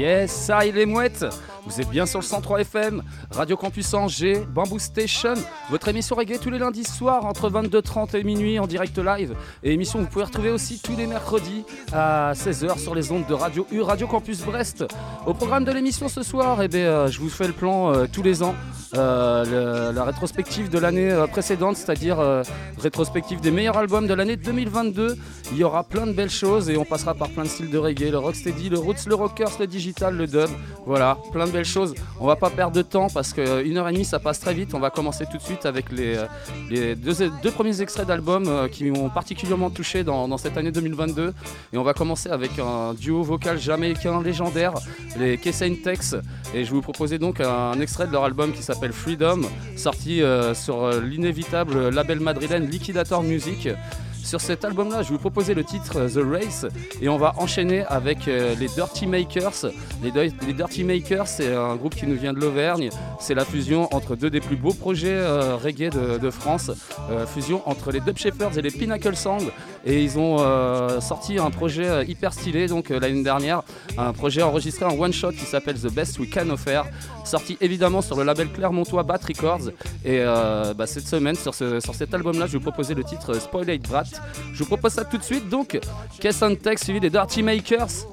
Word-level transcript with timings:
Yes, 0.00 0.30
ça 0.30 0.64
il 0.64 0.78
est 0.78 0.86
mouettes 0.86 1.26
Vous 1.66 1.78
êtes 1.78 1.90
bien 1.90 2.06
sur 2.06 2.20
le 2.20 2.24
103 2.24 2.62
FM, 2.62 3.02
Radio 3.32 3.56
Campus 3.56 3.94
Angers, 3.94 4.44
Bamboo 4.52 4.80
Station, 4.80 5.34
votre 5.70 5.86
émission 5.86 6.16
reggae 6.16 6.40
tous 6.40 6.50
les 6.50 6.58
lundis 6.58 6.82
soirs 6.82 7.24
entre 7.24 7.48
22h30 7.48 8.16
et 8.16 8.24
minuit 8.24 8.58
en 8.58 8.66
direct 8.66 8.98
live. 8.98 9.36
Et 9.62 9.72
émission 9.72 10.00
que 10.00 10.04
vous 10.04 10.10
pouvez 10.10 10.24
retrouver 10.24 10.50
aussi 10.50 10.80
tous 10.80 10.96
les 10.96 11.06
mercredis 11.06 11.64
à 11.92 12.32
16h 12.34 12.80
sur 12.80 12.92
les 12.96 13.12
ondes 13.12 13.26
de 13.28 13.34
Radio 13.34 13.68
U, 13.70 13.82
Radio 13.82 14.08
Campus 14.08 14.40
Brest. 14.40 14.84
Au 15.26 15.32
programme 15.32 15.64
de 15.64 15.70
l'émission 15.70 16.08
ce 16.08 16.24
soir, 16.24 16.60
eh 16.60 16.66
bien, 16.66 16.80
euh, 16.80 17.06
je 17.08 17.20
vous 17.20 17.28
fais 17.28 17.46
le 17.46 17.52
plan 17.52 17.94
euh, 17.94 18.06
tous 18.12 18.22
les 18.22 18.42
ans, 18.42 18.56
euh, 18.96 19.92
la 19.92 20.02
rétrospective 20.02 20.68
de 20.68 20.80
l'année 20.80 21.14
précédente, 21.30 21.76
c'est-à-dire 21.76 22.18
rétrospective 22.78 23.40
des 23.40 23.52
meilleurs 23.52 23.78
albums 23.78 24.08
de 24.08 24.14
l'année 24.14 24.36
2022. 24.36 25.16
Il 25.52 25.58
y 25.58 25.62
aura 25.62 25.84
plein 25.84 26.06
de 26.06 26.12
belles 26.12 26.30
choses 26.30 26.68
et 26.68 26.76
on 26.76 26.84
passera 26.84 27.14
par 27.14 27.28
plein 27.28 27.44
de 27.44 27.48
styles 27.48 27.70
de 27.70 27.78
reggae, 27.78 28.10
le 28.10 28.18
rocksteady, 28.18 28.70
le 28.70 28.78
roots, 28.78 29.06
le 29.06 29.14
rockers, 29.14 29.52
le 29.60 29.68
digital, 29.68 30.16
le 30.16 30.26
dub. 30.26 30.48
Voilà, 30.84 31.16
plein 31.32 31.46
de 31.46 31.52
belles 31.52 31.64
choses. 31.64 31.94
On 32.18 32.26
va 32.26 32.36
pas 32.36 32.50
perdre 32.50 32.74
de 32.74 32.82
temps 32.82 33.08
parce 33.20 33.29
qu'une 33.32 33.76
heure 33.76 33.88
et 33.88 33.92
demie 33.92 34.04
ça 34.04 34.18
passe 34.18 34.40
très 34.40 34.54
vite. 34.54 34.74
On 34.74 34.80
va 34.80 34.90
commencer 34.90 35.24
tout 35.30 35.36
de 35.36 35.42
suite 35.42 35.66
avec 35.66 35.90
les, 35.92 36.16
euh, 36.16 36.94
deux, 36.94 37.50
premiers 37.50 37.80
extraits 37.80 38.06
d'albums 38.06 38.48
euh, 38.48 38.68
qui 38.68 38.84
m'ont 38.90 39.08
particulièrement 39.08 39.70
touché 39.70 40.04
dans, 40.04 40.36
cette 40.38 40.56
année 40.56 40.72
2022. 40.72 41.32
Et 41.72 41.78
on 41.78 41.82
va 41.82 41.94
commencer 41.94 42.28
avec 42.30 42.58
un 42.58 42.94
duo 42.94 43.22
vocal 43.22 43.58
jamaïcain 43.58 44.22
légendaire, 44.22 44.74
les 45.18 45.38
Kessain 45.38 45.74
Tex. 45.82 46.16
Et 46.54 46.64
je 46.64 46.70
vous 46.70 46.80
proposer 46.80 47.18
donc 47.18 47.40
un 47.40 47.80
extrait 47.80 48.06
de 48.06 48.12
leur 48.12 48.24
album 48.24 48.52
qui 48.52 48.62
s'appelle 48.62 48.92
Freedom, 48.92 49.42
sorti 49.76 50.22
euh, 50.22 50.54
sur 50.54 50.84
euh, 50.84 51.00
l'inévitable 51.00 51.88
label 51.90 52.20
madrilène 52.20 52.68
Liquidator 52.68 53.22
Music. 53.22 53.68
Sur 54.24 54.40
cet 54.40 54.64
album-là, 54.64 55.02
je 55.02 55.08
vais 55.08 55.14
vous 55.14 55.20
proposer 55.20 55.54
le 55.54 55.64
titre 55.64 55.96
euh, 55.96 56.08
The 56.08 56.24
Race 56.24 56.66
et 57.02 57.08
on 57.08 57.16
va 57.16 57.34
enchaîner 57.38 57.84
avec 57.86 58.28
euh, 58.28 58.54
les 58.54 58.68
Dirty 58.68 59.06
Makers. 59.06 59.66
Les, 60.04 60.12
Dirty 60.52 60.84
Makers, 60.84 61.26
c'est 61.26 61.52
un 61.54 61.74
groupe 61.76 61.94
qui 61.96 62.06
nous 62.06 62.14
vient 62.14 62.32
de 62.32 62.38
l'Auvergne. 62.38 62.90
C'est 63.18 63.34
la 63.34 63.44
fusion 63.44 63.92
entre 63.94 64.14
deux 64.16 64.30
des 64.30 64.40
plus 64.40 64.56
beaux 64.56 64.72
projets 64.72 65.08
euh, 65.12 65.56
reggae 65.56 65.90
de, 65.90 66.30
France. 66.30 66.70
Fusion 67.34 67.68
entre 67.68 67.90
les 67.90 67.98
Dub 68.00 68.16
Shepherds 68.16 68.56
et 68.56 68.62
les 68.62 68.70
Pinnacle 68.70 69.16
Sound. 69.16 69.50
Et 69.84 70.04
ils 70.04 70.18
ont 70.18 70.38
sorti 71.00 71.38
un 71.38 71.50
projet 71.50 72.04
hyper 72.06 72.32
stylé 72.32 72.66
donc 72.68 72.90
l'année 72.90 73.22
dernière, 73.22 73.62
un 73.98 74.12
projet 74.12 74.42
enregistré 74.42 74.84
en 74.84 74.96
one 74.96 75.12
shot 75.12 75.32
qui 75.32 75.44
s'appelle 75.44 75.76
The 75.80 75.92
Best 75.92 76.18
We 76.18 76.28
Can 76.30 76.50
Offer, 76.50 76.82
sorti 77.24 77.56
évidemment 77.60 78.00
sur 78.02 78.16
le 78.16 78.24
label 78.24 78.48
Clermontois 78.52 79.02
Bat 79.02 79.20
Records. 79.26 79.70
Et 80.04 80.22
bah, 80.22 80.86
cette 80.86 81.08
semaine 81.08 81.34
sur, 81.34 81.54
ce- 81.54 81.80
sur 81.80 81.94
cet 81.94 82.14
album-là, 82.14 82.46
je 82.46 82.52
vous 82.58 82.60
proposer 82.62 82.94
le 82.94 83.02
titre 83.02 83.34
Spoiled 83.34 83.82
Brat. 83.82 84.04
Je 84.52 84.58
vous 84.58 84.66
propose 84.66 84.92
ça 84.92 85.04
tout 85.04 85.18
de 85.18 85.22
suite 85.22 85.48
donc. 85.48 85.78
Cass 86.20 86.42
and 86.42 86.56
Tech 86.56 86.78
suivi 86.78 87.00
des 87.00 87.10
Dirty 87.10 87.42
Makers. 87.42 88.06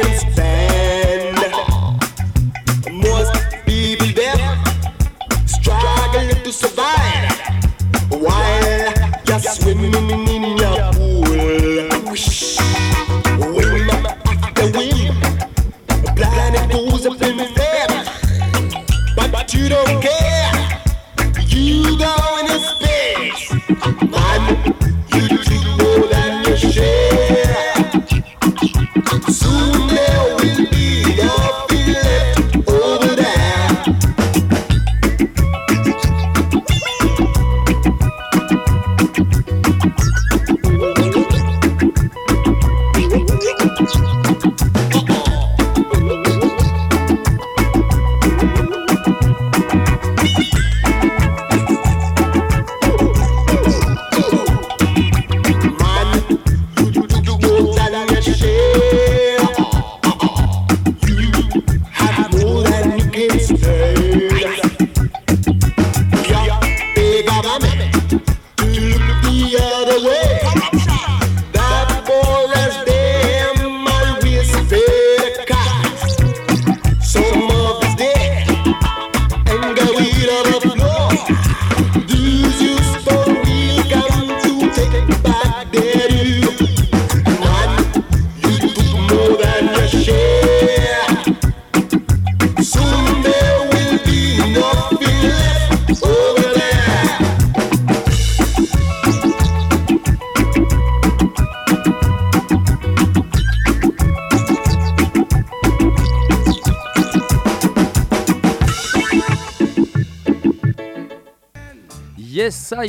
It's. 0.00 0.37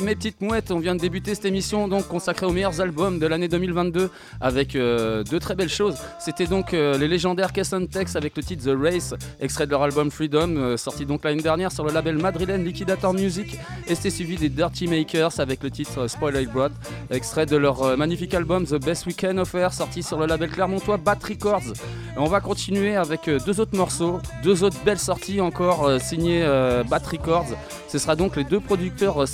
Mes 0.02 0.16
petites 0.16 0.40
mouettes, 0.42 0.72
on 0.72 0.80
vient 0.80 0.96
de 0.96 1.02
débuter 1.02 1.36
cette 1.36 1.46
émission 1.46 1.90
donc 1.90 2.08
consacrée 2.08 2.46
aux 2.46 2.52
meilleurs 2.52 2.80
albums 2.80 3.20
de 3.20 3.28
l'année 3.28 3.50
2022 3.50 4.10
avec 4.40 4.76
euh, 4.76 5.24
deux 5.24 5.40
très 5.40 5.56
belles 5.56 5.70
choses. 5.70 5.98
C'était 6.20 6.48
donc 6.48 6.74
euh, 6.74 6.98
les 6.98 7.08
légendaires 7.08 7.52
Cass 7.52 7.76
Tex 7.92 8.16
avec 8.16 8.38
le 8.38 8.42
titre 8.42 8.64
The 8.64 8.78
Race, 8.82 9.14
extrait 9.42 9.66
de 9.66 9.72
leur 9.72 9.84
album 9.84 10.10
Freedom, 10.10 10.56
euh, 10.56 10.78
sorti 10.78 11.06
donc 11.06 11.26
l'année 11.26 11.42
dernière 11.42 11.72
sur 11.72 11.84
le 11.84 11.92
label 11.92 12.18
madrilène 12.18 12.64
Liquidator 12.64 13.14
Music. 13.14 13.58
Et 13.88 13.96
c'était 13.96 14.10
suivi 14.10 14.38
des 14.38 14.48
Dirty 14.48 14.88
Makers 14.88 15.40
avec 15.40 15.62
le 15.64 15.70
titre 15.70 16.08
Spoiled 16.08 16.50
Broad, 16.50 16.72
extrait 17.12 17.46
de 17.46 17.58
leur 17.58 17.98
magnifique 17.98 18.34
album 18.34 18.66
The 18.66 18.84
Best 18.84 19.06
We 19.06 19.16
Can 19.16 19.38
Offer, 19.38 19.68
sorti 19.72 20.02
sur 20.02 20.18
le 20.18 20.28
label 20.28 20.50
clermontois 20.50 20.98
Bat 20.98 21.20
Records. 21.28 21.74
On 22.16 22.26
va 22.26 22.40
continuer 22.40 22.96
avec 22.96 23.30
deux 23.46 23.60
autres 23.60 23.76
morceaux, 23.76 24.20
deux 24.44 24.64
autres 24.64 24.80
belles 24.86 24.98
sorties 24.98 25.42
encore 25.42 26.00
signées 26.00 26.42
Bat 26.90 27.02
Records. 27.12 27.56
Ce 27.90 27.98
sera 27.98 28.16
donc 28.16 28.36
les 28.36 28.44
deux 28.44 28.60
producteurs 28.60 29.24
euh, 29.24 29.26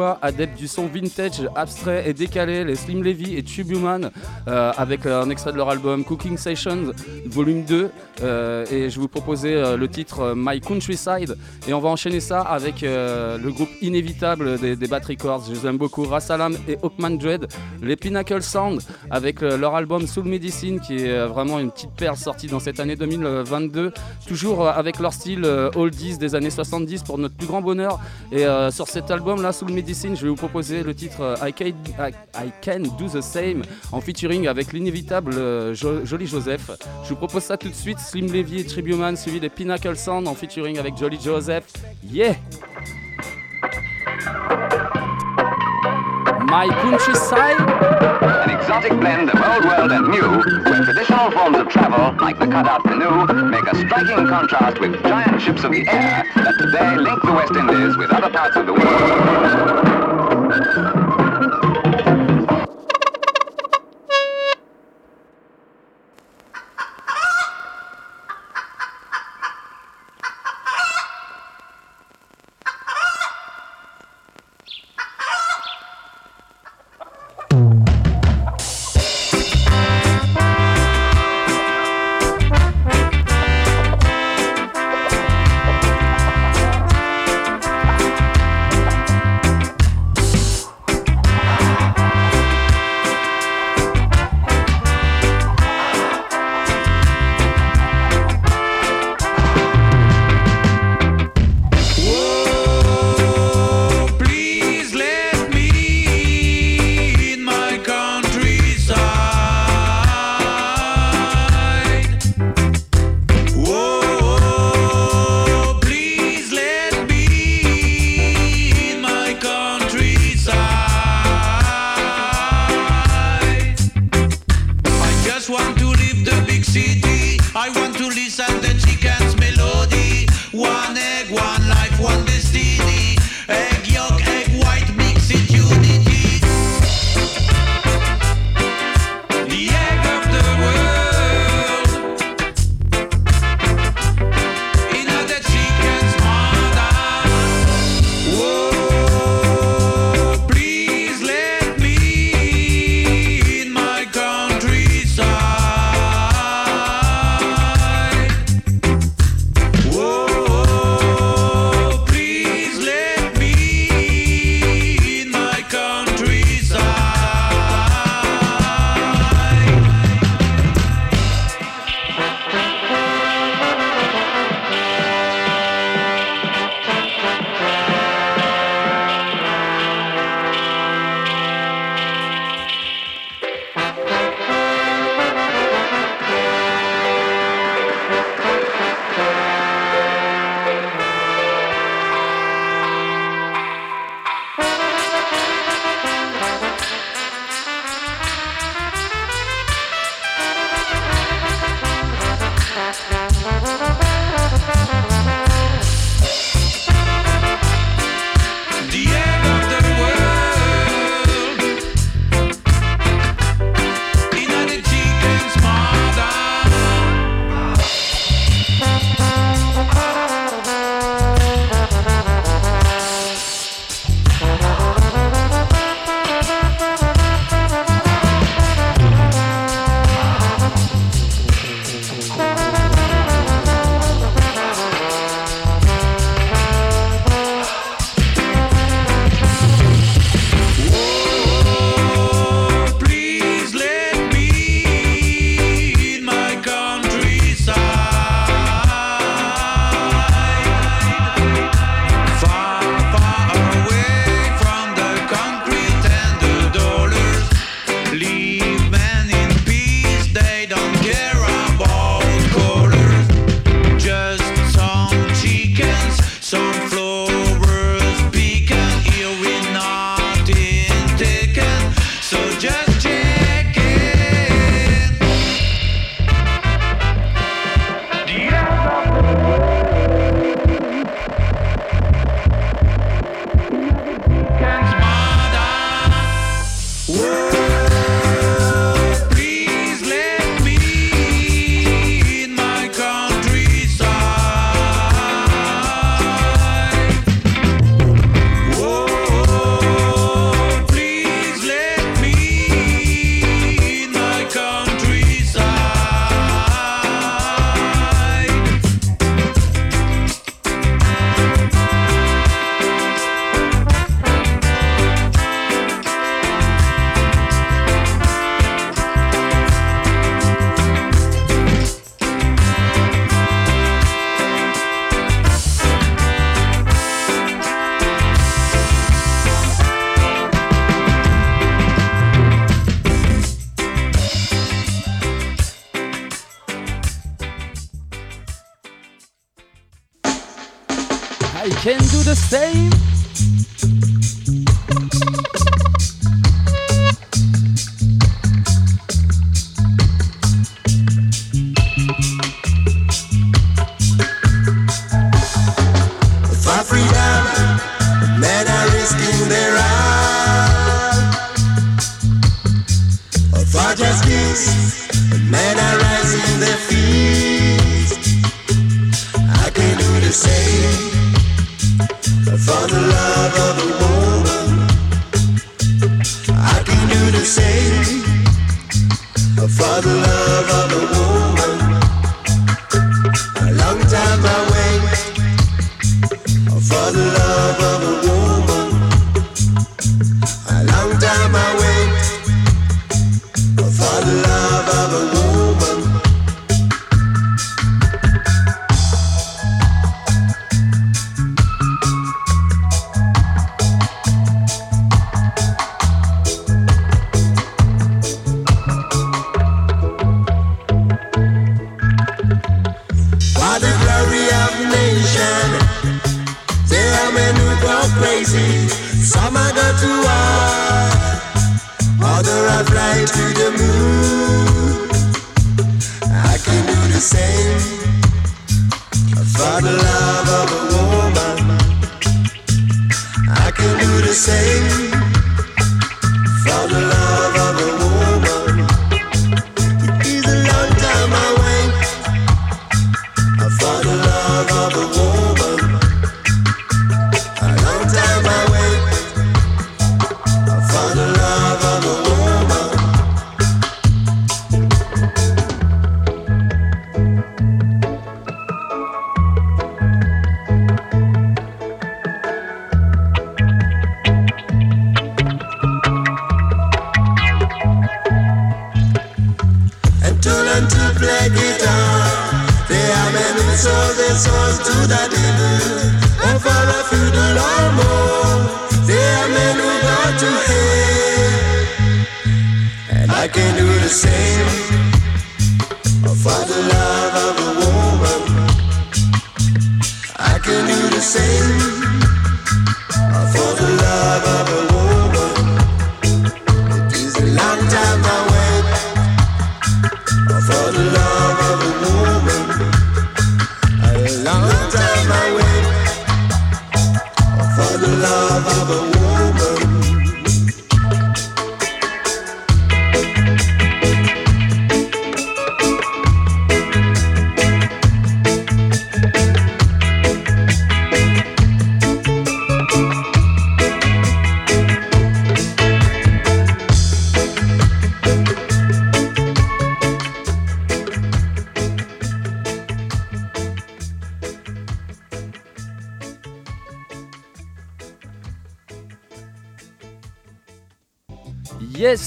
strasbourgeois 0.00 0.18
adeptes 0.22 0.58
du 0.58 0.68
son 0.68 0.86
vintage, 0.86 1.42
abstrait 1.54 2.08
et 2.08 2.14
décalé, 2.14 2.64
les 2.64 2.76
Slim 2.76 3.02
Levy 3.02 3.36
et 3.36 3.42
Tubuman, 3.42 4.10
euh, 4.48 4.72
avec 4.76 5.06
euh, 5.06 5.22
un 5.22 5.30
extrait 5.30 5.52
de 5.52 5.56
leur 5.56 5.68
album 5.68 6.04
Cooking 6.04 6.36
Sessions, 6.36 6.92
volume 7.26 7.64
2. 7.64 7.90
euh, 8.22 8.64
et 8.70 8.90
je 8.90 9.00
vous 9.00 9.08
proposais 9.08 9.76
le 9.76 9.88
titre 9.88 10.34
My 10.36 10.60
Countryside. 10.60 11.36
Et 11.66 11.72
on 11.72 11.80
va 11.80 11.88
enchaîner 11.88 12.20
ça 12.20 12.40
avec 12.40 12.82
le 12.82 13.50
groupe 13.50 13.70
inévitable 13.80 14.58
des, 14.58 14.76
des 14.76 14.86
Bat 14.86 15.00
Records. 15.08 15.44
Je 15.48 15.52
les 15.52 15.66
aime 15.66 15.78
beaucoup, 15.78 16.04
Rassalam 16.04 16.56
et 16.68 16.76
Hawkman 16.82 17.16
Dread, 17.18 17.46
les 17.82 17.96
Pinnacle 17.96 18.42
Sound, 18.42 18.80
avec 19.10 19.40
leur 19.40 19.74
album 19.74 20.06
Soul 20.06 20.24
Medicine, 20.24 20.80
qui 20.80 20.96
est 20.96 21.26
vraiment 21.26 21.58
une 21.58 21.70
petite 21.70 21.92
perle 21.96 22.16
sortie 22.16 22.46
dans 22.46 22.60
cette 22.60 22.80
année 22.80 22.96
2022. 22.96 23.92
Toujours 24.26 24.68
avec 24.68 24.98
leur 24.98 25.12
style 25.12 25.44
oldies 25.74 26.18
des 26.18 26.34
années 26.34 26.50
70 26.50 27.02
pour 27.02 27.18
notre 27.18 27.36
plus 27.36 27.46
grand 27.46 27.62
bonheur. 27.62 28.00
Et 28.32 28.44
sur 28.70 28.88
cet 28.88 29.10
album 29.10 29.42
là, 29.42 29.52
Soul 29.52 29.72
Je 29.86 30.22
vais 30.22 30.28
vous 30.28 30.34
proposer 30.34 30.82
le 30.82 30.94
titre 30.94 31.20
euh, 31.22 31.48
I, 31.48 31.52
can, 31.52 31.64
I, 32.34 32.50
Can 32.62 32.80
Do 32.98 33.08
the 33.08 33.22
Same 33.22 33.62
en 33.92 34.00
featuring 34.00 34.46
avec 34.46 34.72
l'inévitable 34.72 35.34
euh, 35.36 35.74
Jo- 35.74 36.04
Jolly 36.04 36.26
Joseph. 36.26 36.70
Je 37.04 37.08
vous 37.10 37.16
propose 37.16 37.42
ça 37.44 37.56
tout 37.56 37.68
de 37.68 37.74
suite, 37.74 37.98
Slim 37.98 38.30
Levy 38.32 38.60
et 38.60 38.64
Tribuman 38.64 39.16
suivi 39.16 39.40
des 39.40 39.48
Pinnacle 39.48 39.96
Sound 39.96 40.28
en 40.28 40.34
featuring 40.34 40.78
avec 40.78 40.96
Jolly 40.98 41.18
Joseph. 41.22 41.64
Yeah! 42.10 42.36
My 46.50 46.66
Countryside 46.66 47.60
An 47.60 48.50
exotic 48.50 48.90
blend 48.98 49.30
of 49.30 49.36
old 49.36 49.64
world 49.64 49.92
and 49.92 50.08
new, 50.08 50.42
where 50.68 50.82
traditional 50.82 51.30
forms 51.30 51.56
of 51.58 51.68
travel, 51.68 52.12
like 52.20 52.40
the 52.40 52.48
cutout 52.48 52.82
canoe, 52.82 53.24
make 53.48 53.72
a 53.72 53.76
striking 53.76 54.26
contrast 54.26 54.80
with 54.80 55.00
giant 55.04 55.40
ships 55.40 55.62
of 55.62 55.70
the 55.70 55.88
air 55.88 56.24
that 56.34 56.58
today 56.58 56.96
link 56.96 57.22
the 57.22 57.32
West 57.32 57.54
Indies 57.54 57.96
with 57.96 58.10
other 58.10 58.30
parts 58.30 58.56
of 58.56 58.66
the 58.66 58.72
world. 58.72 60.99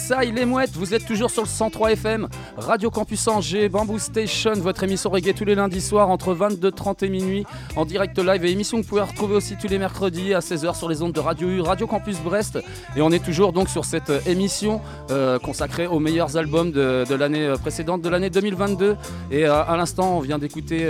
Yes, 0.03 0.07
ça, 0.07 0.23
il 0.23 0.37
est 0.37 0.45
mouette. 0.45 0.71
Vous 0.73 0.93
êtes 0.93 1.05
toujours 1.05 1.29
sur 1.29 1.43
le 1.43 1.47
103 1.47 1.93
FM, 1.93 2.27
Radio 2.57 2.89
Campus 2.89 3.27
Angers, 3.27 3.69
Bamboo 3.69 3.99
Station, 3.99 4.53
votre 4.53 4.83
émission 4.83 5.09
reggae 5.09 5.33
tous 5.33 5.45
les 5.45 5.55
lundis 5.55 5.81
soirs 5.81 6.09
entre 6.09 6.33
22h30 6.35 7.05
et 7.05 7.09
minuit 7.09 7.45
en 7.75 7.85
direct 7.85 8.17
live 8.19 8.43
et 8.45 8.51
émission 8.51 8.77
que 8.77 8.83
vous 8.83 8.89
pouvez 8.89 9.01
retrouver 9.01 9.35
aussi 9.35 9.55
tous 9.57 9.67
les 9.67 9.77
mercredis 9.77 10.33
à 10.33 10.39
16h 10.39 10.75
sur 10.75 10.89
les 10.89 11.01
ondes 11.01 11.13
de 11.13 11.19
Radio 11.19 11.47
U, 11.47 11.61
Radio 11.61 11.87
Campus 11.87 12.19
Brest. 12.19 12.59
Et 12.95 13.01
on 13.01 13.11
est 13.11 13.23
toujours 13.23 13.53
donc 13.53 13.69
sur 13.69 13.85
cette 13.85 14.11
émission 14.27 14.81
euh, 15.13 15.39
consacrée 15.39 15.87
aux 15.87 15.99
meilleurs 15.99 16.37
albums 16.37 16.71
de, 16.71 17.13
l'année 17.15 17.45
euh, 17.45 17.55
précédente, 17.55 18.01
de 18.01 18.09
l'année 18.09 18.29
2022. 18.29 18.95
Et 19.31 19.45
euh, 19.45 19.63
à 19.63 19.77
l'instant, 19.77 20.17
on 20.17 20.19
vient 20.19 20.39
d'écouter 20.39 20.87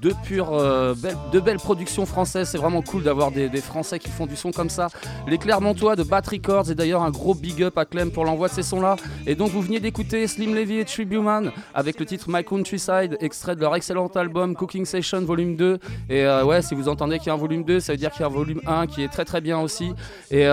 deux 0.00 0.12
pures, 0.24 0.50
belles, 0.96 1.16
deux 1.32 1.40
belles 1.40 1.58
productions 1.58 2.06
françaises. 2.06 2.50
C'est 2.50 2.58
vraiment 2.58 2.82
cool 2.82 3.02
d'avoir 3.02 3.30
des, 3.30 3.50
Français 3.62 3.98
qui 3.98 4.08
font 4.10 4.26
du 4.26 4.36
son 4.36 4.50
comme 4.50 4.68
ça. 4.68 4.88
Les 5.28 5.38
Clermontois 5.38 5.94
de 5.94 6.02
Bat 6.02 6.22
Records 6.30 6.70
et 6.70 6.74
d'ailleurs 6.74 7.02
un 7.02 7.10
gros 7.10 7.34
big 7.34 7.62
up 7.62 7.78
à 7.78 7.84
Clem 7.84 8.10
pour 8.10 8.24
l'envoi 8.24 8.48
de 8.48 8.52
ces 8.52 8.62
sons-là. 8.62 8.96
Et 9.26 9.34
donc 9.34 9.50
vous 9.50 9.62
veniez 9.62 9.78
d'écouter 9.78 10.26
Slim 10.26 10.54
Levy 10.54 10.78
et 10.78 10.84
Tribuman 10.84 11.52
avec 11.74 12.00
le 12.00 12.06
titre 12.06 12.26
My 12.28 12.42
Countryside, 12.42 13.16
extrait 13.20 13.54
de 13.54 13.60
leur 13.60 13.74
excellent 13.76 14.08
album 14.08 14.54
Cooking 14.54 14.84
Session 14.84 15.20
Volume 15.20 15.56
2. 15.56 15.78
Et 16.10 16.26
ouais, 16.26 16.60
si 16.62 16.74
vous 16.74 16.88
entendez 16.88 17.18
qu'il 17.18 17.28
y 17.28 17.30
a 17.30 17.34
un 17.34 17.38
volume 17.38 17.64
2, 17.64 17.80
ça 17.80 17.92
veut 17.92 17.98
dire 17.98 18.10
qu'il 18.10 18.20
y 18.20 18.24
a 18.24 18.26
un 18.26 18.30
volume 18.30 18.60
1 18.66 18.86
qui 18.88 19.02
est 19.02 19.08
très 19.08 19.24
très 19.24 19.40
bien 19.40 19.60
aussi. 19.60 19.92
Et 20.30 20.48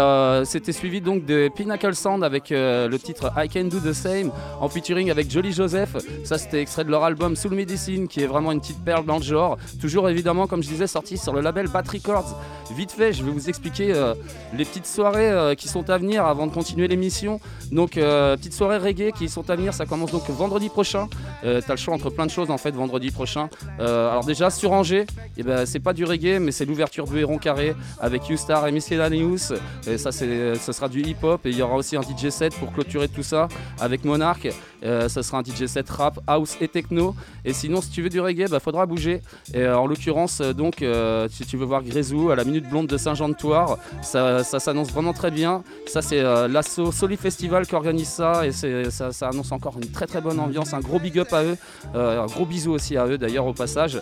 c'était 0.46 0.72
suivi 0.72 1.02
donc 1.02 1.26
de 1.26 1.50
Pinnacle 1.56 1.96
Sound 1.96 2.24
avec 2.24 2.52
le 2.52 2.98
titre 2.98 3.09
I 3.38 3.48
Can 3.50 3.65
Do 3.65 3.80
The 3.80 3.93
Same 3.93 4.32
en 4.60 4.69
featuring 4.69 5.10
avec 5.12 5.30
Jolly 5.30 5.52
Joseph. 5.52 5.95
Ça 6.24 6.38
c'était 6.38 6.62
extrait 6.62 6.84
de 6.84 6.91
leur 6.91 7.04
album 7.04 7.36
Soul 7.36 7.54
Medicine 7.56 8.08
qui 8.08 8.22
est 8.22 8.28
vraiment 8.28 8.52
une 8.52 8.60
petite 8.60 8.84
perle 8.84 9.06
dans 9.06 9.17
le 9.17 9.24
genre. 9.24 9.58
Toujours 9.82 10.10
évidemment, 10.10 10.48
comme 10.48 10.63
je 10.63 10.69
disais, 10.69 10.88
sorti 10.88 11.17
sur 11.17 11.34
le 11.34 11.41
label 11.41 11.67
Bat 11.67 11.84
Records. 11.91 12.36
Vite 12.76 12.91
fait, 12.91 13.13
je 13.13 13.24
vais 13.24 13.32
vous 13.32 13.50
expliquer 13.50 13.93
euh, 13.93 14.13
les 14.54 14.63
petites 14.63 14.86
soirées 14.86 15.30
euh, 15.30 15.56
qui 15.56 15.67
sont 15.67 15.89
à 15.89 15.98
venir 15.98 16.26
avant 16.26 16.45
de 16.45 16.54
continuer 16.54 16.88
l'émission. 16.88 17.39
Donc, 17.72 17.98
euh, 17.98 18.38
petites 18.38 18.54
soirées 18.54 18.78
reggae 18.78 19.12
qui 19.12 19.28
sont 19.28 19.50
à 19.50 19.56
venir. 19.56 19.74
Ça 19.74 19.86
commence 19.86 20.12
donc 20.12 20.30
vendredi 20.30 20.69
prochain. 20.69 21.08
Euh, 21.43 21.62
T'as 21.65 21.74
le 21.74 21.78
choix 21.80 21.93
entre 21.95 22.10
plein 22.10 22.26
de 22.26 22.32
choses 22.32 22.52
en 22.52 22.58
fait 22.58 22.72
vendredi 22.72 23.12
prochain. 23.12 23.50
Alors, 23.80 24.24
déjà, 24.24 24.50
sur 24.50 24.72
Angers, 24.72 25.06
eh 25.38 25.43
ben, 25.43 25.65
c'est 25.65 25.80
pas 25.80 25.93
du 25.93 26.06
reggae, 26.06 26.39
mais 26.39 26.52
c'est 26.52 26.65
l'ouverture 26.65 27.06
du 27.06 27.19
Héron 27.19 27.38
Carré 27.38 27.76
avec 28.00 28.30
U-Star 28.30 28.67
et 28.67 28.72
Miscellaneous. 28.72 29.54
Et 29.88 29.98
ça, 29.98 30.12
ce 30.12 30.72
sera 30.72 30.89
du 30.89 31.02
hip-hop. 31.02 31.45
Et 31.45 31.50
il 31.50 31.58
y 31.58 31.62
aura 31.62 31.76
aussi 31.76 31.95
un 31.95 32.02
DJ 32.02 32.30
set 32.30 32.54
pour 32.56 32.72
clôturer 32.72 32.88
tout 33.13 33.23
ça 33.23 33.47
avec 33.80 34.04
Monarch. 34.04 34.47
Euh, 34.84 35.10
ça 35.10 35.24
sera 35.24 35.39
un 35.39 35.44
DJ 35.44 35.65
set 35.65 35.89
rap, 35.89 36.20
house 36.28 36.58
et 36.62 36.68
techno. 36.68 37.15
Et 37.46 37.54
sinon, 37.54 37.82
si 37.82 37.89
tu 37.89 38.02
veux 38.02 38.10
du 38.10 38.20
reggae, 38.20 38.50
bah, 38.50 38.60
faudra 38.60 38.86
bouger. 38.86 39.22
Et 39.54 39.62
euh, 39.62 39.78
en 39.78 39.88
l'occurrence, 39.88 40.42
euh, 40.42 40.54
donc, 40.54 40.84
si 41.30 41.46
tu 41.46 41.58
veux 41.58 41.65
voir 41.65 41.84
Grézou 41.84 42.30
à 42.30 42.36
la 42.36 42.44
Minute 42.44 42.70
Blonde 42.70 42.88
de 42.88 42.98
Saint-Jean-de-Thouars, 42.98 43.78
ça, 44.02 44.44
ça 44.44 44.60
s'annonce 44.60 44.92
vraiment 44.92 45.13
très 45.13 45.32
bien. 45.32 45.63
Ça, 45.88 46.02
c'est 46.02 46.20
euh, 46.20 46.48
l'asso 46.48 46.92
Soli 46.92 47.18
Festival 47.18 47.65
qui 47.68 47.76
organise 47.76 48.08
ça. 48.08 48.46
Et 48.46 48.52
ça, 48.52 49.12
ça 49.12 49.28
annonce 49.28 49.52
encore 49.52 49.78
une 49.78 49.92
très 49.92 50.08
très 50.08 50.22
bonne 50.22 50.39
ambiance. 50.39 50.74
Un 50.74 50.80
gros 50.80 51.00
big 51.00 51.20
up 51.20 51.34
à 51.34 51.44
eux. 51.44 51.58
Un 51.94 52.26
gros 52.26 52.46
bisou 52.46 52.72
aussi 52.72 52.98
à 52.98 53.06
eux 53.08 53.18
d'ailleurs 53.18 53.46
au 53.46 53.54
passage. 53.54 54.02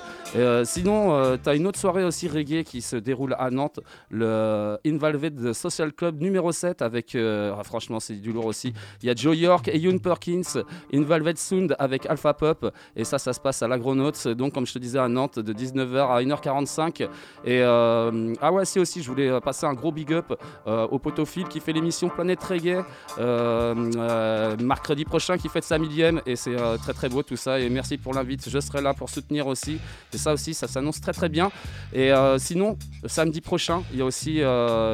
Sinon, 0.63 1.37
tu 1.41 1.49
as 1.49 1.55
une 1.55 1.67
autre 1.67 1.79
soirée 1.79 2.03
aussi 2.03 2.27
reggae 2.27 2.63
qui 2.63 2.81
se 2.81 2.95
déroule 2.95 3.35
à 3.37 3.49
Nantes, 3.49 3.79
le 4.09 4.77
Invalved 4.85 5.53
Social 5.53 5.93
Club 5.93 6.21
numéro 6.21 6.51
7 6.51 6.81
avec, 6.81 7.15
ah, 7.15 7.61
franchement 7.63 7.99
c'est 7.99 8.15
du 8.15 8.31
lourd 8.31 8.45
aussi, 8.45 8.73
il 9.01 9.07
y 9.07 9.09
a 9.09 9.15
Joe 9.15 9.37
York 9.37 9.67
et 9.67 9.77
Yoon 9.77 9.99
Perkins, 9.99 10.63
Invalved 10.93 11.37
Sound 11.37 11.75
avec 11.79 12.05
Alpha 12.05 12.33
Pop. 12.33 12.71
Et 12.95 13.03
ça 13.03 13.17
ça 13.17 13.33
se 13.33 13.39
passe 13.39 13.61
à 13.61 13.67
l'Agronautes, 13.67 14.27
donc 14.27 14.53
comme 14.53 14.65
je 14.65 14.73
te 14.73 14.79
disais 14.79 14.99
à 14.99 15.07
Nantes 15.07 15.39
de 15.39 15.53
19h 15.53 16.07
à 16.07 16.21
1h45 16.21 17.03
et 17.45 17.61
euh, 17.61 18.33
ah 18.41 18.51
ouais 18.51 18.65
si 18.65 18.79
aussi 18.79 19.01
je 19.01 19.07
voulais 19.07 19.29
euh, 19.29 19.39
passer 19.39 19.65
un 19.65 19.73
gros 19.73 19.91
big 19.91 20.13
up 20.13 20.33
euh, 20.67 20.87
au 20.87 20.99
potophile 20.99 21.47
qui 21.47 21.59
fait 21.59 21.73
l'émission 21.73 22.09
Planète 22.09 22.43
Reggae 22.43 22.83
mercredi 24.59 25.05
prochain 25.05 25.37
qui 25.37 25.49
fête 25.49 25.63
sa 25.63 25.77
millième. 25.77 26.21
Et 26.25 26.35
c'est 26.35 26.55
très 26.77 26.93
très 26.93 27.09
beau 27.09 27.23
tout 27.23 27.37
ça. 27.37 27.59
Et 27.59 27.69
merci 27.69 27.97
pour 27.97 28.13
l'invite, 28.13 28.49
je 28.49 28.59
serai 28.59 28.81
là 28.81 28.93
pour 28.93 29.09
soutenir 29.09 29.47
aussi. 29.47 29.79
Et 30.13 30.17
ça 30.17 30.33
aussi 30.33 30.53
ça 30.53 30.67
s'annonce 30.67 31.01
très 31.01 31.13
très 31.13 31.29
bien. 31.29 31.51
Et 31.93 32.11
sinon 32.37 32.77
samedi 33.05 33.41
prochain 33.41 33.83
il 33.91 33.99
y 33.99 34.01
a 34.01 34.05
aussi 34.05 34.41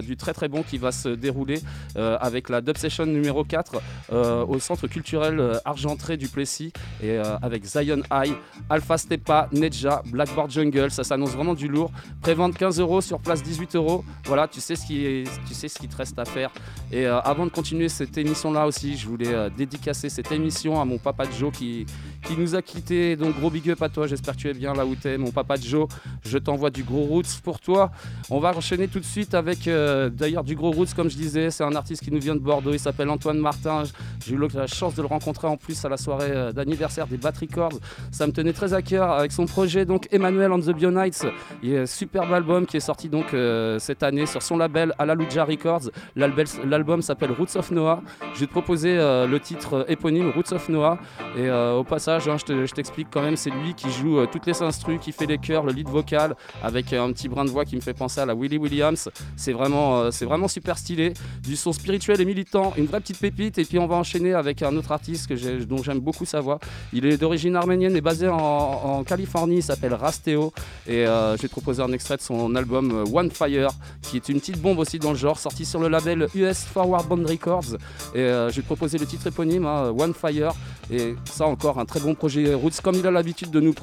du 0.06 0.18
très 0.18 0.34
très 0.34 0.48
bon 0.48 0.64
qui 0.64 0.78
va 0.78 0.92
se 0.92 1.10
dérouler 1.10 1.60
avec 1.96 2.50
la 2.50 2.62
Dub 2.62 2.78
Session 2.78 3.06
numéro 3.06 3.44
4 3.44 3.82
euh, 4.12 4.46
au 4.46 4.60
centre 4.60 4.88
culturel 4.88 5.60
Argentré 5.66 6.18
du 6.18 6.28
Plessis 6.28 6.72
et 7.02 7.12
euh, 7.12 7.38
avec 7.42 7.66
Zion 7.66 8.02
High, 8.12 8.34
Alpha 8.70 8.98
Stepa, 8.98 9.50
Nedja, 9.52 10.02
Blackboard 10.08 10.52
Jungle, 10.52 10.92
ça 10.92 11.04
s'annonce 11.04 11.32
vraiment 11.32 11.54
du 11.54 11.68
lourd. 11.68 11.92
Prévente 12.22 12.56
15 12.58 12.80
euros 12.80 13.02
sur 13.02 13.20
place 13.20 13.42
18 13.44 13.76
euros. 13.76 14.04
Voilà, 14.26 14.48
tu 14.48 14.62
sais 14.62 14.76
ce 14.76 14.86
qui 14.86 15.06
est- 15.06 15.30
tu 15.48 15.54
sais 15.54 15.68
ce 15.68 15.80
qu'il 15.80 15.90
te 15.90 15.96
reste 15.98 16.18
à 16.20 16.26
faire. 16.26 16.52
Et 16.92 17.06
euh, 17.06 17.20
avant 17.22 17.46
de 17.46 17.52
continuer 17.52 17.90
cette 17.90 18.18
émission 18.18 18.52
là 18.52 18.66
aussi, 18.68 18.98
je 18.98 19.08
voulais 19.08 19.34
euh, 19.34 19.50
dédicacer 19.50 20.10
cette 20.10 20.32
émission 20.32 20.80
à 20.82 20.86
mon 20.86 20.98
papa 20.98 21.26
Joe 21.40 21.52
qui 21.52 21.86
qui 22.24 22.38
nous 22.38 22.56
a 22.56 22.62
quittés. 22.62 23.16
Donc 23.16 23.38
gros 23.40 23.50
big 23.50 23.70
up 23.70 23.82
à 23.82 23.90
toi, 23.90 24.08
j'espère 24.08 24.36
que 24.36 24.42
tu 24.42 24.50
es 24.50 24.54
bien 24.54 24.74
là 24.74 24.86
où 24.86 24.96
tu 24.96 25.08
es, 25.08 25.18
mon 25.18 25.32
papa 25.32 25.56
Joe. 25.62 25.88
Je 26.26 26.38
t'envoie 26.38 26.70
du 26.70 26.84
gros 26.84 27.04
roots 27.04 27.42
pour 27.44 27.60
toi. 27.60 27.92
On 28.30 28.40
va 28.40 28.56
enchaîner 28.56 28.88
tout 28.88 29.00
de 29.00 29.06
suite 29.06 29.34
avec 29.34 29.68
euh, 29.68 30.10
d'ailleurs 30.10 30.44
du 30.44 30.56
gros 30.56 30.72
roots 30.72 30.94
comme 30.96 31.10
je 31.10 31.16
disais, 31.16 31.52
c'est 31.52 31.64
un 31.64 31.76
artiste 31.76 32.04
qui 32.04 32.12
nous 32.12 32.20
vient 32.20 32.36
de 32.36 32.40
Bordeaux, 32.40 32.74
il 32.74 32.80
s'appelle 32.80 33.10
Antoine 33.10 33.38
Martin. 33.38 33.84
J'ai 34.26 34.36
eu 34.36 34.40
la 34.54 34.68
chance 34.68 34.96
de 34.96 35.02
le 35.02 35.08
rencontrer 35.08 35.48
en 35.48 35.58
plus 35.58 35.84
à 35.86 35.90
la 35.90 35.98
soirée 35.98 36.32
euh, 36.32 36.52
d'anniversaire 36.52 37.08
des 37.08 37.18
Bat 37.18 37.34
Records. 37.42 37.80
Ça 38.12 38.26
me 38.28 38.32
tenait 38.32 38.54
très 38.54 38.74
à 38.74 38.82
cœur 38.82 39.12
avec 39.12 39.32
son 39.32 39.46
projet 39.46 39.86
donc 39.86 40.08
Emmanuel 40.12 40.52
on 40.52 40.60
the 40.60 40.72
Bionites. 40.72 41.26
Il 41.62 41.70
y 41.70 41.78
a 41.78 41.82
un 41.82 41.86
superbe 41.86 42.32
album 42.34 42.66
qui 42.66 42.78
est 42.78 42.82
sorti 42.82 43.10
donc 43.10 43.34
euh, 43.34 43.80
cette 43.80 44.04
année 44.04 44.26
sur 44.26 44.42
son 44.42 44.58
label 44.58 44.94
Alaluja 44.98 45.44
Records. 45.44 45.90
L'album 46.16 47.02
s'appelle 47.02 47.32
Roots 47.32 47.56
of 47.56 47.72
Noah. 47.72 48.02
Je 48.34 48.42
vais 48.42 48.48
te 48.48 48.52
proposer 48.52 48.96
le 48.96 49.38
titre 49.40 49.86
éponyme 49.88 50.32
Roots 50.36 50.54
of 50.54 50.70
Noah. 50.70 50.98
Et 51.38 51.50
au 51.50 51.84
passage, 51.84 52.13
hein, 52.18 52.38
je 52.38 52.44
te- 52.46 52.66
je 52.66 52.74
t'explique 52.74 53.08
quand 53.12 53.22
même, 53.22 53.36
c'est 53.36 53.50
lui 53.50 53.74
qui 53.74 53.90
joue 53.92 54.20
euh, 54.20 54.28
toutes 54.32 54.46
les 54.46 54.62
instrus, 54.62 55.00
qui 55.02 55.12
fait 55.12 55.26
les 55.26 55.38
chœurs, 55.38 55.64
le 55.64 55.72
lead 55.72 55.90
vocal, 55.90 56.36
avec 56.62 56.94
euh, 56.94 57.04
un 57.04 57.12
petit 57.12 57.28
brin 57.30 57.46
de 57.46 57.50
voix 57.50 57.66
qui 57.66 57.76
me 57.76 57.82
fait 57.82 57.94
penser 57.94 58.20
à 58.22 58.26
la 58.26 58.36
Willie 58.36 58.58
Williams. 58.58 59.10
C'est 59.36 59.54
vraiment, 59.54 60.02
euh, 60.02 60.10
vraiment 60.22 60.48
super 60.48 60.78
stylé. 60.78 61.14
Du 61.42 61.56
son 61.56 61.74
spirituel 61.74 62.22
et 62.22 62.26
militant, 62.26 62.74
une 62.78 62.86
vraie 62.86 63.00
petite 63.02 63.20
pépite. 63.20 63.58
Et 63.58 63.66
puis 63.66 63.80
on 63.80 63.88
va 63.88 63.96
enchaîner 63.96 64.34
avec 64.34 64.62
un 64.62 64.76
autre 64.76 64.92
artiste 64.92 65.28
que 65.28 65.64
dont 65.64 65.82
j'aime 65.84 66.00
beaucoup 66.00 66.26
sa 66.26 66.40
voix. 66.40 66.60
Il 66.94 67.06
est 67.06 67.18
d'origine 67.18 67.56
arménienne 67.56 67.96
et 67.96 68.02
basé 68.02 68.28
en, 68.30 69.04
Californie. 69.06 69.58
Il 69.58 69.64
s'appelle 69.64 69.94
Rasteo. 69.94 70.54
Et 70.88 71.06
je 71.06 71.42
vais 71.42 71.48
te 71.48 71.52
proposer 71.52 71.82
un 71.82 71.92
extrait 71.92 72.18
de 72.18 72.22
son 72.22 72.56
album 72.56 73.04
One 73.14 73.32
Fire, 73.32 73.70
qui 74.02 74.18
est 74.18 74.30
une 74.30 74.40
petite 74.40 74.62
bombe 74.62 74.80
aussi 74.80 75.00
dans 75.00 75.12
le 75.12 75.18
genre, 75.18 75.40
sorti 75.40 75.66
sur 75.66 75.80
le 75.80 75.88
label 75.88 76.28
US 76.36 76.60
Forward 76.60 77.08
Bond 77.08 77.26
Records. 77.28 77.76
Et 78.16 78.20
je 78.22 78.56
vais 78.56 78.62
te 78.62 78.66
proposer 78.66 78.98
le 78.98 79.06
titre 79.06 79.28
éponyme, 79.28 79.66
hein, 79.66 79.94
One 79.98 80.14
Fire. 80.14 80.54
Et 80.92 81.16
ça 81.26 81.46
encore, 81.46 81.80
un 81.80 81.86
très 81.86 82.00
bon 82.04 82.16
projet 82.16 82.54
Roots, 82.54 82.82
comme 82.84 82.96
il 82.96 83.08
a 83.08 83.12
l'habitude 83.12 83.50
de 83.50 83.60
nous, 83.60 83.74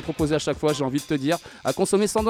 proposer 0.00 0.34
à 0.34 0.38
chaque 0.38 0.58
fois, 0.58 0.72
j'ai 0.72 0.84
envie 0.84 1.00
de 1.00 1.04
te 1.04 1.14
dire, 1.14 1.38
à 1.64 1.72
consommer 1.72 2.06
sans, 2.06 2.22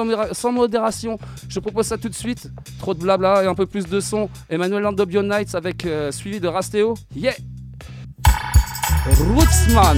modération. 0.51 1.17
Je 1.49 1.59
propose 1.59 1.85
ça 1.87 1.97
tout 1.97 2.09
de 2.09 2.15
suite. 2.15 2.49
Trop 2.79 2.93
de 2.93 2.99
blabla 2.99 3.43
et 3.43 3.47
un 3.47 3.55
peu 3.55 3.65
plus 3.65 3.87
de 3.87 3.99
son. 3.99 4.29
Emmanuel 4.49 4.81
Landobio 4.81 5.21
Nights 5.21 5.55
avec 5.55 5.85
euh, 5.85 6.11
suivi 6.11 6.39
de 6.39 6.47
Rasteo. 6.47 6.95
Yeah! 7.15 7.33
Rootsman! 9.05 9.97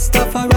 Rastafari, 0.00 0.48
the 0.48 0.49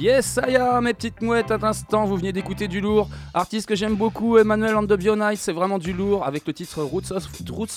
Yes, 0.00 0.38
est, 0.38 0.80
mes 0.80 0.94
petites 0.94 1.20
mouettes, 1.20 1.50
à 1.50 1.58
l'instant, 1.58 2.06
vous 2.06 2.16
venez 2.16 2.32
d'écouter 2.32 2.68
du 2.68 2.80
lourd. 2.80 3.10
Artiste 3.34 3.68
que 3.68 3.74
j'aime 3.74 3.96
beaucoup, 3.96 4.38
Emmanuel 4.38 4.74
and 4.76 4.86
the 4.86 4.98
c'est 5.36 5.52
vraiment 5.52 5.76
du 5.78 5.92
lourd, 5.92 6.24
avec 6.24 6.46
le 6.46 6.54
titre 6.54 6.82
Roots 6.82 7.12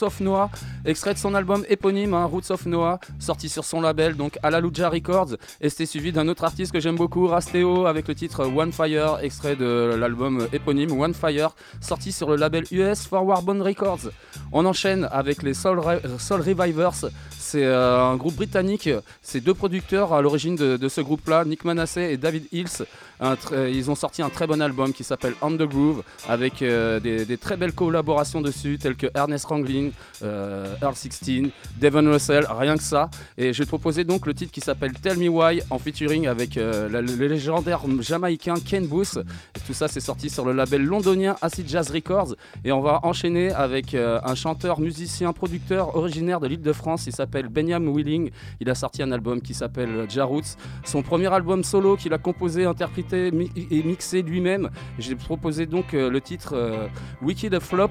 of, 0.04 0.22
Noah, 0.22 0.50
extrait 0.86 1.14
de 1.14 1.20
son 1.20 1.36
album 1.36 1.66
éponyme, 1.68 2.14
hein, 2.14 2.24
Roots 2.24 2.50
of 2.52 2.66
Noah, 2.66 3.02
sorti 3.20 3.50
sur 3.50 3.66
son 3.66 3.82
label, 3.82 4.16
donc 4.16 4.40
Alaluja 4.42 4.88
Records. 4.88 5.36
Et 5.60 5.68
c'était 5.68 5.86
suivi 5.86 6.14
d'un 6.14 6.30
autre 6.30 6.46
artiste 6.46 6.72
que 6.72 6.80
j'aime 6.80 6.96
beaucoup, 6.96 7.28
Rasteo, 7.28 7.88
avec 7.88 8.08
le 8.08 8.16
titre 8.16 8.46
One 8.46 8.72
Fire, 8.72 9.18
extrait 9.22 9.58
de 9.58 9.94
l'album 10.00 10.48
éponyme 10.54 10.98
One 10.98 11.14
Fire, 11.14 11.50
sorti 11.82 12.14
sur 12.14 12.30
le 12.30 12.38
label 12.38 12.64
US 12.72 13.06
Forward 13.06 13.44
Bone 13.44 13.62
Records. 13.62 14.12
On 14.54 14.66
enchaîne 14.66 15.10
avec 15.12 15.44
les 15.44 15.54
Soul, 15.54 15.80
Re- 15.80 16.00
Revivers. 16.42 17.10
C'est 17.38 17.66
euh, 17.66 18.02
un 18.02 18.16
groupe 18.16 18.36
britannique. 18.36 18.90
C'est 19.22 19.42
deux 19.42 19.54
producteurs 19.54 20.14
à 20.14 20.22
l'origine 20.22 20.56
de, 20.56 20.78
de 20.78 20.88
ce 20.88 21.02
groupe-là, 21.02 21.44
Nick 21.44 21.66
Manasseh 21.66 22.13
et 22.14 22.18
David 22.18 22.48
Hills. 22.52 22.86
Tr- 23.24 23.72
ils 23.72 23.90
ont 23.90 23.96
sorti 23.96 24.22
un 24.22 24.30
très 24.30 24.48
bon 24.48 24.62
album 24.62 24.92
qui 24.92 25.04
s'appelle 25.04 25.34
On 25.42 25.52
the 25.52 25.64
Groove 25.64 26.04
avec 26.28 26.62
euh, 26.62 27.00
des, 27.00 27.38
très 27.38 27.58
belles 27.58 27.74
collaborations 27.74 28.42
dessus, 28.42 28.78
telles 28.78 28.96
que 28.96 29.08
Ernest 29.16 29.46
Ranglin, 29.46 29.90
euh, 30.24 30.76
Earl 30.82 30.96
16, 30.96 31.50
Devon 31.80 32.12
Russell, 32.12 32.46
rien 32.50 32.76
que 32.76 32.84
ça. 32.84 33.10
Et 33.38 33.54
je 33.54 33.60
vais 33.60 33.66
te 33.66 33.70
proposer 33.70 34.04
donc 34.04 34.26
le 34.26 34.34
titre 34.34 34.52
qui 34.52 34.62
s'appelle 34.62 34.94
Tell 34.94 35.18
Me 35.18 35.30
Why 35.30 35.62
en 35.70 35.80
featuring 35.80 36.28
avec 36.28 36.58
euh, 36.58 36.90
le 36.90 37.28
légendaire 37.28 37.82
jamaïcain 38.00 38.56
Ken 38.56 38.86
Booth. 38.86 39.20
Tout 39.66 39.74
ça, 39.74 39.88
c'est 39.88 40.00
sorti 40.00 40.30
sur 40.30 40.46
le 40.46 40.52
label 40.52 40.84
londonien 40.84 41.36
Acid 41.42 41.68
Jazz 41.68 41.92
Records. 41.92 42.36
Et 42.66 42.72
on 42.72 42.82
va 42.82 43.00
enchaîner 43.04 43.52
avec 43.52 43.94
euh, 43.94 44.20
un 44.24 44.36
chanteur, 44.36 44.80
musicien, 44.80 45.34
producteur 45.34 45.96
originaire 45.96 46.40
de 46.40 46.48
l'île 46.48 46.62
de 46.62 46.74
France. 46.74 47.08
Il 47.08 47.14
s'appelle 47.14 47.48
Benjamin 47.48 47.92
Willing. 47.92 48.32
Il 48.60 48.70
a 48.70 48.76
sorti 48.76 49.02
un 49.02 49.12
album 49.12 49.42
qui 49.42 49.54
s'appelle 49.54 50.08
Jarroots. 50.10 50.58
Son 50.86 51.02
premier 51.02 51.32
album 51.32 51.64
solo 51.64 51.96
qu'il 51.96 52.14
a 52.14 52.18
composé, 52.18 52.66
interprété 52.66 53.13
et 53.14 53.84
mixé 53.84 54.22
lui-même. 54.22 54.70
J'ai 55.00 55.16
proposé 55.16 55.66
donc 55.66 55.94
euh, 55.94 56.10
le 56.10 56.22
titre 56.22 56.54
euh, 56.56 56.88
Wicked 57.22 57.60
Flop. 57.60 57.90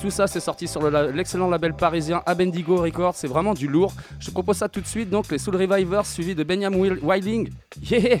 Tout 0.00 0.10
ça, 0.10 0.26
c'est 0.26 0.40
sorti 0.40 0.68
sur 0.68 0.82
le 0.82 1.10
l'excellent 1.12 1.48
label 1.48 1.74
parisien 1.74 2.22
Abendigo 2.26 2.76
Records. 2.76 3.14
C'est 3.14 3.26
vraiment 3.28 3.54
du 3.54 3.68
lourd. 3.68 3.92
Je 4.20 4.30
propose 4.30 4.56
ça 4.56 4.68
tout 4.68 4.80
de 4.80 4.86
suite. 4.86 5.10
Donc 5.10 5.30
les 5.30 5.38
Soul 5.38 5.56
Revivers 5.56 6.06
suivis 6.06 6.34
de 6.34 6.44
Benjamin 6.44 6.76
Wil- 6.78 7.00
Willing. 7.02 7.48
Yeah 7.90 8.18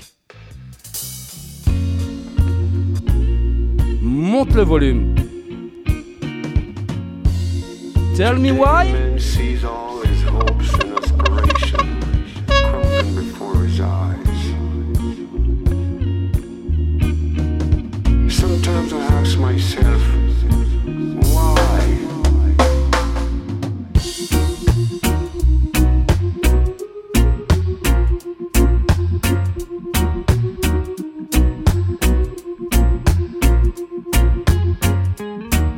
Monte 4.02 4.54
le 4.54 4.62
volume. 4.62 5.14
Tell 8.16 8.38
me 8.38 8.52
why? 8.52 9.18
Sees 9.18 9.64
before. 13.14 14.13
Sometimes 18.44 18.92
I 18.92 18.98
ask 18.98 19.38
myself, 19.38 20.02
why? 21.32 21.80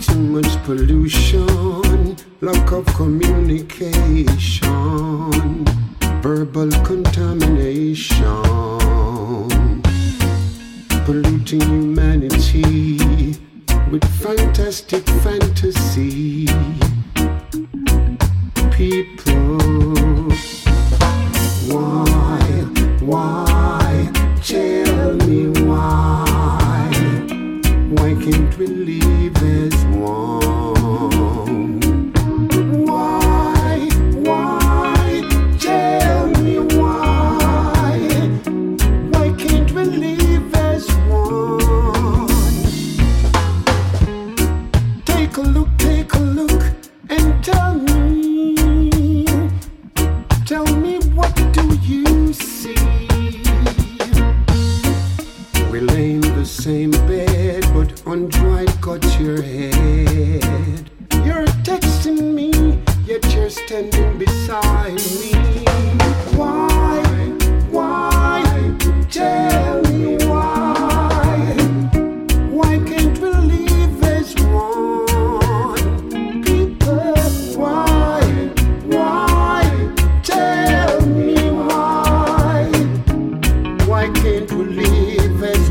Too 0.00 0.18
much 0.18 0.50
pollution, 0.64 2.16
lack 2.40 2.72
of 2.72 2.85
communication, 2.96 4.64
verbal 6.20 6.72
contamination 6.83 8.86
polluting 11.07 11.61
humanity 11.61 12.99
with 13.92 14.05
fantastic 14.21 15.07
fantasy. 15.23 16.47
People, 18.73 20.33
why, 21.71 22.40
why, 22.99 24.11
tell 24.42 25.14
me 25.29 25.47
why? 25.62 26.90
Why 27.90 28.14
can't 28.25 28.59
we 28.59 28.66
leave 28.66 29.35
this 29.35 29.85
one? 29.85 30.65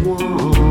want. 0.05 0.64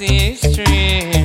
ancestry. 0.00 1.17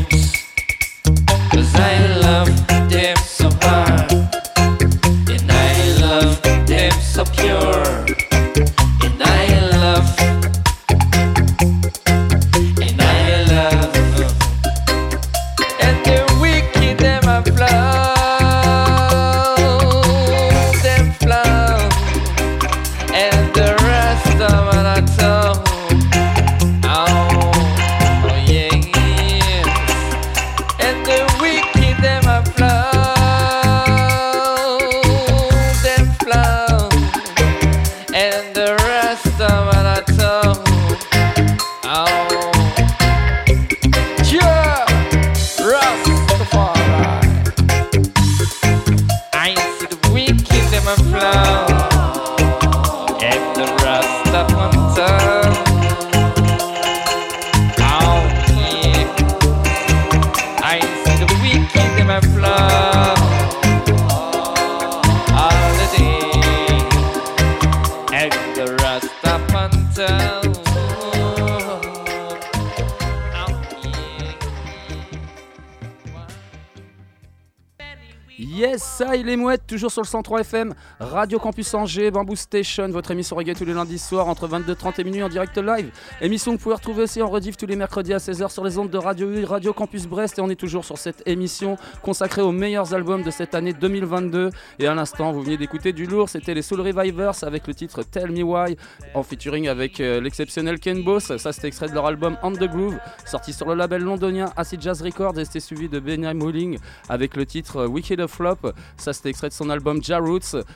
Sur 79.89 80.01
le 80.01 80.07
103 80.07 80.41
FM, 80.41 80.73
Radio 80.99 81.39
Campus 81.39 81.73
Angers, 81.73 82.11
Bamboo 82.11 82.35
Station, 82.35 82.87
votre 82.89 83.11
émission 83.11 83.35
reggae 83.35 83.53
tous 83.55 83.65
les 83.65 83.73
lundis 83.73 83.99
soirs 83.99 84.27
entre 84.27 84.47
22h30 84.47 85.01
et 85.01 85.03
minuit 85.03 85.23
en 85.23 85.29
direct 85.29 85.57
live. 85.57 85.91
Émission 86.21 86.51
que 86.51 86.57
vous 86.57 86.63
pouvez 86.63 86.75
retrouver 86.75 87.03
aussi 87.03 87.21
en 87.21 87.29
rediff 87.29 87.57
tous 87.57 87.65
les 87.65 87.75
mercredis 87.75 88.13
à 88.13 88.17
16h 88.17 88.51
sur 88.51 88.63
les 88.63 88.77
ondes 88.77 88.89
de 88.89 88.97
Radio 88.97 89.29
U, 89.31 89.43
Radio 89.45 89.73
Campus 89.73 90.07
Brest. 90.07 90.39
Et 90.39 90.41
on 90.41 90.49
est 90.49 90.55
toujours 90.55 90.85
sur 90.85 90.97
cette 90.97 91.23
émission 91.25 91.77
consacrée 92.01 92.41
aux 92.41 92.51
meilleurs 92.51 92.93
albums 92.93 93.23
de 93.23 93.31
cette 93.31 93.55
année 93.55 93.73
2022. 93.73 94.51
Et 94.79 94.87
à 94.87 94.93
l'instant, 94.93 95.31
vous 95.31 95.41
venez 95.41 95.57
d'écouter 95.57 95.91
du 95.91 96.05
lourd, 96.05 96.29
c'était 96.29 96.53
les 96.53 96.61
Soul 96.61 96.81
Revivers 96.81 97.43
avec 97.43 97.67
le 97.67 97.73
titre 97.73 98.03
Tell 98.03 98.31
Me 98.31 98.43
Why, 98.43 98.77
en 99.13 99.23
featuring 99.23 99.67
avec 99.67 99.99
euh, 99.99 100.21
l'exceptionnel 100.21 100.79
Ken 100.79 101.03
Boss. 101.03 101.35
Ça, 101.37 101.51
c'était 101.51 101.67
extrait 101.67 101.89
de 101.89 101.93
leur 101.93 102.05
album 102.05 102.37
On 102.43 102.51
the 102.51 102.63
Groove, 102.63 102.97
sorti 103.25 103.53
sur 103.53 103.67
le 103.67 103.75
label 103.75 104.03
londonien 104.03 104.51
Acid 104.55 104.81
Jazz 104.81 105.01
Records. 105.01 105.37
Et 105.39 105.45
c'était 105.45 105.59
suivi 105.59 105.89
de 105.89 105.99
Benjamin 105.99 106.33
Molling 106.33 106.77
avec 107.09 107.35
le 107.35 107.45
titre 107.45 107.77
euh, 107.77 107.87
Wicked 107.87 108.19
of 108.19 108.31
Flop. 108.31 108.57
Ça, 108.97 109.13
c'était 109.13 109.29
extrait 109.29 109.49
de 109.49 109.53
son 109.53 109.69
album 109.73 110.01
Ja 110.01 110.19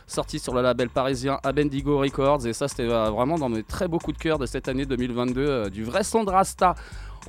sorti 0.05 0.39
sur 0.39 0.53
le 0.53 0.61
label 0.61 0.89
parisien 0.89 1.39
Abendigo 1.43 1.97
Records. 1.97 2.45
Et 2.45 2.53
ça, 2.53 2.67
c'était 2.67 2.83
euh, 2.83 3.09
vraiment 3.09 3.37
dans 3.37 3.49
mes 3.49 3.63
très 3.63 3.87
beaux 3.87 3.99
coups 3.99 4.17
de 4.17 4.21
cœur 4.21 4.39
de 4.39 4.45
cette 4.45 4.67
année 4.67 4.85
2022, 4.85 5.41
euh, 5.41 5.69
du 5.69 5.83
vrai 5.83 6.03
son 6.03 6.23
de. 6.23 6.75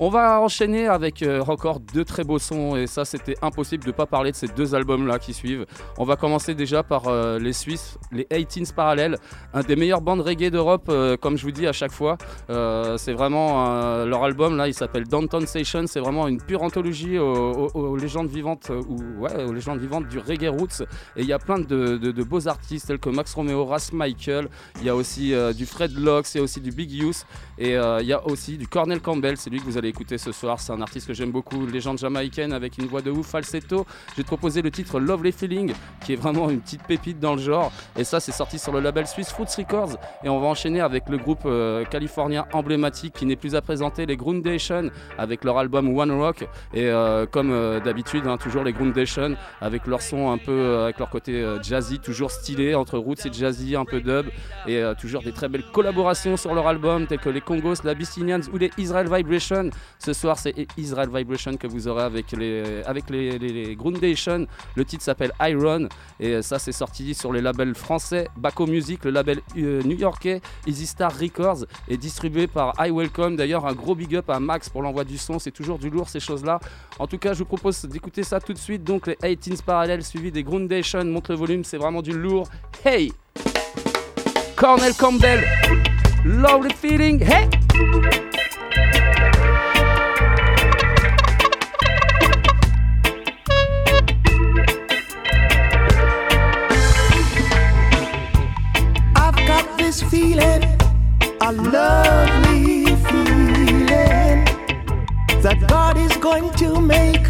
On 0.01 0.07
va 0.07 0.39
enchaîner 0.39 0.87
avec 0.87 1.21
euh, 1.23 1.43
encore 1.49 1.81
deux 1.81 2.05
très 2.05 2.23
beaux 2.23 2.39
sons 2.39 2.77
et 2.77 2.87
ça 2.87 3.03
c'était 3.03 3.35
impossible 3.41 3.83
de 3.83 3.89
ne 3.89 3.93
pas 3.93 4.05
parler 4.05 4.31
de 4.31 4.35
ces 4.37 4.47
deux 4.47 4.73
albums 4.73 5.05
là 5.05 5.19
qui 5.19 5.33
suivent. 5.33 5.65
On 5.97 6.05
va 6.05 6.15
commencer 6.15 6.55
déjà 6.55 6.83
par 6.83 7.09
euh, 7.09 7.37
les 7.37 7.51
Suisses, 7.51 7.97
les 8.13 8.23
18s 8.23 8.73
Parallèles, 8.73 9.17
un 9.53 9.59
des 9.59 9.75
meilleures 9.75 9.99
bandes 9.99 10.21
reggae 10.21 10.51
d'Europe 10.51 10.87
euh, 10.87 11.17
comme 11.17 11.37
je 11.37 11.43
vous 11.43 11.51
dis 11.51 11.67
à 11.67 11.73
chaque 11.73 11.91
fois. 11.91 12.17
Euh, 12.49 12.95
c'est 12.95 13.11
vraiment 13.11 14.05
leur 14.05 14.23
album 14.23 14.55
là, 14.55 14.69
il 14.69 14.73
s'appelle 14.73 15.03
Downtown 15.03 15.45
Station, 15.45 15.83
c'est 15.85 15.99
vraiment 15.99 16.29
une 16.29 16.41
pure 16.41 16.63
anthologie 16.63 17.19
aux, 17.19 17.97
légendes 17.97 18.29
vivantes 18.29 18.69
ou 18.69 19.25
aux 19.25 19.99
du 20.03 20.19
reggae 20.19 20.47
roots 20.47 20.81
et 21.17 21.23
il 21.23 21.25
y 21.25 21.33
a 21.33 21.39
plein 21.39 21.59
de, 21.59 22.23
beaux 22.23 22.47
artistes 22.47 22.87
tels 22.87 22.99
que 22.99 23.09
Max 23.09 23.33
Romeo, 23.33 23.65
Ras 23.65 23.89
Michael, 23.91 24.47
il 24.79 24.85
y 24.85 24.89
a 24.89 24.95
aussi 24.95 25.33
du 25.57 25.65
Fred 25.65 25.91
Locks, 25.97 26.33
il 26.35 26.37
y 26.37 26.39
a 26.39 26.43
aussi 26.43 26.61
du 26.61 26.71
Big 26.71 26.89
Youth 26.89 27.25
et 27.59 27.77
euh, 27.77 27.99
il 28.01 28.07
y 28.07 28.13
a 28.13 28.25
aussi 28.25 28.57
du 28.57 28.67
Cornel 28.67 29.01
Campbell, 29.01 29.35
c'est 29.35 29.49
lui 29.49 29.59
que 29.59 29.65
vous 29.65 29.77
allez 29.77 29.89
écouter 29.89 30.17
ce 30.17 30.31
soir. 30.31 30.61
C'est 30.61 30.71
un 30.71 30.81
artiste 30.81 31.07
que 31.07 31.13
j'aime 31.13 31.31
beaucoup, 31.31 31.65
légende 31.65 31.97
jamaïcaine 31.97 32.53
avec 32.53 32.77
une 32.77 32.85
voix 32.85 33.01
de 33.01 33.11
ouf, 33.11 33.27
falsetto. 33.27 33.85
J'ai 34.15 34.23
proposé 34.23 34.61
le 34.61 34.71
titre 34.71 34.99
Lovely 34.99 35.33
Feeling, 35.33 35.73
qui 36.05 36.13
est 36.13 36.15
vraiment 36.15 36.49
une 36.49 36.61
petite 36.61 36.83
pépite 36.83 37.19
dans 37.19 37.35
le 37.35 37.41
genre. 37.41 37.71
Et 37.97 38.05
ça, 38.05 38.21
c'est 38.21 38.31
sorti 38.31 38.57
sur 38.57 38.71
le 38.71 38.79
label 38.79 39.05
suisse 39.07 39.29
Fruits 39.29 39.47
Records. 39.57 39.97
Et 40.23 40.29
on 40.29 40.39
va 40.39 40.47
enchaîner 40.47 40.79
avec 40.79 41.09
le 41.09 41.17
groupe 41.17 41.41
euh, 41.45 41.83
californien 41.83 42.45
emblématique 42.53 43.13
qui 43.13 43.25
n'est 43.25 43.35
plus 43.35 43.55
à 43.55 43.61
présenter, 43.61 44.05
les 44.05 44.15
Groundation, 44.15 44.89
avec 45.17 45.43
leur 45.43 45.57
album 45.57 45.97
One 45.97 46.11
Rock. 46.11 46.47
Et 46.73 46.87
euh, 46.87 47.25
comme 47.25 47.51
euh, 47.51 47.81
d'habitude, 47.81 48.25
hein, 48.25 48.37
toujours 48.37 48.63
les 48.63 48.71
Groundation, 48.71 49.35
avec 49.59 49.85
leur 49.85 50.01
son 50.01 50.31
un 50.31 50.37
peu, 50.37 50.51
euh, 50.51 50.83
avec 50.85 50.99
leur 50.99 51.09
côté 51.09 51.33
euh, 51.33 51.61
jazzy, 51.61 51.99
toujours 51.99 52.31
stylé, 52.31 52.73
entre 52.73 52.97
roots 52.97 53.25
et 53.25 53.33
jazzy, 53.33 53.75
un 53.75 53.85
peu 53.85 53.99
dub. 53.99 54.27
Et 54.65 54.77
euh, 54.77 54.93
toujours 54.95 55.23
des 55.23 55.33
très 55.33 55.49
belles 55.49 55.65
collaborations 55.73 56.37
sur 56.37 56.53
leur 56.53 56.67
album, 56.67 57.05
tels 57.05 57.19
que 57.19 57.29
les 57.29 57.41
Congos, 57.49 57.81
ou 58.53 58.57
les 58.57 58.69
Israel 58.77 59.09
Vibration. 59.11 59.71
Ce 59.97 60.13
soir, 60.13 60.37
c'est 60.37 60.53
Israel 60.77 61.09
Vibration 61.11 61.57
que 61.57 61.65
vous 61.65 61.87
aurez 61.87 62.03
avec 62.03 62.31
les, 62.33 62.83
avec 62.85 63.09
les, 63.09 63.75
Groundation. 63.75 64.45
Le 64.75 64.85
titre 64.85 65.03
s'appelle 65.03 65.31
Iron. 65.41 65.89
Et 66.19 66.43
ça, 66.43 66.59
c'est 66.59 66.71
sorti 66.71 67.15
sur 67.15 67.33
les 67.33 67.41
labels 67.41 67.73
français 67.73 68.27
Baco 68.37 68.67
Music, 68.67 69.03
le 69.05 69.11
label 69.11 69.41
euh, 69.57 69.81
new-yorkais 69.83 70.41
Easy 70.67 70.85
Star 70.85 71.11
Records, 71.17 71.65
et 71.87 71.97
distribué 71.97 72.45
par 72.45 72.73
I 72.79 72.91
Welcome. 72.91 73.35
D'ailleurs, 73.35 73.65
un 73.65 73.73
gros 73.73 73.95
big 73.95 74.15
up 74.15 74.29
à 74.29 74.39
Max 74.39 74.69
pour 74.69 74.83
l'envoi 74.83 75.03
du 75.03 75.17
son. 75.17 75.39
C'est 75.39 75.51
toujours 75.51 75.79
du 75.79 75.89
lourd, 75.89 76.07
ces 76.07 76.19
choses-là. 76.19 76.59
En 76.99 77.07
tout 77.07 77.17
cas, 77.17 77.33
je 77.33 77.39
vous 77.39 77.45
propose 77.45 77.83
d'écouter 77.85 78.21
ça 78.21 78.39
tout 78.39 78.53
de 78.53 78.59
suite. 78.59 78.83
Donc, 78.83 79.07
les 79.07 79.15
18s 79.35 79.63
parallèles 79.63 80.03
suivis 80.03 80.31
des 80.31 80.43
Groundation. 80.43 81.03
Monte 81.05 81.29
le 81.29 81.35
volume, 81.35 81.63
c'est 81.63 81.77
vraiment 81.77 82.03
du 82.03 82.13
lourd. 82.13 82.47
Hey! 82.85 83.11
Cornel 84.59 84.93
Campbell, 84.93 85.47
Lovely 86.25 86.69
Feeling, 86.71 87.19
hey! 87.19 87.49
I've 99.15 99.35
got 99.47 99.77
this 99.77 100.03
feeling, 100.03 100.63
a 101.41 101.51
lovely 101.53 102.85
feeling, 102.85 104.45
that 105.41 105.65
God 105.69 105.97
is 105.97 106.15
going 106.17 106.51
to 106.55 106.81
make 106.81 107.25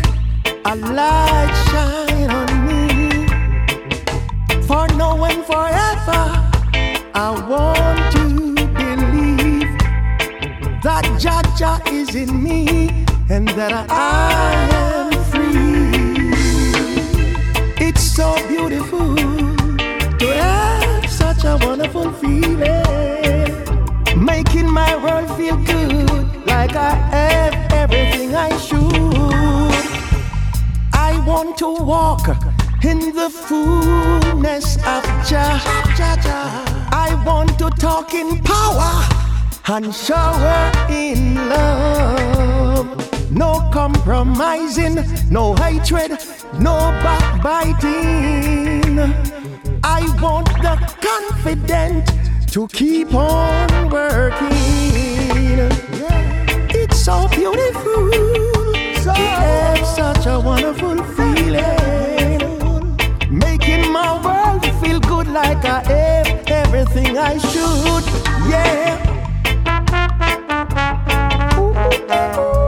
a 0.66 0.76
light 0.76 1.54
shine 1.70 2.30
on 2.32 2.66
me. 2.68 3.28
For 4.64 4.88
now 4.98 5.24
and 5.24 5.46
forever, 5.46 6.50
I 7.14 7.32
want 7.48 8.12
to 8.14 8.29
that 10.84 11.04
Jaja 11.20 11.86
is 11.92 12.16
in 12.16 12.42
me 12.42 13.06
and 13.30 13.48
that 13.50 13.88
I 13.90 14.32
am 14.72 15.12
free. 15.26 16.32
It's 17.86 18.02
so 18.02 18.36
beautiful 18.48 19.16
to 19.16 20.28
have 20.36 21.10
such 21.10 21.44
a 21.44 21.58
wonderful 21.66 22.14
feeling, 22.14 23.56
making 24.24 24.72
my 24.72 24.96
world 25.04 25.30
feel 25.38 25.58
good, 25.58 26.46
like 26.46 26.76
I 26.76 26.92
have 26.92 27.74
everything 27.74 28.36
I 28.36 28.58
should. 28.58 28.80
I 30.94 31.22
want 31.28 31.58
to 31.58 31.76
walk 31.84 32.28
in 32.84 33.14
the 33.14 33.30
fullness 33.30 34.78
of 34.78 35.04
Jah. 35.28 35.60
I 36.92 37.22
want 37.26 37.60
to 37.60 37.70
talk 37.72 38.14
in 38.14 38.42
power 38.44 39.19
and 39.68 39.94
shower 39.94 40.72
in 40.90 41.36
love. 41.36 43.32
No 43.32 43.70
compromising, 43.72 44.96
no 45.30 45.54
hatred, 45.56 46.12
no 46.60 46.78
backbiting. 47.04 49.00
I 49.84 50.02
want 50.22 50.48
the 50.64 50.76
confident 51.02 52.10
to 52.52 52.68
keep 52.70 53.14
on 53.14 53.90
working. 53.90 54.50
It's 56.72 57.00
so 57.00 57.28
beautiful 57.30 58.10
so 59.04 59.14
to 59.14 59.20
have 59.20 59.86
such 59.86 60.26
a 60.26 60.40
wonderful 60.40 61.04
feeling, 61.16 62.98
making 63.30 63.92
my 63.92 64.12
world 64.26 64.66
feel 64.82 65.00
good 65.00 65.28
like 65.28 65.64
I 65.66 65.84
have 65.84 66.28
everything 66.48 67.18
I 67.18 67.38
should. 67.38 68.06
Yeah. 68.50 69.09
Thank 72.10 72.38
you. 72.38 72.59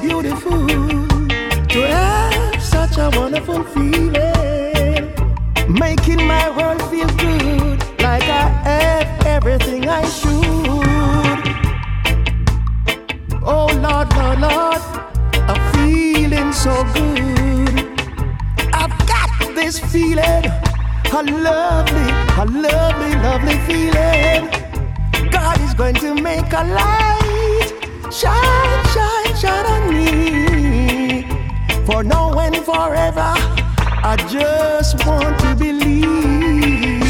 beautiful 0.00 0.66
to 0.66 1.86
have 1.86 2.62
such 2.62 2.98
a 2.98 3.10
wonderful 3.18 3.64
feeling, 3.64 5.12
making 5.68 6.26
my 6.26 6.50
world 6.56 6.82
feel 6.90 7.08
good, 7.16 7.78
like 8.00 8.22
I 8.24 8.48
have 8.64 9.26
everything 9.26 9.88
I 9.88 10.04
should. 10.04 10.34
Oh 13.42 13.68
Lord, 13.84 14.08
Lord, 14.16 14.40
Lord, 14.40 14.82
I'm 15.50 15.60
feeling 15.74 16.52
so 16.52 16.74
good. 16.94 17.86
I've 18.72 18.96
got 19.06 19.30
this 19.54 19.78
feeling, 19.78 20.44
a 21.12 21.22
lovely, 21.22 22.08
a 22.42 22.44
lovely, 22.44 23.12
lovely 23.26 23.58
feeling. 23.68 24.50
God 25.30 25.60
is 25.60 25.74
going 25.74 25.94
to 25.96 26.14
make 26.14 26.52
a 26.52 26.64
light 26.64 27.26
shine 28.12 28.75
pressure 29.36 29.66
on 29.68 29.92
me 29.92 31.22
for 31.84 32.02
now 32.02 32.38
and 32.38 32.56
forever. 32.56 33.34
I 34.08 34.16
just 34.30 35.06
want 35.06 35.38
to 35.40 35.54
believe 35.54 37.02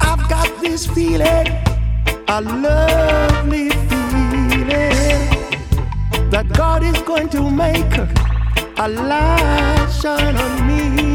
I've 0.00 0.28
got 0.28 0.60
this 0.60 0.86
feeling, 0.86 1.46
a 2.28 2.40
lovely 2.40 3.70
feeling 3.70 5.30
that 6.30 6.46
God 6.52 6.82
is 6.82 7.00
going 7.02 7.28
to 7.30 7.50
make 7.50 7.96
a 8.78 8.88
light 8.88 9.88
shine 10.00 10.36
on 10.36 10.66
me. 10.66 11.05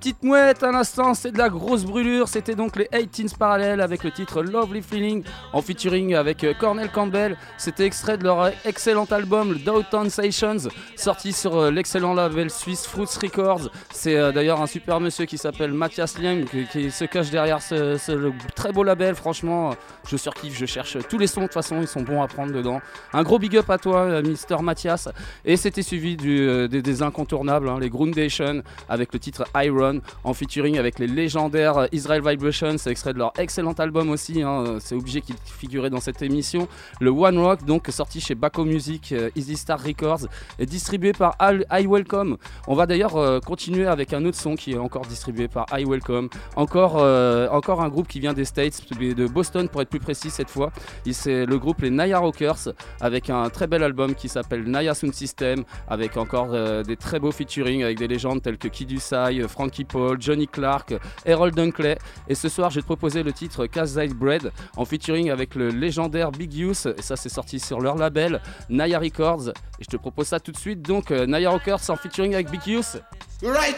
Petites 0.00 0.22
mouettes, 0.22 0.62
à 0.62 0.72
l'instant, 0.72 1.12
c'est 1.12 1.30
de 1.30 1.36
la 1.36 1.50
grosse 1.50 1.84
brûlure. 1.84 2.26
C'était 2.26 2.54
donc 2.54 2.76
les 2.76 2.86
18s 2.86 3.36
parallèles 3.36 3.82
avec 3.82 4.02
le 4.02 4.10
titre 4.10 4.42
Lovely 4.42 4.80
Feeling 4.80 5.22
en 5.52 5.60
featuring 5.60 6.14
avec 6.14 6.42
euh, 6.42 6.54
Cornel 6.58 6.90
Campbell. 6.90 7.36
C'était 7.58 7.84
extrait 7.84 8.16
de 8.16 8.24
leur 8.24 8.50
excellent 8.64 9.04
album, 9.04 9.58
Downtown 9.58 10.08
Sessions, 10.08 10.70
sorti 10.96 11.34
sur 11.34 11.54
euh, 11.54 11.70
l'excellent 11.70 12.14
label 12.14 12.50
suisse 12.50 12.86
Fruits 12.86 13.18
Records. 13.20 13.70
C'est 14.02 14.16
euh, 14.16 14.32
d'ailleurs 14.32 14.62
un 14.62 14.66
super 14.66 14.98
monsieur 14.98 15.26
qui 15.26 15.36
s'appelle 15.36 15.74
Mathias 15.74 16.18
Liang 16.18 16.46
qui, 16.72 16.90
se 16.90 17.04
cache 17.04 17.28
derrière 17.28 17.60
ce, 17.60 17.98
très 18.54 18.72
beau 18.72 18.82
label. 18.82 19.14
Franchement, 19.14 19.74
je 20.08 20.16
surkiffe, 20.16 20.56
je 20.58 20.64
cherche 20.64 20.96
tous 21.06 21.18
les 21.18 21.26
sons 21.26 21.42
de 21.42 21.46
toute 21.48 21.52
façon, 21.52 21.82
ils 21.82 21.86
sont 21.86 22.00
bons 22.00 22.22
à 22.22 22.26
prendre 22.26 22.50
dedans. 22.50 22.80
Un 23.12 23.22
gros 23.22 23.38
big 23.38 23.58
up 23.58 23.68
à 23.68 23.76
toi, 23.76 23.98
euh, 23.98 24.22
Mister 24.22 24.56
Mathias. 24.62 25.10
Et 25.44 25.58
c'était 25.58 25.82
suivi 25.82 26.16
euh, 26.24 26.66
des, 26.66 27.02
incontournables, 27.02 27.68
hein, 27.68 27.76
les 27.78 27.90
Groundation, 27.90 28.62
avec 28.88 29.12
le 29.12 29.18
titre 29.18 29.44
Iron, 29.56 30.00
en 30.24 30.32
featuring 30.32 30.78
avec 30.78 30.98
les 30.98 31.06
légendaires 31.06 31.86
Israel 31.92 32.22
Vibration. 32.26 32.78
C'est 32.78 32.92
extrait 32.92 33.12
de 33.12 33.18
leur 33.18 33.34
excellent 33.36 33.74
album 33.74 34.08
aussi, 34.08 34.40
hein, 34.40 34.78
c'est 34.80 34.94
obligé 34.94 35.20
qu'il 35.20 35.36
figurait 35.44 35.90
dans 35.90 36.00
cette 36.00 36.22
émission. 36.22 36.68
Le 37.02 37.10
One 37.10 37.38
Rock, 37.38 37.66
donc 37.66 37.86
sorti 37.90 38.22
chez 38.22 38.34
Baco 38.34 38.64
Music, 38.64 39.14
Easy 39.36 39.58
Star 39.58 39.78
Records, 39.82 40.26
et 40.58 40.64
distribué 40.64 41.12
par 41.12 41.36
I 41.42 41.86
Welcome. 41.86 42.38
On 42.66 42.74
va 42.74 42.86
d'ailleurs 42.86 43.42
continuer 43.42 43.89
avec 43.90 44.12
un 44.12 44.24
autre 44.24 44.38
son 44.38 44.54
qui 44.54 44.72
est 44.72 44.78
encore 44.78 45.06
distribué 45.06 45.48
par 45.48 45.66
I 45.72 45.84
Welcome. 45.84 46.28
Encore, 46.56 46.96
euh, 46.98 47.48
encore 47.50 47.82
un 47.82 47.88
groupe 47.88 48.08
qui 48.08 48.20
vient 48.20 48.32
des 48.32 48.44
States, 48.44 48.80
de 48.98 49.26
Boston 49.26 49.68
pour 49.68 49.82
être 49.82 49.88
plus 49.88 50.00
précis 50.00 50.30
cette 50.30 50.50
fois. 50.50 50.72
C'est 51.12 51.44
le 51.44 51.58
groupe 51.58 51.82
les 51.82 51.90
Naya 51.90 52.18
Rockers 52.18 52.68
avec 53.00 53.30
un 53.30 53.50
très 53.50 53.66
bel 53.66 53.82
album 53.82 54.14
qui 54.14 54.28
s'appelle 54.28 54.64
Naya 54.64 54.94
Sound 54.94 55.12
System 55.12 55.64
avec 55.88 56.16
encore 56.16 56.48
euh, 56.52 56.82
des 56.82 56.96
très 56.96 57.18
beaux 57.18 57.32
featuring 57.32 57.82
avec 57.82 57.98
des 57.98 58.08
légendes 58.08 58.42
telles 58.42 58.58
que 58.58 58.68
Kid 58.68 58.90
Usai, 58.90 59.40
euh, 59.40 59.48
Frankie 59.48 59.84
Paul, 59.84 60.20
Johnny 60.20 60.46
Clark, 60.46 60.94
Harold 61.26 61.54
Dunkley. 61.54 61.98
Et 62.28 62.34
ce 62.34 62.48
soir, 62.48 62.70
je 62.70 62.76
vais 62.76 62.82
te 62.82 62.86
proposer 62.86 63.22
le 63.22 63.32
titre 63.32 63.66
Kazite 63.66 64.14
Bread 64.14 64.52
en 64.76 64.84
featuring 64.84 65.30
avec 65.30 65.54
le 65.54 65.68
légendaire 65.68 66.30
Big 66.30 66.54
Use. 66.54 66.86
Et 66.96 67.02
ça, 67.02 67.16
c'est 67.16 67.28
sorti 67.28 67.60
sur 67.60 67.80
leur 67.80 67.96
label 67.96 68.40
Naya 68.68 68.98
Records. 68.98 69.48
Et 69.48 69.84
je 69.84 69.88
te 69.88 69.96
propose 69.96 70.28
ça 70.28 70.40
tout 70.40 70.52
de 70.52 70.58
suite. 70.58 70.82
Donc, 70.82 71.10
euh, 71.10 71.26
Naya 71.26 71.50
Rockers 71.50 71.88
en 71.88 71.96
featuring 71.96 72.34
avec 72.34 72.50
Big 72.50 72.66
Use. 72.66 73.00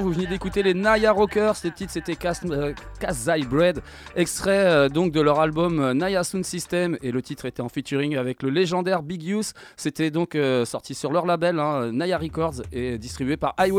vous 0.00 0.12
venez 0.12 0.26
d'écouter 0.26 0.62
les 0.62 0.72
Naya 0.72 1.12
Rockers, 1.12 1.54
le 1.64 1.70
titre 1.70 1.92
c'était 1.92 2.16
euh, 2.46 2.72
Kazai 2.98 3.42
Bread, 3.42 3.82
extrait 4.16 4.64
euh, 4.64 4.88
donc 4.88 5.12
de 5.12 5.20
leur 5.20 5.38
album 5.38 5.80
euh, 5.80 5.92
Naya 5.92 6.24
Sound 6.24 6.46
System. 6.46 6.96
Et 7.02 7.12
le 7.12 7.20
titre 7.20 7.44
était 7.44 7.60
en 7.60 7.68
featuring 7.68 8.16
avec 8.16 8.42
le 8.42 8.48
légendaire 8.48 9.02
Big 9.02 9.22
Use, 9.22 9.52
c'était 9.76 10.10
donc 10.10 10.36
sorti 10.64 10.94
sur 10.94 11.12
leur 11.12 11.26
label 11.26 11.58
hein, 11.58 11.92
Naya 11.92 12.16
Records 12.16 12.62
et 12.72 12.96
distribué 12.96 13.36
par 13.36 13.54
I. 13.58 13.70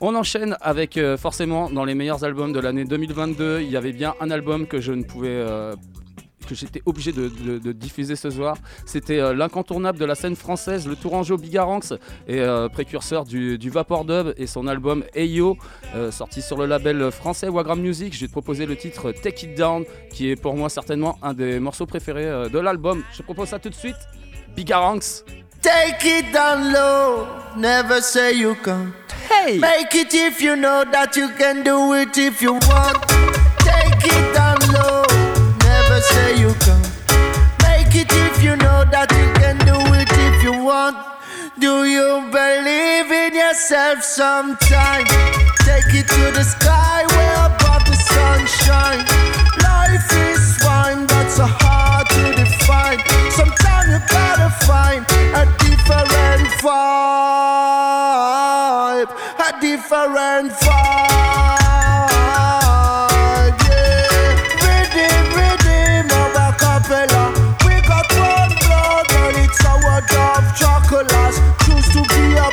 On 0.00 0.14
enchaîne 0.14 0.56
avec 0.62 0.98
forcément 1.18 1.68
dans 1.68 1.84
les 1.84 1.94
meilleurs 1.94 2.24
albums 2.24 2.54
de 2.54 2.60
l'année 2.60 2.86
2022, 2.86 3.60
il 3.60 3.70
y 3.70 3.76
avait 3.76 3.92
bien 3.92 4.14
un 4.20 4.30
album 4.30 4.66
que 4.66 4.80
je 4.80 4.92
ne 4.92 5.02
pouvais 5.02 5.44
que 6.50 6.54
j'étais 6.54 6.82
obligé 6.86 7.12
de, 7.12 7.28
de- 7.28 7.58
de 7.58 7.72
diffuser 7.72 8.16
ce 8.16 8.28
soir. 8.30 8.56
C'était 8.84 9.18
euh, 9.20 9.32
l'incontournable 9.34 9.98
de 9.98 10.04
la 10.04 10.14
scène 10.14 10.36
française, 10.36 10.86
le 10.86 10.96
Tourangeau 10.96 11.36
Bigaranx, 11.36 11.92
et 12.28 12.40
euh, 12.40 12.68
précurseur 12.68 13.24
du, 13.24 13.56
du 13.56 13.70
Vapor 13.70 14.04
Dub 14.04 14.34
et 14.36 14.46
son 14.46 14.66
album 14.66 15.04
Ayo, 15.14 15.56
euh, 15.94 16.10
sorti 16.10 16.42
sur 16.42 16.56
le 16.58 16.66
label 16.66 17.10
français 17.10 17.48
Wagram 17.48 17.80
Music. 17.80 18.12
J'ai 18.12 18.28
proposé 18.28 18.66
le 18.66 18.76
titre 18.76 19.12
Take 19.12 19.46
It 19.46 19.56
Down, 19.56 19.84
qui 20.12 20.30
est 20.30 20.36
pour 20.36 20.54
moi 20.54 20.68
certainement 20.68 21.18
un 21.22 21.32
des 21.32 21.58
morceaux 21.60 21.86
préférés 21.86 22.48
de 22.50 22.58
l'album. 22.58 23.02
Je 23.16 23.22
propose 23.22 23.48
ça 23.48 23.58
tout 23.58 23.70
de 23.70 23.74
suite. 23.74 23.96
Bigaranx. 24.56 25.24
Take 25.62 26.04
it 26.06 26.32
down 26.32 26.72
low, 26.72 27.26
never 27.56 28.00
say 28.00 28.34
you 28.36 28.54
can't. 28.64 28.92
Hey! 29.30 29.58
Make 29.58 29.94
it 29.94 30.12
if 30.14 30.40
you 30.40 30.56
know 30.56 30.84
that 30.90 31.14
you 31.16 31.28
can 31.38 31.62
do 31.62 31.94
it 31.94 32.16
if 32.16 32.40
you 32.42 32.54
want. 32.54 33.06
Take 33.58 34.06
it 34.06 34.34
down 34.34 34.56
low, 34.72 35.02
Make 37.62 37.94
it 37.94 38.12
if 38.12 38.42
you 38.42 38.56
know 38.56 38.84
that 38.92 39.08
you 39.10 39.32
can 39.40 39.56
do 39.64 39.78
it 39.96 40.10
if 40.12 40.42
you 40.42 40.64
want. 40.64 40.96
Do 41.58 41.84
you 41.84 42.28
believe 42.30 43.10
in 43.10 43.34
yourself 43.34 44.02
sometime? 44.02 45.06
Take 45.64 45.92
it 45.94 46.08
to 46.08 46.32
the 46.36 46.44
sky 46.44 47.04
where 47.12 47.46
above 47.48 47.84
the 47.88 47.96
sunshine. 47.96 49.04
Life 49.64 50.12
is 50.32 50.56
fine, 50.60 51.08
so 51.28 51.46
hard 51.48 52.08
to 52.10 52.22
define. 52.36 53.00
Sometimes 53.30 53.88
you 53.92 54.00
gotta 54.08 54.50
find 54.68 55.04
a 55.40 55.44
different 55.64 56.48
vibe, 56.60 57.50
a 59.40 59.50
different 59.60 60.52
vibe. 60.60 61.19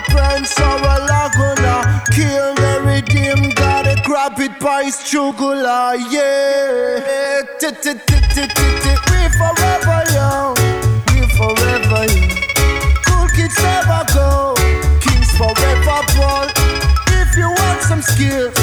Prince 0.10 0.60
or 0.60 0.78
a 0.78 0.96
laguna. 1.10 2.04
Kill 2.12 2.56
the 2.56 2.74
rhythm, 2.86 3.50
gotta 3.56 3.96
grab 4.04 4.40
it 4.40 4.60
by 4.60 4.84
its 4.84 5.10
jugular. 5.10 5.96
Yeah, 6.10 7.44
we 9.12 9.22
forever 9.40 10.00
young, 10.14 10.56
we 11.12 11.20
forever 11.38 12.04
young. 12.14 12.38
Cool 13.06 13.28
kids 13.36 13.58
never 13.62 14.04
go, 14.14 14.56
kings 15.02 15.32
forever 15.38 16.00
born. 16.16 16.48
If 17.20 17.36
you 17.36 17.50
want 17.50 17.82
some 17.82 18.02
skills, 18.02 18.56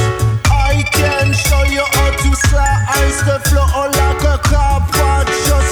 I 0.50 0.84
can 0.92 1.32
show 1.32 1.64
you 1.64 1.84
how 1.94 2.10
to 2.22 2.34
the 3.26 3.38
floor 3.48 3.88
like 3.88 4.24
a. 4.24 4.44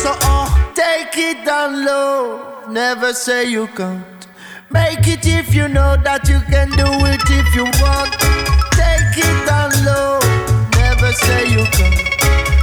So, 0.03 0.13
uh, 0.23 0.75
take 0.75 1.17
it 1.17 1.45
down 1.45 1.85
low, 1.85 2.65
never 2.69 3.13
say 3.13 3.45
you 3.49 3.69
can't. 3.69 4.22
Make 4.73 5.07
it 5.07 5.27
if 5.27 5.55
you 5.55 5.69
know 5.69 5.97
that 6.05 6.29
you 6.29 6.41
can 6.49 6.71
do 6.71 6.89
it 7.13 7.21
if 7.29 7.55
you 7.55 7.65
want. 7.81 8.13
Take 8.73 9.17
it 9.21 9.37
down 9.47 9.71
low, 9.85 10.19
never 10.81 11.13
say 11.13 11.45
you 11.53 11.65
can't. 11.77 12.01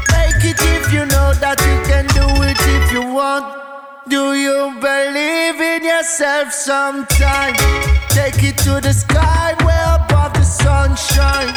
Make 0.09 0.43
it 0.51 0.59
if 0.75 0.91
you 0.91 1.05
know 1.05 1.33
that 1.37 1.59
you 1.61 1.77
can 1.85 2.05
do 2.17 2.25
it 2.49 2.57
if 2.77 2.91
you 2.91 3.13
want. 3.13 3.45
Do 4.09 4.33
you 4.33 4.73
believe 4.81 5.61
in 5.61 5.83
yourself 5.83 6.51
sometime? 6.51 7.53
Take 8.09 8.41
it 8.43 8.57
to 8.65 8.81
the 8.81 8.91
sky 8.93 9.53
where 9.63 9.95
above 10.01 10.33
the 10.33 10.43
sunshine. 10.43 11.53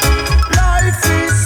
Life 0.53 1.01
is 1.25 1.42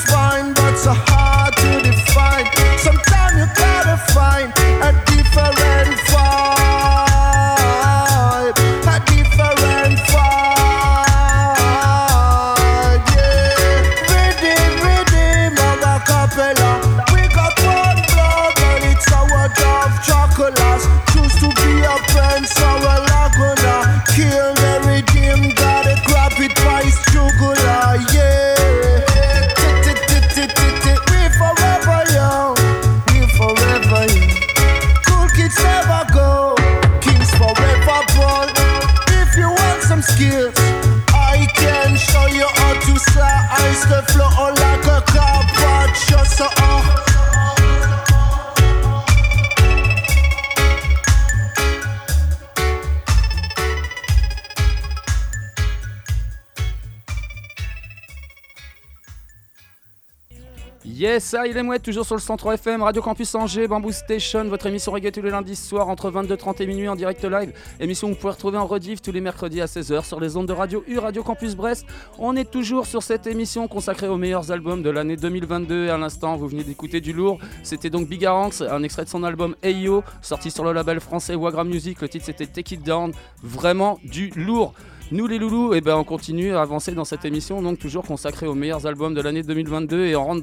Yes, 61.18 61.36
il 61.50 61.58
est 61.58 61.64
mouette, 61.64 61.82
toujours 61.82 62.06
sur 62.06 62.14
le 62.14 62.22
103 62.22 62.54
FM, 62.54 62.84
Radio 62.84 63.02
Campus 63.02 63.34
Angers, 63.34 63.68
Bamboo 63.68 63.92
Station, 63.92 64.44
votre 64.44 64.68
émission 64.68 64.92
reggae 64.92 65.12
tous 65.12 65.24
les 65.24 65.32
lundis 65.32 65.56
soirs 65.56 65.90
entre 65.90 66.12
22h30 66.12 66.62
et 66.62 66.68
minuit 66.68 66.88
en 66.88 66.96
direct 66.96 67.26
live. 67.26 67.54
Émission 67.80 68.10
que 68.10 68.14
vous 68.14 68.20
pouvez 68.20 68.34
retrouver 68.34 68.60
en 68.60 68.68
rediff 68.68 69.02
tous 69.02 69.12
les 69.12 69.20
mercredis 69.20 69.60
à 69.60 69.66
16h 69.66 70.06
sur 70.06 70.20
les 70.20 70.38
ondes 70.38 70.48
de 70.48 70.54
Radio 70.54 70.84
U, 70.88 71.00
Radio 71.00 71.24
Campus 71.24 71.56
Brest. 71.56 71.88
On 72.20 72.36
est 72.36 72.48
toujours 72.52 72.86
sur 72.86 73.02
cette 73.02 73.26
émission 73.26 73.68
consacrée 73.68 74.08
aux 74.08 74.18
meilleurs 74.18 74.52
albums 74.52 74.84
de 74.84 74.92
l'année 74.92 75.16
2022. 75.16 75.86
Et 75.86 75.90
à 75.90 75.98
l'instant, 75.98 76.36
vous 76.36 76.48
venez 76.50 76.64
d'écouter 76.64 77.02
du 77.02 77.14
lourd. 77.14 77.40
C'était 77.64 77.90
donc 77.90 78.08
Bigaranx, 78.08 78.62
un 78.62 78.84
extrait 78.84 79.06
de 79.06 79.10
son 79.10 79.24
album 79.24 79.56
Ayo, 79.64 80.04
sorti 80.22 80.52
sur 80.52 80.66
le 80.66 80.72
label 80.72 81.00
français 81.00 81.34
Wagram 81.34 81.68
Music. 81.68 82.00
Le 82.00 82.10
titre 82.10 82.26
c'était 82.26 82.46
Take 82.46 82.76
It 82.76 82.84
Down. 82.84 83.12
Vraiment 83.42 83.98
du 84.04 84.30
lourd. 84.36 84.76
Nous 85.10 85.26
les 85.26 85.38
loulous, 85.38 85.74
eh 85.74 85.80
ben, 85.80 85.96
on 85.96 86.04
continue 86.04 86.54
à 86.54 86.62
avancer 86.62 86.92
dans 86.92 87.06
cette 87.06 87.24
émission, 87.24 87.62
donc 87.62 87.80
toujours 87.80 88.04
consacrée 88.04 88.46
aux 88.46 88.54
meilleurs 88.54 88.86
albums 88.88 89.14
de 89.14 89.22
l'année 89.22 89.42
2022 89.42 90.06
et 90.06 90.18
on, 90.18 90.42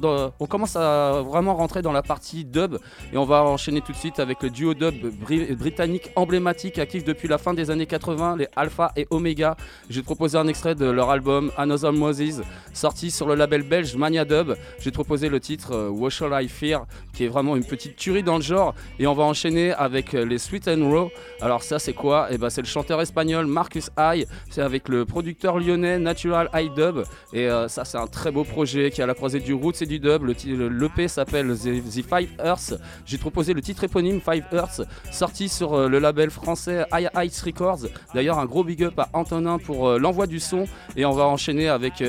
commence 0.49 0.75
à 0.75 1.21
vraiment 1.21 1.53
rentrer 1.53 1.83
dans 1.83 1.91
la 1.91 2.01
partie 2.01 2.45
dub 2.45 2.79
et 3.13 3.17
on 3.17 3.25
va 3.25 3.43
enchaîner 3.43 3.81
tout 3.81 3.91
de 3.91 3.97
suite 3.97 4.19
avec 4.19 4.41
le 4.41 4.49
duo 4.49 4.73
dub 4.73 4.95
bri- 5.23 5.55
britannique 5.55 6.09
emblématique 6.15 6.79
actif 6.79 7.03
depuis 7.03 7.27
la 7.27 7.37
fin 7.37 7.53
des 7.53 7.69
années 7.69 7.85
80, 7.85 8.37
les 8.37 8.47
Alpha 8.55 8.91
et 8.95 9.05
Omega. 9.11 9.55
J'ai 9.87 10.01
proposé 10.01 10.35
un 10.39 10.47
extrait 10.47 10.73
de 10.73 10.85
leur 10.87 11.11
album 11.11 11.51
Another 11.57 11.93
Moses, 11.93 12.41
sorti 12.73 13.11
sur 13.11 13.27
le 13.27 13.35
label 13.35 13.61
belge 13.61 13.95
Mania 13.95 14.25
Dub. 14.25 14.55
J'ai 14.79 14.89
proposé 14.89 15.29
le 15.29 15.39
titre 15.39 15.73
euh, 15.75 15.89
What 15.89 16.09
Shall 16.09 16.43
I 16.43 16.47
Fear, 16.47 16.87
qui 17.13 17.25
est 17.25 17.27
vraiment 17.27 17.55
une 17.55 17.65
petite 17.65 17.97
tuerie 17.97 18.23
dans 18.23 18.37
le 18.37 18.41
genre 18.41 18.73
et 18.97 19.05
on 19.05 19.13
va 19.13 19.25
enchaîner 19.25 19.73
avec 19.73 20.15
euh, 20.15 20.25
les 20.25 20.39
Sweet 20.39 20.67
and 20.69 20.89
Raw. 20.89 21.11
Alors 21.39 21.61
ça 21.61 21.77
c'est 21.77 21.93
quoi? 21.93 22.29
Eh 22.31 22.39
ben 22.39 22.49
c'est 22.49 22.61
le 22.61 22.67
chanteur 22.67 22.99
espagnol 22.99 23.45
Marcus 23.45 23.91
High, 23.99 24.25
c'est 24.55 24.61
avec 24.61 24.87
le 24.87 25.03
producteur 25.03 25.59
lyonnais 25.59 25.99
Natural 25.99 26.49
High 26.53 26.73
Dub 26.73 27.03
et 27.33 27.49
euh, 27.49 27.67
ça 27.67 27.83
c'est 27.83 27.97
un 27.97 28.07
très 28.07 28.31
beau 28.31 28.45
projet 28.45 28.89
qui 28.89 29.01
est 29.01 29.03
à 29.03 29.07
la 29.07 29.13
croisée 29.13 29.41
du 29.41 29.53
roots 29.53 29.81
et 29.81 29.85
du 29.85 29.99
dub. 29.99 30.23
Le 30.23 30.69
l'EP 30.69 31.09
s'appelle 31.09 31.57
The, 31.57 31.83
The 31.83 32.01
Five 32.07 32.29
Earths. 32.41 32.73
J'ai 33.05 33.17
proposé 33.17 33.53
le 33.53 33.61
titre 33.61 33.83
éponyme 33.83 34.21
Five 34.21 34.45
Earths, 34.53 34.81
sorti 35.11 35.49
sur 35.49 35.73
euh, 35.73 35.89
le 35.89 35.99
label 35.99 36.29
français 36.29 36.85
High 36.93 37.09
Heights 37.17 37.41
Records. 37.45 37.89
D'ailleurs 38.13 38.39
un 38.39 38.45
gros 38.45 38.63
big 38.63 38.81
up 38.83 38.97
à 38.97 39.09
Antonin 39.11 39.57
pour 39.57 39.89
euh, 39.89 39.99
l'envoi 39.99 40.25
du 40.25 40.39
son 40.39 40.67
et 40.95 41.03
on 41.03 41.11
va 41.11 41.25
enchaîner 41.25 41.67
avec 41.67 42.01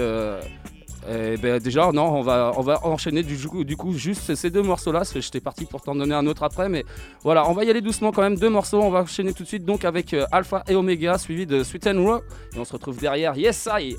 euh, 1.09 1.35
eh 1.35 1.37
ben 1.37 1.59
déjà, 1.61 1.93
non, 1.93 2.17
on 2.17 2.23
va, 2.23 2.53
on 2.57 2.63
va 2.63 2.85
enchaîner 2.85 3.23
du 3.23 3.77
coup, 3.77 3.93
juste 3.93 4.35
ces 4.35 4.51
deux 4.51 4.63
morceaux-là. 4.63 5.03
J'étais 5.15 5.41
parti 5.41 5.65
pour 5.65 5.81
t'en 5.83 5.95
donner 5.95 6.15
un 6.15 6.27
autre 6.27 6.43
après, 6.43 6.69
mais 6.69 6.85
voilà, 7.23 7.49
on 7.49 7.53
va 7.53 7.65
y 7.65 7.71
aller 7.71 7.81
doucement 7.81 8.13
quand 8.13 8.23
même. 8.23 8.37
Deux 8.37 8.51
morceaux, 8.51 8.81
on 8.83 8.91
va 8.91 9.03
enchaîner 9.03 9.33
tout 9.33 9.45
de 9.45 9.49
suite 9.49 9.65
donc 9.65 9.85
avec 9.85 10.15
euh, 10.15 10.27
Alpha 10.33 10.65
et 10.69 10.75
Omega, 10.75 11.19
suivi 11.19 11.47
de 11.47 11.63
Sweet 11.63 11.87
and 11.87 12.05
Raw. 12.05 12.21
Et 12.55 12.59
on 12.59 12.65
se 12.65 12.73
retrouve 12.73 12.99
derrière. 12.99 13.37
Yes, 13.37 13.69
I. 13.73 13.97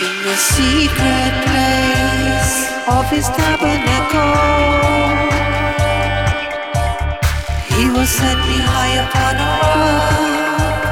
In 0.00 0.22
the 0.24 0.34
secret 0.34 1.32
place 1.46 2.66
of 2.88 3.08
his 3.10 3.28
tabernacle, 3.28 4.34
he 7.70 7.88
will 7.90 8.04
set 8.04 8.36
me 8.48 8.58
high 8.58 8.94
upon 9.06 9.36
a 9.38 9.54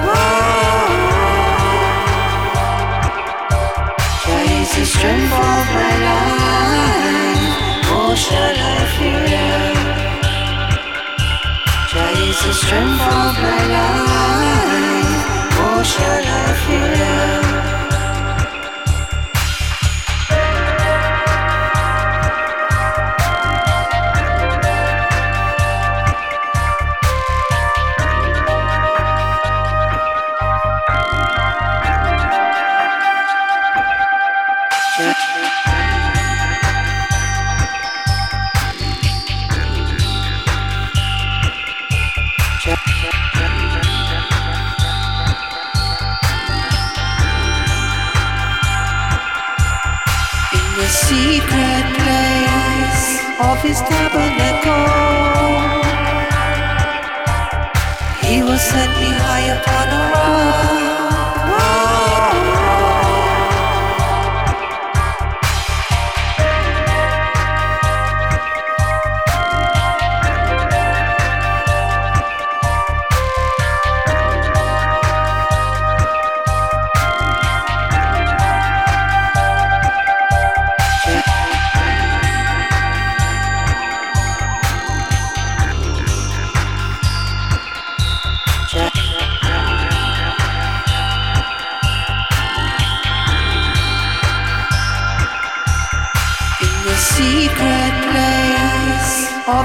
rock. 0.07 0.53
Jah 4.23 4.45
is 4.61 4.71
the 4.77 4.87
strength 4.87 5.35
of 5.35 5.67
my 5.75 5.95
life. 6.07 7.59
Oh, 7.91 8.15
shall 8.15 8.55
I 8.55 8.87
fear? 8.95 9.27
Jah 11.91 12.15
the 12.47 12.55
strength 12.55 13.03
of 13.03 13.35
my 13.43 13.63
life. 13.75 15.27
Oh, 15.59 15.83
shall 15.83 16.25
I 16.25 16.55
fear? 16.63 17.72
Secret 51.13 51.87
place 52.01 53.07
of 53.49 53.57
his 53.61 53.79
tabernacle, 53.83 54.89
he 58.25 58.41
will 58.43 58.63
set 58.73 58.91
me 59.01 59.11
high 59.25 59.47
upon 59.57 59.87
a 60.01 60.03
rock. 60.13 61.92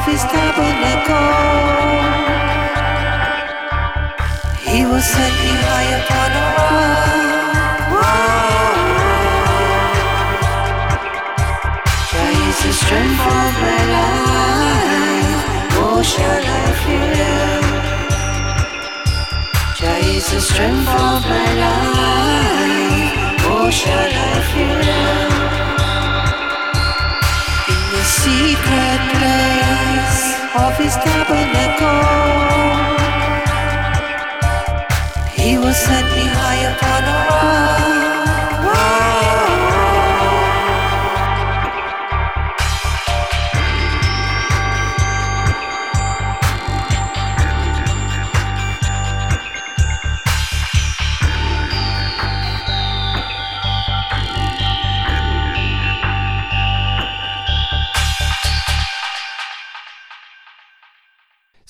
He 0.08 0.14
will 4.86 5.02
set 5.02 5.34
me 5.44 5.52
high 5.68 5.90
upon 6.00 6.32
a 6.32 6.50
is 12.48 12.58
the 12.64 12.74
strength 12.82 13.24
of 13.38 13.52
my 13.64 13.82
life. 13.98 15.44
Oh, 15.84 16.00
shall 16.02 16.46
I 16.46 16.68
fear? 16.82 17.28
Is 20.16 20.28
the 20.32 20.42
strength 20.42 20.88
of 20.88 21.22
my 21.32 21.50
life. 21.64 23.44
Oh, 23.46 23.70
shall 23.70 24.14
I? 24.14 24.28
Secret 28.28 29.02
place 29.16 30.22
of 30.54 30.78
his 30.78 30.94
tabernacle, 30.98 32.04
he 35.32 35.58
will 35.58 35.72
set 35.72 36.04
me 36.14 36.26
high 36.28 36.62
upon 36.74 37.04
a 37.06 37.18
rock. 37.30 38.07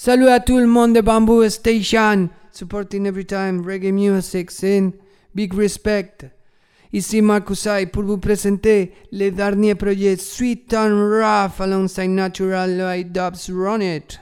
Salut 0.07 0.29
à 0.29 0.39
tout 0.39 0.57
le 0.57 0.67
monde 0.67 0.95
de 0.95 1.01
Bamboo 1.01 1.49
Station, 1.49 2.29
supporting 2.53 3.05
every 3.05 3.25
time 3.25 3.61
reggae 3.61 3.91
music. 3.91 4.49
Big 5.35 5.53
respect. 5.53 6.31
Ici 6.93 7.21
Markusai 7.21 7.87
pour 7.87 8.03
vous 8.03 8.17
présenter 8.17 8.93
le 9.11 9.31
dernier 9.31 9.75
projet 9.75 10.15
Sweet 10.15 10.73
and 10.73 10.95
Rough 11.09 11.59
alongside 11.59 12.11
Natural 12.11 12.69
Light 12.69 13.11
Dubs 13.11 13.49
Run 13.49 13.81
It. 13.81 14.21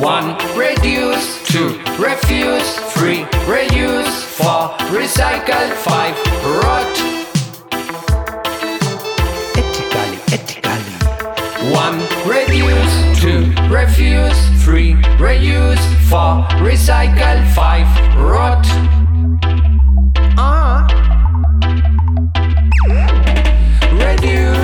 One, 0.00 0.34
reduce. 0.56 1.46
Two, 1.46 1.78
refuse. 1.98 2.78
Three, 2.94 3.24
reuse. 3.44 4.24
Four, 4.38 4.70
recycle. 4.96 5.70
Five, 5.74 6.16
rot. 6.62 6.96
Ethically, 9.58 10.16
ethically. 10.32 10.94
One, 11.70 11.98
reduce. 12.26 13.20
Two, 13.20 13.52
refuse. 13.68 14.64
Three, 14.64 14.94
reuse. 15.18 15.84
Four, 16.08 16.48
recycle. 16.64 17.46
Five, 17.54 17.86
rot. 18.16 18.64
Ah. 20.38 20.86
Reduce, 23.92 24.59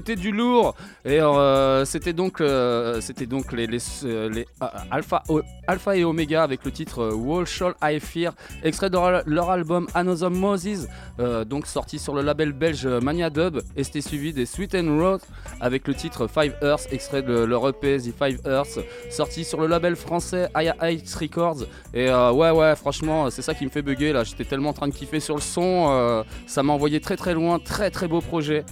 du 0.00 0.32
lourd. 0.32 0.74
Et 1.04 1.20
euh, 1.20 1.84
c'était 1.84 2.12
donc, 2.12 2.40
euh, 2.40 3.00
c'était 3.00 3.26
donc 3.26 3.52
les, 3.52 3.66
les, 3.66 3.78
euh, 4.04 4.44
Alpha, 4.90 5.22
Alpha 5.66 5.96
et 5.96 6.04
Omega 6.04 6.42
avec 6.42 6.64
le 6.64 6.70
titre 6.70 7.10
Wall 7.14 7.46
Shall 7.46 7.74
I 7.82 8.00
Fear, 8.00 8.32
extrait 8.62 8.90
de 8.90 8.96
leur, 9.30 9.50
album 9.50 9.86
Another 9.94 10.30
Moses, 10.30 10.88
donc 11.46 11.66
sorti 11.66 11.98
sur 11.98 12.14
le 12.14 12.22
label 12.22 12.52
belge 12.52 12.86
Mania 12.86 13.30
Dub 13.30 13.60
et 13.76 13.84
c'était 13.84 14.00
suivi 14.00 14.32
des 14.32 14.46
Sweet 14.46 14.74
and 14.74 14.98
Road 14.98 15.20
avec 15.60 15.86
le 15.88 15.94
titre 15.94 16.26
Five 16.26 16.54
Earths, 16.62 16.88
extrait 16.90 17.22
de 17.22 17.44
leur 17.44 17.68
EP 17.68 17.98
The 17.98 18.12
Five 18.16 18.40
Earths, 18.44 18.78
sorti 19.10 19.44
sur 19.44 19.60
le 19.60 19.66
label 19.66 19.96
français 19.96 20.48
Heights 20.54 21.14
Records. 21.14 21.64
Et 21.94 22.10
ouais 22.10 22.50
ouais 22.50 22.76
franchement 22.76 23.30
c'est 23.30 23.42
ça 23.42 23.54
qui 23.54 23.64
me 23.64 23.70
fait 23.70 23.82
bugger 23.82 24.12
là, 24.12 24.24
j'étais 24.24 24.44
tellement 24.44 24.70
en 24.70 24.74
train 24.74 24.88
de 24.88 24.94
kiffer 24.94 25.20
sur 25.20 25.36
le 25.36 25.40
son, 25.40 26.24
ça 26.46 26.62
m'a 26.62 26.72
envoyé 26.72 27.00
très 27.00 27.16
très 27.16 27.34
loin, 27.34 27.58
très 27.58 27.90
très 27.90 28.08
beau 28.08 28.20
projet. 28.20 28.64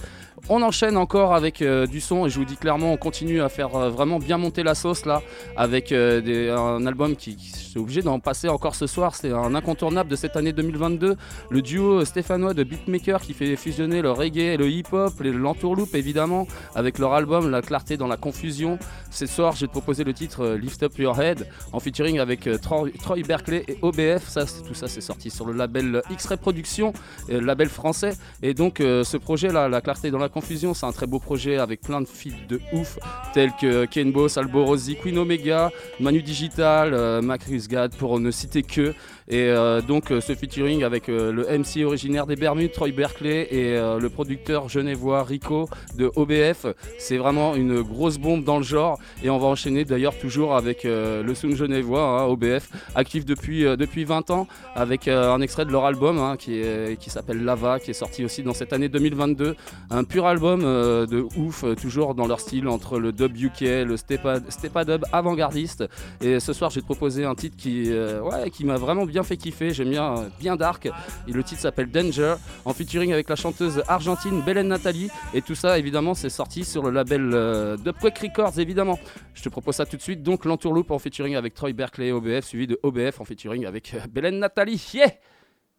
On 0.47 0.61
enchaîne 0.61 0.95
encore 0.95 1.33
avec 1.33 1.63
euh, 1.63 1.87
du 1.87 1.99
son 1.99 2.27
et 2.27 2.29
je 2.29 2.37
vous 2.37 2.45
dis 2.45 2.55
clairement 2.55 2.93
on 2.93 2.97
continue 2.97 3.41
à 3.41 3.49
faire 3.49 3.75
euh, 3.75 3.89
vraiment 3.89 4.19
bien 4.19 4.37
monter 4.37 4.61
la 4.61 4.75
sauce 4.75 5.07
là 5.07 5.23
avec 5.57 5.91
euh, 5.91 6.55
un 6.55 6.85
album 6.85 7.15
qui, 7.15 7.35
qui 7.35 7.51
je 7.75 7.79
obligé 7.79 8.01
d'en 8.01 8.19
passer 8.21 8.47
encore 8.47 8.73
ce 8.73 8.87
soir, 8.87 9.15
c'est 9.15 9.31
un 9.31 9.53
incontournable 9.53 10.09
de 10.09 10.15
cette 10.15 10.37
année 10.37 10.53
2022, 10.53 11.17
le 11.49 11.61
duo 11.61 12.05
stéphanois 12.05 12.53
de 12.53 12.63
beatmaker 12.63 13.19
qui 13.19 13.33
fait 13.33 13.55
fusionner 13.57 14.01
le 14.01 14.11
reggae 14.11 14.53
et 14.53 14.57
le 14.57 14.69
hip-hop, 14.69 15.13
l'entourloupe 15.19 15.93
évidemment 15.93 16.47
avec 16.73 16.99
leur 16.99 17.13
album 17.13 17.49
La 17.49 17.61
clarté 17.61 17.97
dans 17.97 18.07
la 18.07 18.15
confusion. 18.15 18.79
Ce 19.11 19.25
soir 19.25 19.57
te 19.57 19.65
proposer 19.65 20.05
le 20.05 20.13
titre 20.13 20.55
Lift 20.55 20.83
Up 20.83 20.97
Your 20.97 21.19
Head 21.19 21.49
en 21.73 21.81
featuring 21.81 22.19
avec 22.19 22.47
Troy, 22.61 22.91
Berkeley 23.27 23.65
et 23.67 23.77
OBF, 23.81 24.27
ça, 24.29 24.45
tout 24.45 24.73
ça 24.73 24.87
c'est 24.87 25.01
sorti 25.01 25.29
sur 25.29 25.45
le 25.45 25.51
label 25.51 26.01
X-Ray 26.09 26.37
Productions, 26.37 26.93
label 27.27 27.67
français. 27.67 28.13
Et 28.41 28.53
donc 28.53 28.77
ce 28.79 29.17
projet 29.17 29.49
là, 29.49 29.67
La 29.67 29.81
clarté 29.81 30.11
dans 30.11 30.19
la 30.19 30.29
confusion, 30.29 30.34
c'est 30.41 30.85
un 30.85 30.91
très 30.91 31.07
beau 31.07 31.19
projet 31.19 31.57
avec 31.57 31.81
plein 31.81 32.01
de 32.01 32.07
feats 32.07 32.47
de 32.49 32.59
ouf 32.73 32.99
tels 33.33 33.53
que 33.59 33.85
Ken 33.85 34.11
Boss, 34.11 34.37
Alborosi, 34.37 34.97
Queen 34.97 35.17
Omega, 35.17 35.71
Manu 35.99 36.21
Digital, 36.21 36.93
euh, 36.93 37.21
Macrus 37.21 37.67
Gad 37.67 37.95
pour 37.95 38.19
ne 38.19 38.31
citer 38.31 38.61
que. 38.61 38.93
Et 39.27 39.49
euh, 39.49 39.81
donc 39.81 40.11
euh, 40.11 40.21
ce 40.21 40.35
featuring 40.35 40.83
avec 40.83 41.09
euh, 41.09 41.31
le 41.31 41.45
MC 41.45 41.83
originaire 41.83 42.27
des 42.27 42.35
Bermudes, 42.35 42.71
Troy 42.71 42.91
Berkeley, 42.91 43.47
et 43.51 43.75
le 43.75 44.07
producteur 44.09 44.69
genevois 44.69 45.23
Rico 45.23 45.69
de 45.97 46.11
OBF, 46.15 46.67
c'est 46.97 47.17
vraiment 47.17 47.55
une 47.55 47.81
grosse 47.81 48.17
bombe 48.17 48.43
dans 48.43 48.57
le 48.57 48.63
genre. 48.63 48.99
Et 49.23 49.29
on 49.29 49.37
va 49.37 49.47
enchaîner 49.47 49.85
d'ailleurs 49.85 50.17
toujours 50.17 50.55
avec 50.55 50.83
le 50.83 51.33
Sound 51.33 51.55
genevois, 51.55 52.01
hein, 52.01 52.25
OBF, 52.25 52.69
actif 52.95 53.25
depuis, 53.25 53.63
depuis 53.63 54.03
20 54.03 54.31
ans, 54.31 54.47
avec 54.75 55.07
un 55.07 55.41
extrait 55.41 55.65
de 55.65 55.71
leur 55.71 55.85
album 55.85 56.19
hein, 56.19 56.35
qui, 56.37 56.61
qui 56.99 57.09
s'appelle 57.09 57.43
Lava, 57.43 57.79
qui 57.79 57.91
est 57.91 57.95
sorti 57.95 58.23
aussi 58.23 58.43
dans 58.43 58.53
cette 58.53 58.73
année 58.73 58.89
2022. 58.89 59.55
Un 59.89 60.03
pur 60.03 60.24
album 60.27 60.61
euh, 60.63 61.05
de 61.05 61.25
ouf, 61.37 61.63
euh, 61.63 61.75
toujours 61.75 62.15
dans 62.15 62.27
leur 62.27 62.39
style 62.39 62.67
entre 62.67 62.99
le 62.99 63.11
dub 63.11 63.35
UK, 63.37 63.61
le 63.61 63.97
stepa, 63.97 64.39
dub 64.85 65.05
avant-gardiste. 65.11 65.85
Et 66.21 66.39
ce 66.39 66.53
soir, 66.53 66.69
je 66.69 66.75
vais 66.75 66.81
te 66.81 66.85
proposer 66.85 67.25
un 67.25 67.35
titre 67.35 67.55
qui, 67.57 67.91
euh, 67.91 68.21
ouais, 68.21 68.49
qui 68.49 68.65
m'a 68.65 68.77
vraiment 68.77 69.05
bien 69.05 69.23
fait 69.23 69.37
kiffer. 69.37 69.73
J'aime 69.73 69.89
bien, 69.89 70.29
bien 70.39 70.55
dark. 70.55 70.89
Et 71.27 71.31
le 71.31 71.43
titre 71.43 71.61
s'appelle 71.61 71.91
Danger, 71.91 72.35
en 72.65 72.73
featuring 72.73 73.13
avec 73.13 73.29
la 73.29 73.35
chanteuse 73.35 73.83
argentine 73.87 74.41
Belen 74.41 74.67
Nathalie. 74.67 75.09
Et 75.33 75.41
tout 75.41 75.55
ça, 75.55 75.77
évidemment, 75.79 76.13
c'est 76.13 76.29
sorti 76.29 76.63
sur 76.65 76.83
le 76.83 76.91
label 76.91 77.31
euh, 77.33 77.77
Dubquake 77.77 78.19
Records, 78.19 78.59
évidemment. 78.59 78.99
Je 79.33 79.43
te 79.43 79.49
propose 79.49 79.75
ça 79.75 79.85
tout 79.85 79.97
de 79.97 80.01
suite. 80.01 80.23
Donc, 80.23 80.45
l'entourloupe 80.45 80.91
en 80.91 80.99
featuring 80.99 81.35
avec 81.35 81.53
Troy 81.53 81.73
Berkeley 81.73 82.07
et 82.07 82.11
OBF, 82.11 82.45
suivi 82.45 82.67
de 82.67 82.79
OBF 82.83 83.21
en 83.21 83.25
featuring 83.25 83.65
avec 83.65 83.95
Belen 84.11 84.39
Nathalie. 84.39 84.91
Yeah 84.93 85.11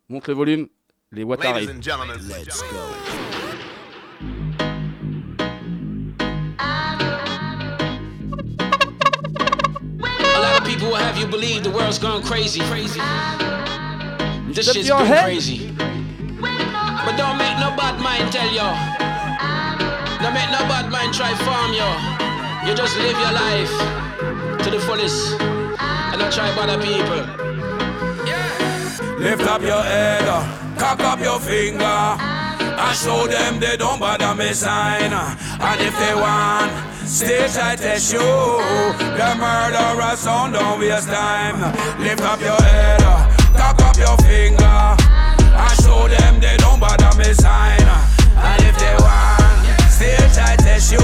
Monte 0.08 0.28
le 0.28 0.34
volume, 0.34 0.68
les 1.10 1.24
watts 1.24 1.42
Ladies 1.42 1.52
arrivent. 1.52 1.70
and 1.70 1.82
gentlemen, 1.82 2.16
let's 2.28 2.62
go. 2.62 3.35
People 10.76 10.90
will 10.90 10.96
have 10.96 11.16
you 11.16 11.26
believe 11.26 11.62
the 11.64 11.70
world's 11.70 11.98
gone 11.98 12.22
crazy. 12.22 12.60
Crazy. 12.68 13.00
This 14.52 14.68
up 14.68 14.74
shit's 14.74 14.88
your 14.88 14.98
been 14.98 15.06
head. 15.06 15.24
crazy. 15.24 15.72
But 16.36 17.16
don't 17.16 17.38
make 17.38 17.56
no 17.64 17.72
bad 17.80 17.96
mind 17.98 18.30
tell 18.30 18.50
you. 18.52 18.68
Don't 20.20 20.34
make 20.34 20.50
no 20.52 20.60
bad 20.68 20.90
mind 20.92 21.14
try 21.14 21.32
farm 21.48 21.72
you. 21.72 21.88
You 22.68 22.76
just 22.76 22.94
live 22.98 23.16
your 23.16 23.32
life 23.32 23.72
to 24.64 24.70
the 24.70 24.80
fullest 24.80 25.40
and 25.40 26.20
not 26.20 26.30
try 26.32 26.54
bother 26.54 26.78
people. 26.84 27.24
Lift 29.18 29.42
up 29.48 29.62
your 29.62 29.82
head, 29.82 30.28
cock 30.78 31.00
up 31.00 31.20
your 31.20 31.40
finger, 31.40 32.18
and 32.78 32.96
show 32.96 33.26
them 33.26 33.58
they 33.60 33.76
don't 33.76 33.98
bother 33.98 34.34
me 34.34 34.52
sign. 34.52 35.12
And 35.12 35.80
if 35.80 35.96
they 35.98 36.14
want, 36.14 36.72
stage 37.06 37.56
I 37.56 37.76
test 37.76 38.12
you. 38.12 38.20
The 38.20 39.34
murderer 39.40 40.16
sound 40.16 40.54
don't 40.54 40.78
waste 40.80 41.08
time. 41.08 41.60
Lift 42.00 42.22
up 42.22 42.40
your 42.40 42.60
head, 42.60 43.00
cock 43.56 43.80
up 43.82 43.96
your 43.96 44.16
finger, 44.28 44.64
and 44.64 45.76
show 45.82 46.08
them 46.08 46.40
they 46.40 46.56
don't 46.58 46.78
bother 46.80 47.16
me 47.18 47.32
sign. 47.32 47.80
And 48.36 48.62
if 48.62 48.76
they 48.78 48.96
want, 49.00 49.90
stage 49.90 50.36
I 50.38 50.56
test 50.56 50.92
you. 50.92 50.98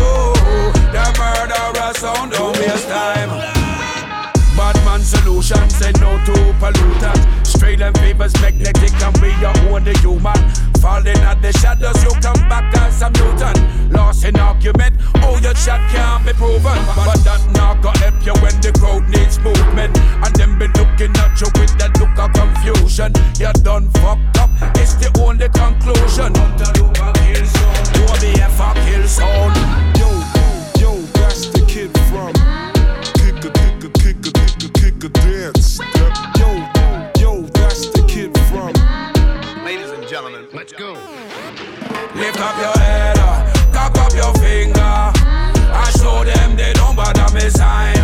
The 0.92 1.04
murderer 1.18 1.94
sound 1.94 2.32
don't 2.32 2.56
waste 2.58 2.88
time. 2.88 3.30
Badman 4.56 5.00
solution, 5.00 5.70
say 5.70 5.92
no 5.92 6.18
to 6.26 6.32
pollutant. 6.60 7.46
Straight 7.46 7.80
and 7.80 7.96
favors 7.98 8.34
magnetic, 8.42 8.92
and 9.00 9.16
we 9.18 9.32
are 9.44 9.56
own 9.72 9.84
the 9.84 9.96
human. 9.98 10.61
Falling 10.83 11.22
at 11.22 11.41
the 11.41 11.53
shadows, 11.62 12.03
you 12.03 12.11
come 12.18 12.43
back 12.49 12.74
as 12.83 13.03
a 13.03 13.11
mutant. 13.14 13.93
Lost 13.93 14.24
in 14.24 14.35
argument, 14.35 14.99
all 15.22 15.39
your 15.39 15.55
chat 15.55 15.78
can't 15.95 16.26
be 16.26 16.33
proven. 16.33 16.74
But 17.07 17.22
that 17.22 17.39
knock 17.55 17.85
will 17.87 17.95
help 18.03 18.18
you 18.26 18.35
when 18.43 18.59
the 18.59 18.74
crowd 18.74 19.07
needs 19.07 19.39
movement. 19.39 19.95
And 20.26 20.35
them 20.35 20.59
be 20.59 20.66
looking 20.74 21.14
at 21.22 21.39
you 21.39 21.47
with 21.55 21.70
that 21.78 21.95
look 22.03 22.18
of 22.18 22.35
confusion. 22.35 23.14
You're 23.39 23.55
done 23.62 23.91
fucked 24.03 24.43
up, 24.43 24.51
it's 24.74 24.99
the 24.99 25.07
only 25.22 25.47
conclusion. 25.55 26.35
You 26.74 28.03
will 28.03 28.18
be 28.18 28.35
a 28.43 28.51
fuck 28.51 28.74
kill 28.83 29.07
zone. 29.07 29.55
Yo, 29.95 30.11
yo, 30.83 30.99
that's 31.14 31.47
the 31.55 31.62
kid 31.62 31.95
from. 32.11 32.35
Kick 33.22 33.39
a, 33.39 33.55
kick 33.55 33.87
a, 33.87 33.91
kick 34.03 34.18
a, 34.18 34.30
kick 34.35 34.66
a, 34.66 34.68
kick 34.74 34.99
a 34.99 35.09
dance. 35.14 35.78
Yo, 36.43 36.51
yo, 37.22 37.43
that's 37.55 37.87
the 37.95 38.03
kid 38.11 38.35
from. 38.51 38.74
Ladies 39.64 39.90
and 39.90 40.06
gentlemen, 40.08 40.46
let's 40.52 40.72
go. 40.72 40.92
Lift 42.14 42.40
up 42.40 42.56
your 42.58 42.76
head, 42.82 43.16
uh, 43.18 43.52
cock 43.72 43.96
up 43.98 44.12
your 44.12 44.34
finger. 44.34 44.80
I 44.82 45.92
show 45.98 46.24
them 46.24 46.56
they 46.56 46.72
don't 46.72 46.96
bother 46.96 47.32
me 47.32 47.49
sign. 47.49 47.96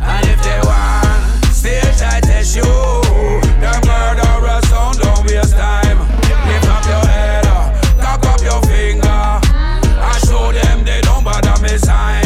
And 0.00 0.26
if 0.28 0.40
they 0.42 0.60
want, 0.64 1.44
still 1.52 1.82
try 1.98 2.20
test 2.20 2.54
you. 2.54 2.62
The 2.62 3.72
murderer 3.86 4.60
sound 4.70 4.98
don't 4.98 5.26
waste 5.26 5.56
time. 5.56 5.98
Lift 5.98 6.68
up 6.68 6.84
your 6.86 7.04
head, 7.10 7.44
uh, 7.46 7.72
cock 8.00 8.24
up 8.26 8.40
your 8.40 8.62
finger. 8.62 9.08
I 9.10 10.20
show 10.26 10.52
them 10.52 10.84
they 10.84 11.00
don't 11.02 11.24
bother 11.24 11.60
me 11.60 11.76
sign. 11.76 12.24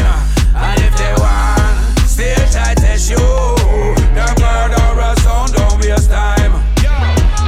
And 0.55 0.81
if 0.83 0.95
they 0.97 1.15
want, 1.19 2.07
still 2.07 2.37
try 2.53 2.75
test 2.75 3.11
you. 3.11 3.17
The 3.17 4.29
murderer 4.45 5.15
sound 5.25 5.53
don't 5.55 5.81
waste 5.81 6.11
time. 6.11 6.53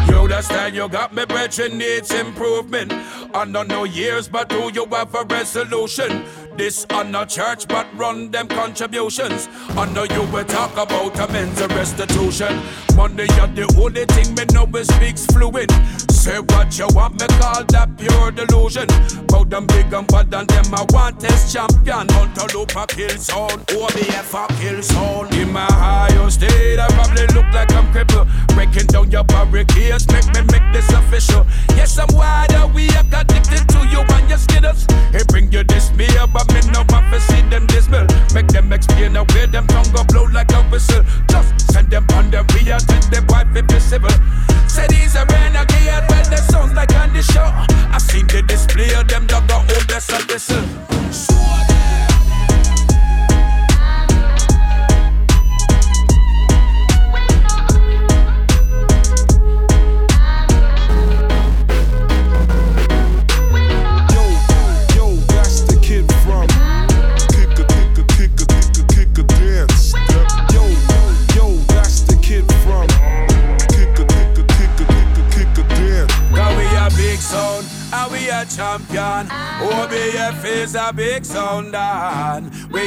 You 0.09 0.27
the 0.29 0.43
style 0.43 0.73
you 0.75 0.89
got 0.89 1.15
me 1.15 1.25
brethren 1.47 1.79
needs 1.79 2.11
improvement. 2.11 2.93
I 3.33 3.45
know 3.45 3.85
years, 3.85 4.27
but 4.27 4.49
do 4.49 4.69
you 4.75 4.85
have 4.87 5.15
a 5.15 5.23
resolution? 5.25 6.25
This 6.57 6.87
on 6.91 7.15
a 7.15 7.25
church, 7.25 7.69
but 7.69 7.87
run 7.97 8.31
them 8.31 8.49
contributions. 8.49 9.47
I 9.77 9.85
know 9.93 10.05
you 10.05 10.23
will 10.33 10.45
talk 10.45 10.73
about 10.73 11.19
amends 11.21 11.61
and 11.61 11.73
restitution. 11.73 12.63
Money 12.97 13.29
are 13.39 13.47
the 13.47 13.69
only 13.79 14.07
thing 14.07 14.35
me 14.35 14.45
know 14.55 14.67
is 14.79 14.89
speaks 14.89 15.27
fluent. 15.27 15.71
Say 16.11 16.41
what 16.41 16.77
you 16.79 16.89
want, 16.95 17.21
me 17.21 17.27
call 17.39 17.63
that 17.65 17.91
pure 17.99 18.33
delusion. 18.33 18.89
Bout 19.29 19.51
them 19.51 19.67
big 19.67 19.93
and 19.93 20.09
bad 20.09 20.33
and 20.33 20.49
them 20.49 20.75
I 20.75 20.87
want 20.91 21.23
as 21.25 21.53
champion. 21.53 22.09
Hunter 22.09 22.57
loop 22.57 22.75
a 22.75 22.87
kill 22.87 23.17
zone, 23.19 23.61
oh, 23.71 23.87
OBF 23.87 24.33
a 24.35 24.45
kill 24.59 24.83
zone. 24.83 25.33
In 25.35 25.53
my 25.53 25.67
higher 25.71 26.31
state, 26.31 26.79
I 26.81 26.89
probably 26.89 27.27
look 27.37 27.47
like 27.53 27.71
I'm 27.73 27.93
crippled. 27.93 28.29
Breaking 28.57 28.87
down 28.87 29.11
your 29.11 29.25
barricades, 29.25 30.09
make 30.09 30.27
me 30.33 30.41
official. 31.17 31.47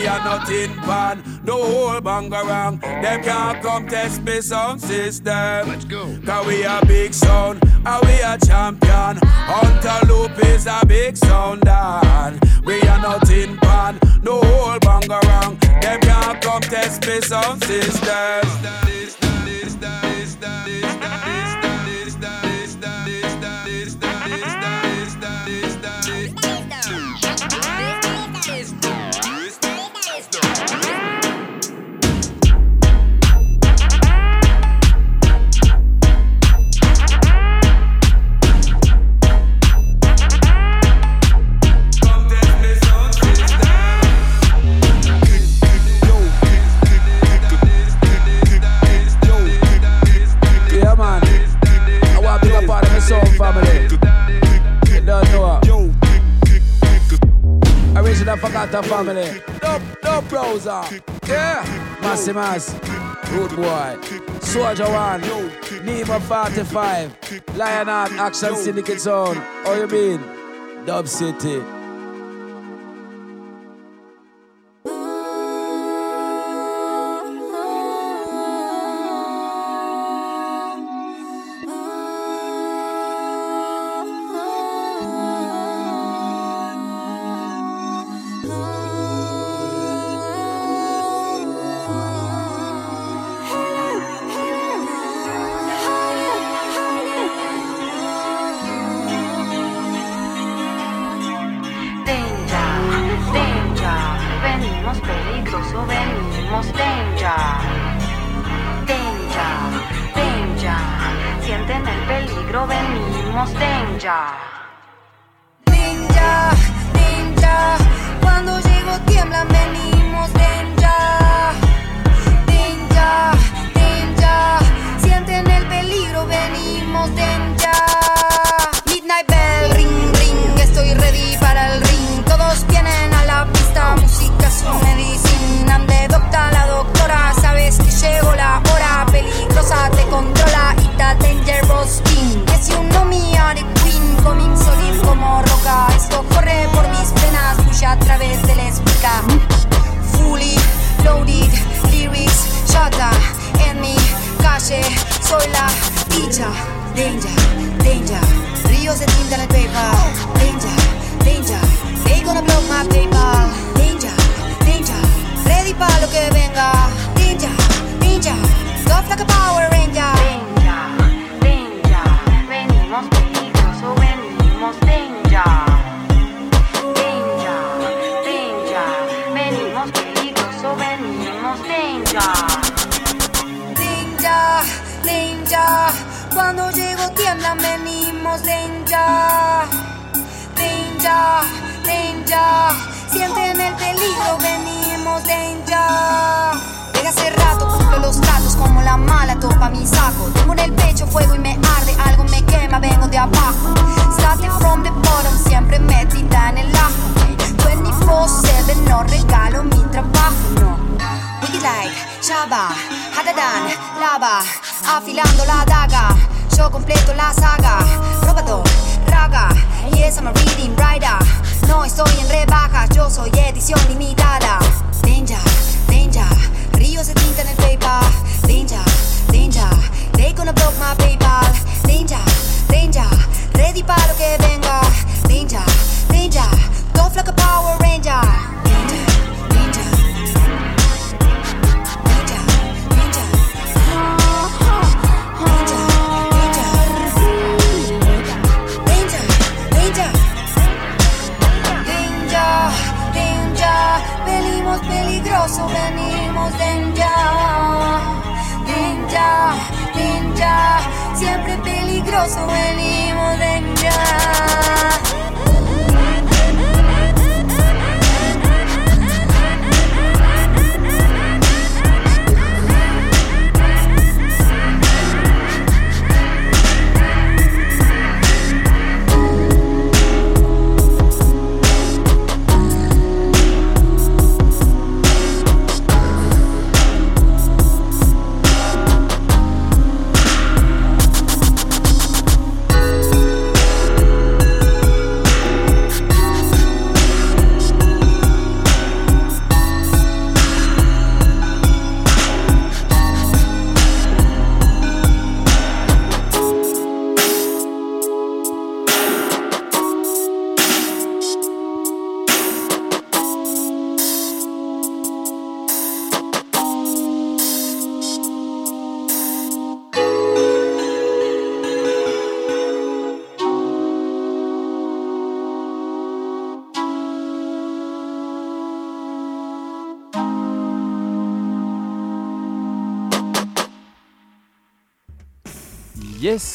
Are 0.09 0.23
nothing 0.23 0.73
pan. 0.87 1.23
No 1.43 1.63
whole 1.63 2.01
bang 2.01 2.33
around, 2.33 2.81
them 2.81 3.23
can't 3.23 3.61
come 3.61 3.87
test 3.87 4.23
me 4.23 4.41
sound 4.41 4.81
system. 4.81 5.67
Let's 5.67 5.85
go. 5.85 6.17
Cause 6.25 6.47
we 6.47 6.63
a 6.63 6.81
big 6.85 7.13
sound, 7.13 7.63
and 7.63 8.05
we 8.05 8.13
a 8.21 8.37
champion. 8.45 9.19
Hunter 9.23 10.05
Loop 10.07 10.37
is 10.45 10.65
a 10.67 10.81
big 10.85 11.15
sound, 11.15 11.67
and 11.67 12.39
we 12.65 12.81
are 12.81 13.01
nothing 13.01 13.57
pan. 13.57 13.99
No 14.23 14.41
whole 14.41 14.79
bang 14.79 15.09
around, 15.11 15.59
them 15.81 15.99
can't 16.01 16.41
come 16.41 16.61
test 16.61 17.05
me 17.07 17.21
sound 17.21 17.63
system. 17.63 18.41
Yeah, 27.61 28.08
family. 53.39 53.83
You 54.93 55.01
don't 55.05 55.23
know. 55.31 55.61
Original 57.95 58.37
Forgotten 58.37 58.83
family. 58.83 59.41
No, 59.63 59.81
no 60.03 60.21
browser. 60.23 60.83
Yeah. 61.25 61.63
Massimas. 62.01 62.75
Good 63.31 63.55
boy. 63.55 63.97
Soldier 64.41 64.89
One. 64.91 65.21
Nemo 65.85 66.19
45. 66.19 67.43
Lionheart 67.55 68.11
Action 68.11 68.55
Syndicate 68.57 68.99
Zone. 68.99 69.37
How 69.63 69.73
you 69.73 69.87
mean? 69.87 70.21
Dub 70.85 71.07
City. 71.07 71.78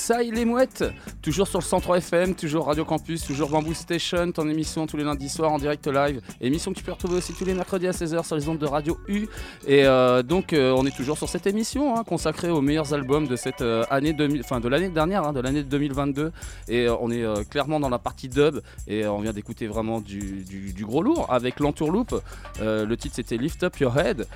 Ça 0.04 0.22
il 0.22 0.38
est 0.38 0.44
mouettes 0.44 0.84
Toujours 1.24 1.48
sur 1.48 1.58
le 1.58 1.64
103 1.64 1.96
FM, 1.96 2.34
toujours 2.34 2.66
Radio 2.66 2.84
Campus, 2.84 3.24
toujours 3.24 3.48
Bamboo 3.48 3.72
Station, 3.72 4.30
ton 4.30 4.46
émission 4.46 4.86
tous 4.86 4.98
les 4.98 5.04
lundis 5.04 5.30
soirs 5.30 5.52
en 5.52 5.58
direct 5.58 5.86
live. 5.86 6.20
Émission 6.42 6.70
que 6.70 6.76
tu 6.76 6.84
peux 6.84 6.92
retrouver 6.92 7.16
aussi 7.16 7.32
tous 7.32 7.46
les 7.46 7.54
mercredis 7.54 7.86
à 7.86 7.92
16h 7.92 8.26
sur 8.26 8.36
les 8.36 8.46
ondes 8.46 8.58
de 8.58 8.66
Radio 8.66 8.98
U. 9.08 9.26
Et 9.66 9.86
euh, 9.86 10.22
donc 10.22 10.52
euh, 10.52 10.74
on 10.76 10.84
est 10.84 10.94
toujours 10.94 11.16
sur 11.16 11.30
cette 11.30 11.46
émission 11.46 11.96
hein, 11.96 12.04
consacrée 12.04 12.50
aux 12.50 12.60
meilleurs 12.60 12.92
albums 12.92 13.26
de 13.26 13.36
cette 13.36 13.62
euh, 13.62 13.84
année 13.88 14.12
2000, 14.12 14.42
enfin 14.42 14.60
de 14.60 14.68
l'année 14.68 14.90
dernière, 14.90 15.24
hein, 15.24 15.32
de 15.32 15.40
l'année 15.40 15.62
2022. 15.62 16.30
Et 16.68 16.90
on 16.90 17.10
est 17.10 17.48
clairement 17.48 17.80
dans 17.80 17.88
la 17.88 17.98
partie 17.98 18.28
dub 18.28 18.60
et 18.86 19.06
on 19.06 19.20
vient 19.20 19.32
d'écouter 19.32 19.66
vraiment 19.66 20.02
du, 20.02 20.44
gros 20.80 21.02
lourd 21.02 21.26
avec 21.30 21.58
l'entourloupe. 21.58 22.20
Le 22.60 22.94
titre 22.96 23.14
c'était 23.16 23.38
Lift 23.38 23.62
Up 23.62 23.78
Your 23.78 23.98
Head. 23.98 24.26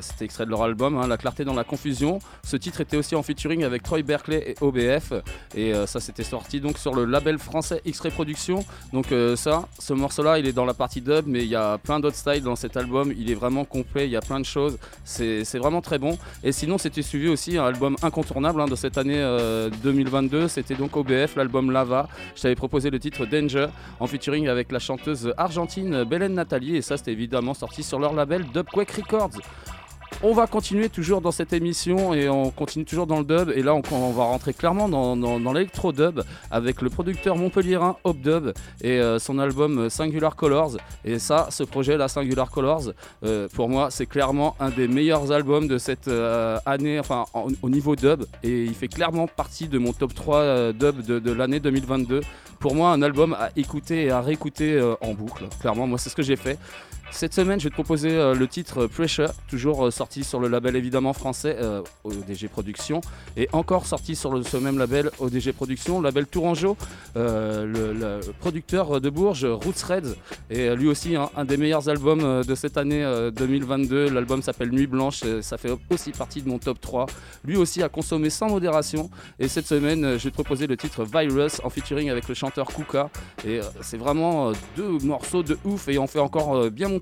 C'était 0.00 0.24
extrait 0.24 0.44
de 0.44 0.50
leur 0.50 0.64
album, 0.64 0.98
hein, 0.98 1.06
La 1.06 1.18
clarté 1.18 1.44
dans 1.44 1.54
la 1.54 1.62
confusion. 1.62 2.18
Ce 2.42 2.56
titre 2.56 2.80
était 2.80 2.96
aussi 2.96 3.14
en 3.14 3.22
featuring 3.22 3.62
avec 3.62 3.84
Troy 3.84 4.02
Berkeley 4.02 4.42
et 4.44 4.54
OBF. 4.60 5.12
Et 5.54 5.72
ça, 5.86 6.00
c'était 6.00 6.31
sorti 6.32 6.60
donc 6.60 6.78
sur 6.78 6.94
le 6.94 7.04
label 7.04 7.38
français 7.38 7.82
X-Ray 7.84 8.10
Productions. 8.10 8.64
Donc, 8.94 9.12
euh, 9.12 9.36
ça, 9.36 9.68
ce 9.78 9.92
morceau-là, 9.92 10.38
il 10.38 10.46
est 10.46 10.54
dans 10.54 10.64
la 10.64 10.72
partie 10.72 11.02
dub, 11.02 11.26
mais 11.26 11.40
il 11.40 11.50
y 11.50 11.56
a 11.56 11.76
plein 11.76 12.00
d'autres 12.00 12.16
styles 12.16 12.42
dans 12.42 12.56
cet 12.56 12.74
album. 12.78 13.12
Il 13.18 13.30
est 13.30 13.34
vraiment 13.34 13.66
complet, 13.66 14.06
il 14.06 14.12
y 14.12 14.16
a 14.16 14.22
plein 14.22 14.40
de 14.40 14.46
choses. 14.46 14.78
C'est 15.04 15.58
vraiment 15.58 15.82
très 15.82 15.98
bon. 15.98 16.16
Et 16.42 16.52
sinon, 16.52 16.78
c'était 16.78 17.02
suivi 17.02 17.28
aussi 17.28 17.58
un 17.58 17.66
album 17.66 17.96
incontournable 18.02 18.62
hein, 18.62 18.66
de 18.66 18.76
cette 18.76 18.96
année 18.96 19.20
euh, 19.20 19.68
2022. 19.82 20.48
C'était 20.48 20.74
donc 20.74 20.96
OBF, 20.96 21.36
l'album 21.36 21.70
Lava. 21.70 22.08
Je 22.34 22.40
t'avais 22.40 22.54
proposé 22.54 22.88
le 22.88 22.98
titre 22.98 23.26
Danger 23.26 23.66
en 24.00 24.06
featuring 24.06 24.48
avec 24.48 24.72
la 24.72 24.78
chanteuse 24.78 25.34
argentine 25.36 26.04
Belen 26.04 26.32
Nathalie. 26.32 26.76
Et 26.76 26.82
ça, 26.82 26.96
c'était 26.96 27.12
évidemment 27.12 27.52
sorti 27.52 27.82
sur 27.82 27.98
leur 27.98 28.14
label 28.14 28.46
Dubquake 28.54 28.92
Records. 28.92 29.38
On 30.20 30.34
va 30.34 30.46
continuer 30.46 30.88
toujours 30.88 31.20
dans 31.20 31.32
cette 31.32 31.52
émission 31.52 32.14
et 32.14 32.28
on 32.28 32.50
continue 32.50 32.84
toujours 32.84 33.08
dans 33.08 33.18
le 33.18 33.24
dub. 33.24 33.50
Et 33.56 33.62
là, 33.62 33.74
on, 33.74 34.10
va 34.12 34.22
rentrer 34.24 34.52
clairement 34.54 34.88
dans, 34.88 35.16
dans 35.16 35.52
l'électro-dub 35.52 36.20
avec 36.50 36.80
le 36.80 36.90
producteur 36.90 37.36
montpelliérain 37.36 37.96
Hop 38.04 38.16
Dub 38.18 38.52
et 38.82 39.00
euh, 39.00 39.18
son 39.18 39.40
album 39.40 39.90
Singular 39.90 40.36
Colors. 40.36 40.76
Et 41.04 41.18
ça, 41.18 41.48
ce 41.50 41.64
projet, 41.64 41.96
la 41.96 42.06
Singular 42.06 42.50
Colors, 42.52 42.92
euh, 43.24 43.48
pour 43.52 43.68
moi, 43.68 43.90
c'est 43.90 44.06
clairement 44.06 44.54
un 44.60 44.70
des 44.70 44.86
meilleurs 44.86 45.32
albums 45.32 45.66
de 45.66 45.78
cette 45.78 46.06
euh, 46.06 46.58
année, 46.66 47.00
enfin 47.00 47.24
en- 47.34 47.48
au 47.60 47.68
niveau 47.68 47.96
dub. 47.96 48.24
Et 48.44 48.62
il 48.64 48.74
fait 48.74 48.88
clairement 48.88 49.26
partie 49.26 49.66
de 49.66 49.78
mon 49.78 49.92
top 49.92 50.14
3 50.14 50.36
euh, 50.38 50.72
dub 50.72 51.00
de, 51.02 51.18
de 51.18 51.32
l'année 51.32 51.58
2022. 51.58 52.20
Pour 52.60 52.76
moi, 52.76 52.90
un 52.92 53.02
album 53.02 53.34
à 53.34 53.50
écouter 53.56 54.04
et 54.04 54.10
à 54.12 54.20
réécouter 54.20 54.80
en 55.00 55.14
boucle. 55.14 55.46
Clairement, 55.60 55.88
moi, 55.88 55.98
c'est 55.98 56.10
ce 56.10 56.14
que 56.14 56.22
j'ai 56.22 56.36
fait. 56.36 56.58
Cette 57.12 57.34
semaine, 57.34 57.60
je 57.60 57.64
vais 57.64 57.70
te 57.70 57.74
proposer 57.74 58.10
euh, 58.10 58.34
le 58.34 58.48
titre 58.48 58.86
Pressure, 58.86 59.32
toujours 59.46 59.86
euh, 59.86 59.90
sorti 59.90 60.24
sur 60.24 60.40
le 60.40 60.48
label 60.48 60.76
évidemment 60.76 61.12
français 61.12 61.56
euh, 61.60 61.82
ODG 62.04 62.48
Productions, 62.48 63.02
et 63.36 63.48
encore 63.52 63.86
sorti 63.86 64.16
sur 64.16 64.32
le, 64.32 64.42
ce 64.42 64.56
même 64.56 64.78
label 64.78 65.10
ODG 65.20 65.52
Productions, 65.52 66.00
label 66.00 66.26
Tourangeau, 66.26 66.76
euh, 67.16 67.66
le, 67.66 68.20
producteur 68.40 69.00
de 69.00 69.10
Bourges, 69.10 69.44
Roots 69.44 69.82
Reds, 69.86 70.16
et 70.50 70.68
euh, 70.68 70.74
lui 70.74 70.88
aussi 70.88 71.14
un, 71.14 71.44
des 71.44 71.58
meilleurs 71.58 71.88
albums 71.90 72.24
euh, 72.24 72.44
de 72.44 72.54
cette 72.54 72.78
année 72.78 73.04
euh, 73.04 73.30
2022. 73.30 74.08
L'album 74.08 74.40
s'appelle 74.40 74.70
Nuit 74.70 74.86
Blanche, 74.86 75.22
ça 75.42 75.58
fait 75.58 75.70
aussi 75.90 76.12
partie 76.12 76.40
de 76.40 76.48
mon 76.48 76.58
top 76.58 76.80
3. 76.80 77.06
Lui 77.44 77.56
aussi 77.56 77.82
a 77.82 77.90
consommé 77.90 78.30
sans 78.30 78.48
modération, 78.48 79.10
et 79.38 79.48
cette 79.48 79.66
semaine, 79.66 80.04
euh, 80.04 80.18
je 80.18 80.24
vais 80.24 80.30
te 80.30 80.34
proposer 80.34 80.66
le 80.66 80.78
titre 80.78 81.04
Virus 81.04 81.60
en 81.62 81.68
featuring 81.68 82.08
avec 82.08 82.26
le 82.26 82.34
chanteur 82.34 82.68
Kuka, 82.68 83.10
et 83.44 83.60
euh, 83.60 83.62
c'est 83.82 83.98
vraiment 83.98 84.48
euh, 84.48 84.52
deux 84.76 84.98
morceaux 85.04 85.42
de 85.42 85.58
ouf, 85.66 85.88
et 85.88 85.98
on 85.98 86.06
fait 86.06 86.18
encore 86.18 86.56
euh, 86.56 86.70
bien 86.70 86.88
monter 86.88 87.01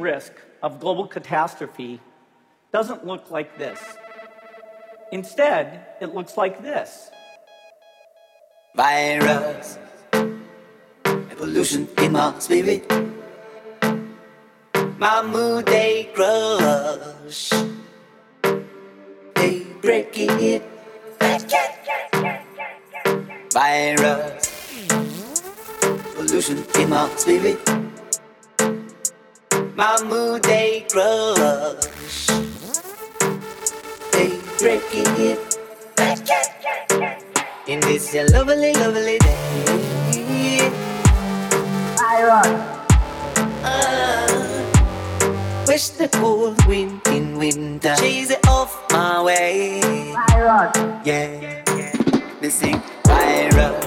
risk 0.00 0.32
of 0.62 0.80
global 0.80 1.06
catastrophe 1.06 2.00
doesn't 2.72 3.06
look 3.06 3.30
like 3.30 3.58
this. 3.58 3.80
Instead, 5.12 5.86
it 6.00 6.14
looks 6.14 6.36
like 6.36 6.62
this. 6.62 7.10
Virus, 8.76 9.78
evolution 11.30 11.88
in 11.98 12.12
my 12.12 12.38
spirit. 12.38 12.84
My 14.98 15.22
mood 15.22 15.66
they 15.66 16.10
crush, 16.14 17.50
they 19.34 19.66
break 19.80 20.12
it. 20.18 20.62
Virus, 23.52 24.50
evolution 26.12 26.64
in 26.78 26.90
my 26.90 27.08
spirit. 27.16 27.87
My 29.78 30.02
mood 30.02 30.42
they 30.42 30.84
crush, 30.90 32.26
they 34.10 34.34
break 34.58 34.82
it. 34.90 35.38
In 37.68 37.78
this 37.86 38.12
lovely, 38.34 38.72
lovely 38.72 39.18
day. 39.20 40.72
I 42.00 42.24
rock 42.26 42.50
Uh, 43.62 44.64
wish 45.68 45.90
the 45.90 46.08
cold 46.08 46.58
wind 46.66 47.00
in 47.14 47.38
winter 47.38 47.94
chase 47.94 48.30
it 48.30 48.44
off 48.48 48.74
my 48.90 49.22
way. 49.22 49.80
I 50.16 50.42
run. 50.42 50.72
Yeah, 51.04 51.62
they 52.40 52.50
sing 52.50 52.82
virus. 53.06 53.86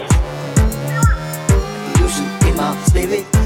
Illusion 1.92 2.28
in 2.48 2.56
my 2.56 2.78
spirit. 2.88 3.41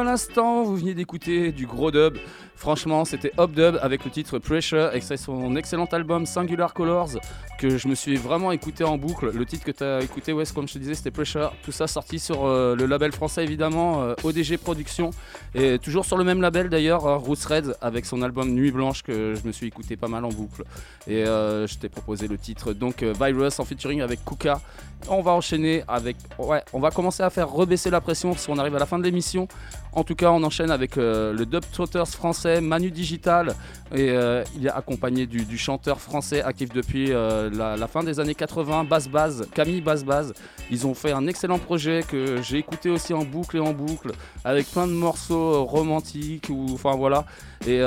À 0.00 0.04
l'instant, 0.04 0.62
vous 0.62 0.76
venez 0.76 0.94
d'écouter 0.94 1.52
du 1.52 1.66
gros 1.66 1.90
dub. 1.90 2.16
Franchement, 2.56 3.06
c'était 3.06 3.32
Hop 3.38 3.52
Dub 3.52 3.78
avec 3.80 4.04
le 4.04 4.10
titre 4.10 4.38
Pressure, 4.38 4.92
extrait 4.92 5.14
de 5.16 5.20
son 5.20 5.56
excellent 5.56 5.86
album 5.86 6.26
Singular 6.26 6.74
Colors, 6.74 7.10
que 7.58 7.78
je 7.78 7.88
me 7.88 7.94
suis 7.94 8.16
vraiment 8.16 8.52
écouté 8.52 8.84
en 8.84 8.98
boucle. 8.98 9.30
Le 9.32 9.46
titre 9.46 9.64
que 9.64 9.70
tu 9.70 9.82
as 9.82 10.02
écouté, 10.02 10.34
Wes, 10.34 10.52
comme 10.52 10.68
je 10.68 10.74
te 10.74 10.78
disais, 10.78 10.94
c'était 10.94 11.10
Pressure. 11.10 11.54
Tout 11.62 11.72
ça 11.72 11.86
sorti 11.86 12.18
sur 12.18 12.44
euh, 12.44 12.76
le 12.76 12.84
label 12.84 13.12
français, 13.12 13.44
évidemment, 13.44 14.02
euh, 14.02 14.14
ODG 14.24 14.58
Productions. 14.58 15.10
Et 15.54 15.78
toujours 15.78 16.04
sur 16.04 16.18
le 16.18 16.24
même 16.24 16.42
label 16.42 16.68
d'ailleurs, 16.68 17.06
euh, 17.06 17.16
Roots 17.16 17.46
Red, 17.48 17.76
avec 17.80 18.04
son 18.04 18.20
album 18.20 18.50
Nuit 18.50 18.72
Blanche, 18.72 19.02
que 19.02 19.34
je 19.34 19.46
me 19.46 19.52
suis 19.52 19.66
écouté 19.66 19.96
pas 19.96 20.08
mal 20.08 20.26
en 20.26 20.30
boucle. 20.30 20.64
Et 21.06 21.24
euh, 21.24 21.66
je 21.66 21.78
t'ai 21.78 21.88
proposé 21.88 22.28
le 22.28 22.36
titre, 22.36 22.74
donc 22.74 23.02
Virus 23.02 23.58
en 23.58 23.64
featuring 23.64 24.02
avec 24.02 24.22
Kuka. 24.24 24.60
On 25.08 25.22
va 25.22 25.32
enchaîner 25.32 25.82
avec. 25.88 26.16
Ouais, 26.38 26.62
on 26.74 26.78
va 26.78 26.90
commencer 26.90 27.22
à 27.22 27.30
faire 27.30 27.48
rebaisser 27.50 27.88
la 27.88 28.02
pression 28.02 28.36
si 28.36 28.50
on 28.50 28.58
arrive 28.58 28.76
à 28.76 28.78
la 28.78 28.86
fin 28.86 28.98
de 28.98 29.04
l'émission. 29.04 29.48
En 29.92 30.04
tout 30.04 30.14
cas, 30.14 30.30
on 30.30 30.42
enchaîne 30.44 30.70
avec 30.70 30.96
euh, 30.96 31.32
le 31.32 31.46
Dub 31.46 31.64
Trotters 31.72 32.08
français 32.08 32.60
Manu 32.60 32.90
Digital. 32.90 33.54
Et 33.92 34.10
euh, 34.10 34.44
il 34.56 34.66
est 34.66 34.70
accompagné 34.70 35.26
du, 35.26 35.58
chanteur 35.58 36.00
français 36.00 36.42
actif 36.42 36.68
depuis 36.68 37.06
euh, 37.10 37.50
la, 37.50 37.86
fin 37.88 38.04
des 38.04 38.20
années 38.20 38.36
80, 38.36 38.84
Bass 38.84 39.08
Baz, 39.08 39.48
Camille 39.52 39.80
Bass 39.80 40.04
Baz. 40.04 40.32
Ils 40.70 40.86
ont 40.86 40.94
fait 40.94 41.10
un 41.10 41.26
excellent 41.26 41.58
projet 41.58 42.04
que 42.06 42.40
j'ai 42.40 42.58
écouté 42.58 42.88
aussi 42.88 43.12
en 43.12 43.24
boucle 43.24 43.56
et 43.56 43.60
en 43.60 43.72
boucle, 43.72 44.12
avec 44.44 44.70
plein 44.70 44.86
de 44.86 44.92
morceaux 44.92 45.64
romantiques. 45.64 46.48
Ou, 46.50 46.66
enfin 46.72 46.94
voilà. 46.94 47.26
Et 47.66 47.82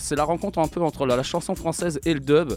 c'est 0.00 0.16
la 0.16 0.24
rencontre 0.24 0.58
un 0.58 0.68
peu 0.68 0.80
entre 0.80 1.04
la 1.04 1.22
chanson 1.22 1.54
française 1.54 2.00
et 2.06 2.14
le 2.14 2.20
dub. 2.20 2.54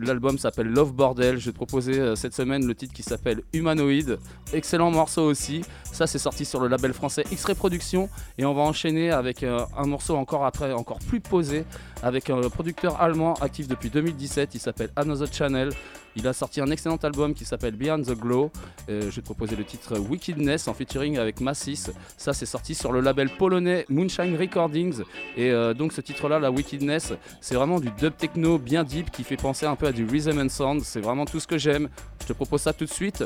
L'album 0.00 0.38
s'appelle 0.38 0.68
Love 0.68 0.92
Bordel. 0.92 1.38
Je 1.38 1.46
vais 1.46 1.52
te 1.52 1.56
proposer 1.56 1.98
euh, 1.98 2.14
cette 2.14 2.34
semaine 2.34 2.66
le 2.66 2.74
titre 2.74 2.92
qui 2.92 3.02
s'appelle 3.02 3.42
Humanoid. 3.52 4.18
Excellent 4.52 4.90
morceau 4.90 5.22
aussi. 5.22 5.62
Ça, 5.92 6.06
c'est 6.06 6.18
sorti 6.18 6.44
sur 6.44 6.60
le 6.60 6.68
label 6.68 6.92
français 6.92 7.24
X-Ray 7.30 7.54
Productions. 7.54 8.08
Et 8.38 8.44
on 8.44 8.54
va 8.54 8.62
enchaîner 8.62 9.10
avec 9.10 9.42
euh, 9.42 9.64
un 9.76 9.86
morceau 9.86 10.16
encore 10.16 10.44
après, 10.44 10.72
encore 10.72 10.98
plus 10.98 11.20
posé, 11.20 11.64
avec 12.02 12.30
un 12.30 12.40
producteur 12.48 13.00
allemand 13.00 13.34
actif 13.34 13.68
depuis 13.68 13.90
2017. 13.90 14.54
Il 14.54 14.60
s'appelle 14.60 14.90
Another 14.96 15.32
Channel. 15.32 15.70
Il 16.16 16.26
a 16.26 16.32
sorti 16.32 16.60
un 16.60 16.70
excellent 16.70 16.96
album 16.96 17.34
qui 17.34 17.44
s'appelle 17.44 17.74
Beyond 17.74 18.02
the 18.02 18.12
Glow. 18.12 18.50
Euh, 18.88 19.02
je 19.02 19.06
vais 19.06 19.22
te 19.22 19.26
proposer 19.26 19.56
le 19.56 19.64
titre 19.64 19.98
Wickedness 19.98 20.68
en 20.68 20.74
featuring 20.74 21.18
avec 21.18 21.40
Massis. 21.40 21.90
Ça, 22.16 22.32
c'est 22.32 22.46
sorti 22.46 22.74
sur 22.74 22.92
le 22.92 23.00
label 23.00 23.30
polonais 23.38 23.86
Moonshine 23.88 24.36
Recordings. 24.36 25.02
Et 25.36 25.50
euh, 25.50 25.74
donc, 25.74 25.92
ce 25.92 26.00
titre-là, 26.00 26.38
la 26.38 26.50
Wickedness, 26.50 27.14
c'est 27.40 27.54
vraiment 27.54 27.80
du 27.80 27.90
dub 27.90 28.16
techno 28.16 28.58
bien 28.58 28.84
deep 28.84 29.10
qui 29.10 29.24
fait 29.24 29.36
penser 29.36 29.66
un 29.66 29.76
peu 29.76 29.86
à 29.86 29.92
du 29.92 30.04
rhythm 30.04 30.38
and 30.38 30.48
sound. 30.50 30.82
C'est 30.82 31.00
vraiment 31.00 31.24
tout 31.24 31.40
ce 31.40 31.46
que 31.46 31.58
j'aime. 31.58 31.88
Je 32.20 32.26
te 32.26 32.32
propose 32.32 32.60
ça 32.62 32.72
tout 32.72 32.84
de 32.84 32.92
suite. 32.92 33.24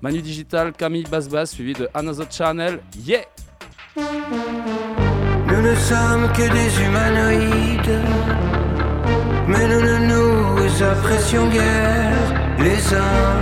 Manu 0.00 0.22
Digital, 0.22 0.72
Camille 0.72 1.04
Basbas, 1.04 1.46
suivi 1.46 1.72
de 1.72 1.88
Another 1.94 2.30
Channel. 2.30 2.80
Yeah! 3.04 3.22
Nous 3.96 5.62
ne 5.62 5.74
sommes 5.76 6.32
que 6.32 6.52
des 6.52 6.82
humanoïdes, 6.82 8.00
mais 9.46 9.68
nous 9.68 9.80
nous 10.74 10.82
apprécions 10.82 11.46
guère 11.48 12.34
les 12.58 12.94
uns, 12.94 13.40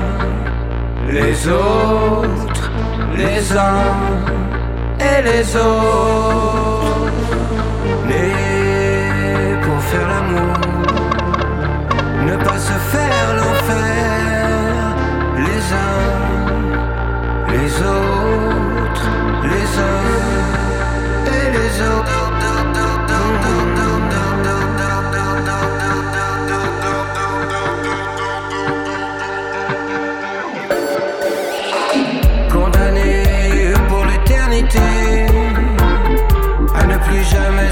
les 1.11 1.49
autres, 1.49 2.71
les 3.17 3.57
uns 3.57 3.97
et 5.01 5.23
les 5.23 5.57
autres. 5.57 7.13
Nés 8.09 9.57
pour 9.63 9.81
faire 9.83 10.09
l'amour, 10.09 10.57
ne 12.27 12.37
pas 12.45 12.59
se 12.59 12.77
faire 12.93 13.35
l'enfer, 13.37 14.97
les 15.39 15.65
uns, 15.87 16.09
les 17.55 17.73
autres, 17.83 19.09
les 19.45 19.79
uns 19.81 20.11
et 21.27 21.51
les 21.57 21.83
autres. 21.83 22.22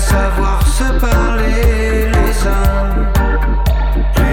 savoir 0.01 0.67
se 0.67 0.85
parler 0.99 2.11
les 2.11 2.47
uns 2.47 2.91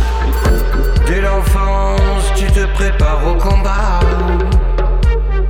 Dès 1.07 1.21
l'enfance, 1.21 2.33
tu 2.37 2.47
te 2.47 2.67
prépares 2.75 3.27
au 3.27 3.35
combat. 3.35 4.01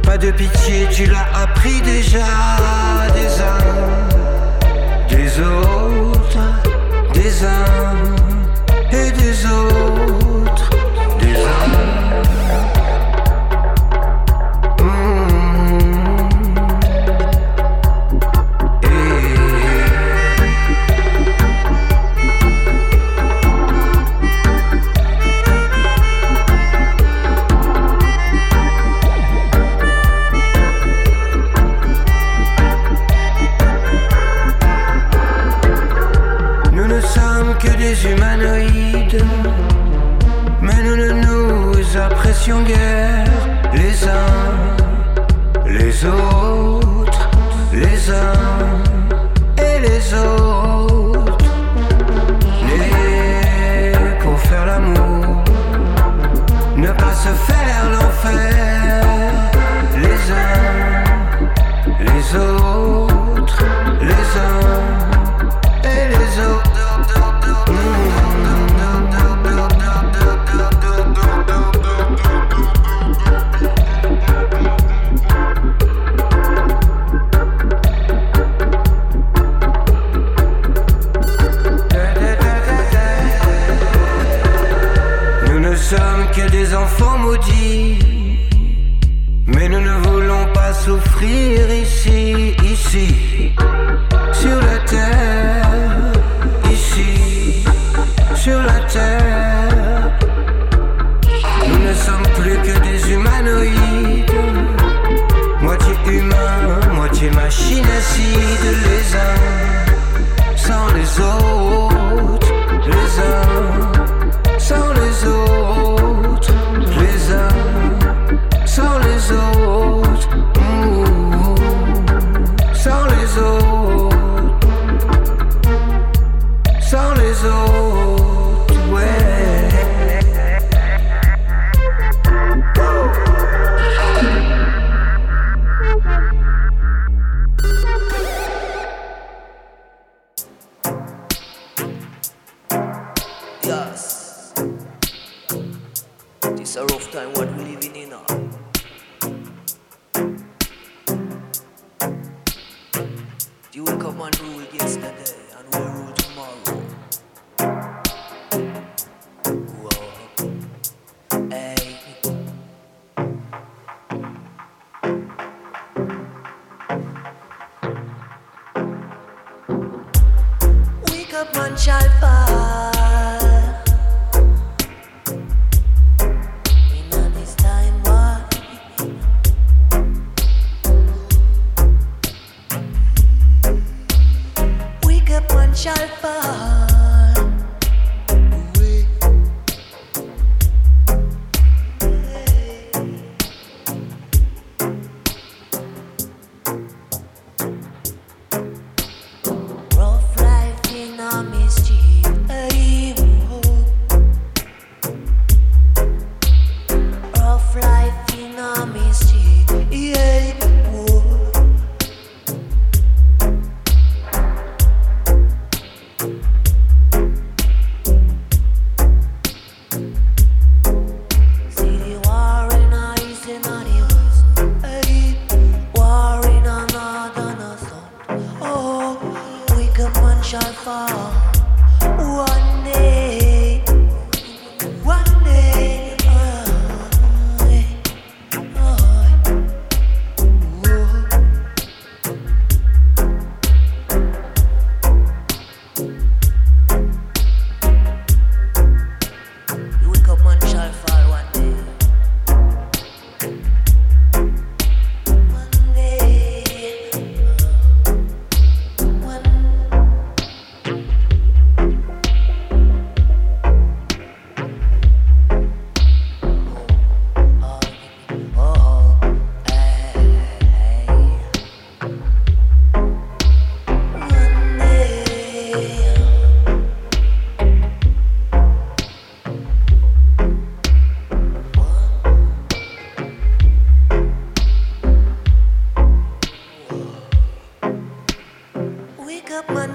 Pas 0.02 0.18
de 0.18 0.30
pitié, 0.30 0.86
tu 0.90 1.06
l'as 1.06 1.28
appris 1.42 1.80
déjà 1.82 2.26
des 3.14 3.40
uns, 3.40 4.06
des 5.08 5.40
autres, 5.40 6.38
des 7.14 7.44
uns. 7.44 8.17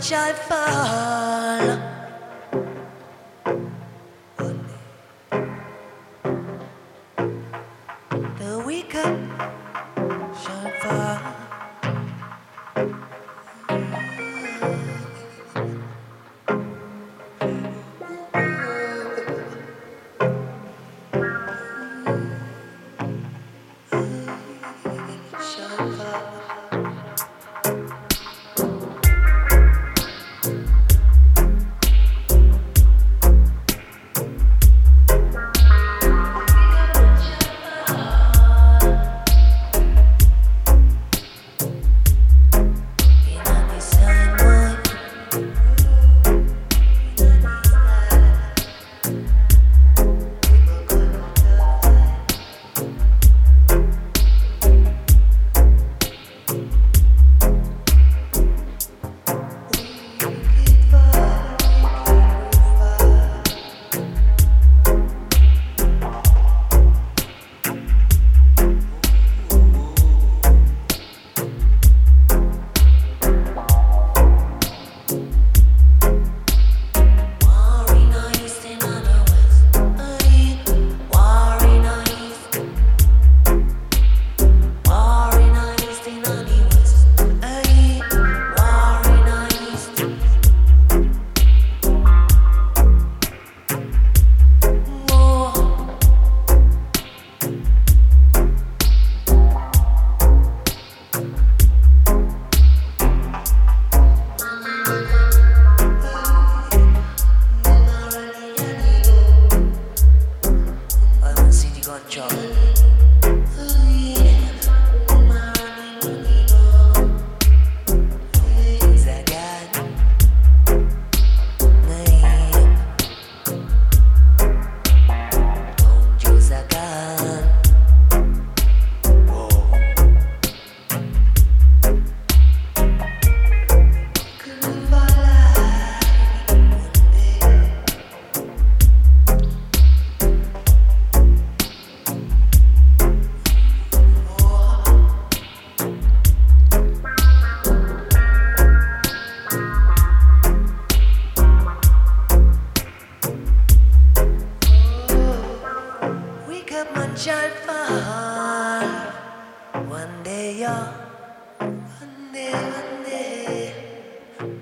Shall 0.04 0.34
fall. 0.34 0.43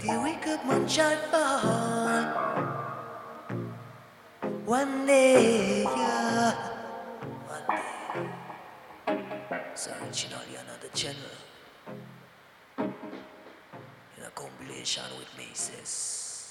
The 0.02 0.20
wicked 0.20 0.66
man 0.66 0.88
shall 0.88 1.16
fall. 1.30 2.24
One 4.66 5.06
day, 5.06 5.84
yeah. 5.84 6.54
One 7.48 7.68
day. 7.70 8.30
It's 9.72 9.88
originally 9.88 10.56
another 10.58 10.90
channel. 10.96 11.38
In 12.80 14.24
a 14.26 14.32
compilation 14.34 15.04
with 15.20 15.30
Maces. 15.38 16.50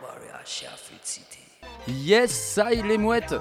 Warrior 0.00 0.40
Sheffield 0.44 1.04
City. 1.04 1.59
Yes, 1.88 2.30
ça 2.30 2.72
y 2.72 2.78
est, 2.78 2.82
les 2.82 2.98
mouettes 2.98 3.34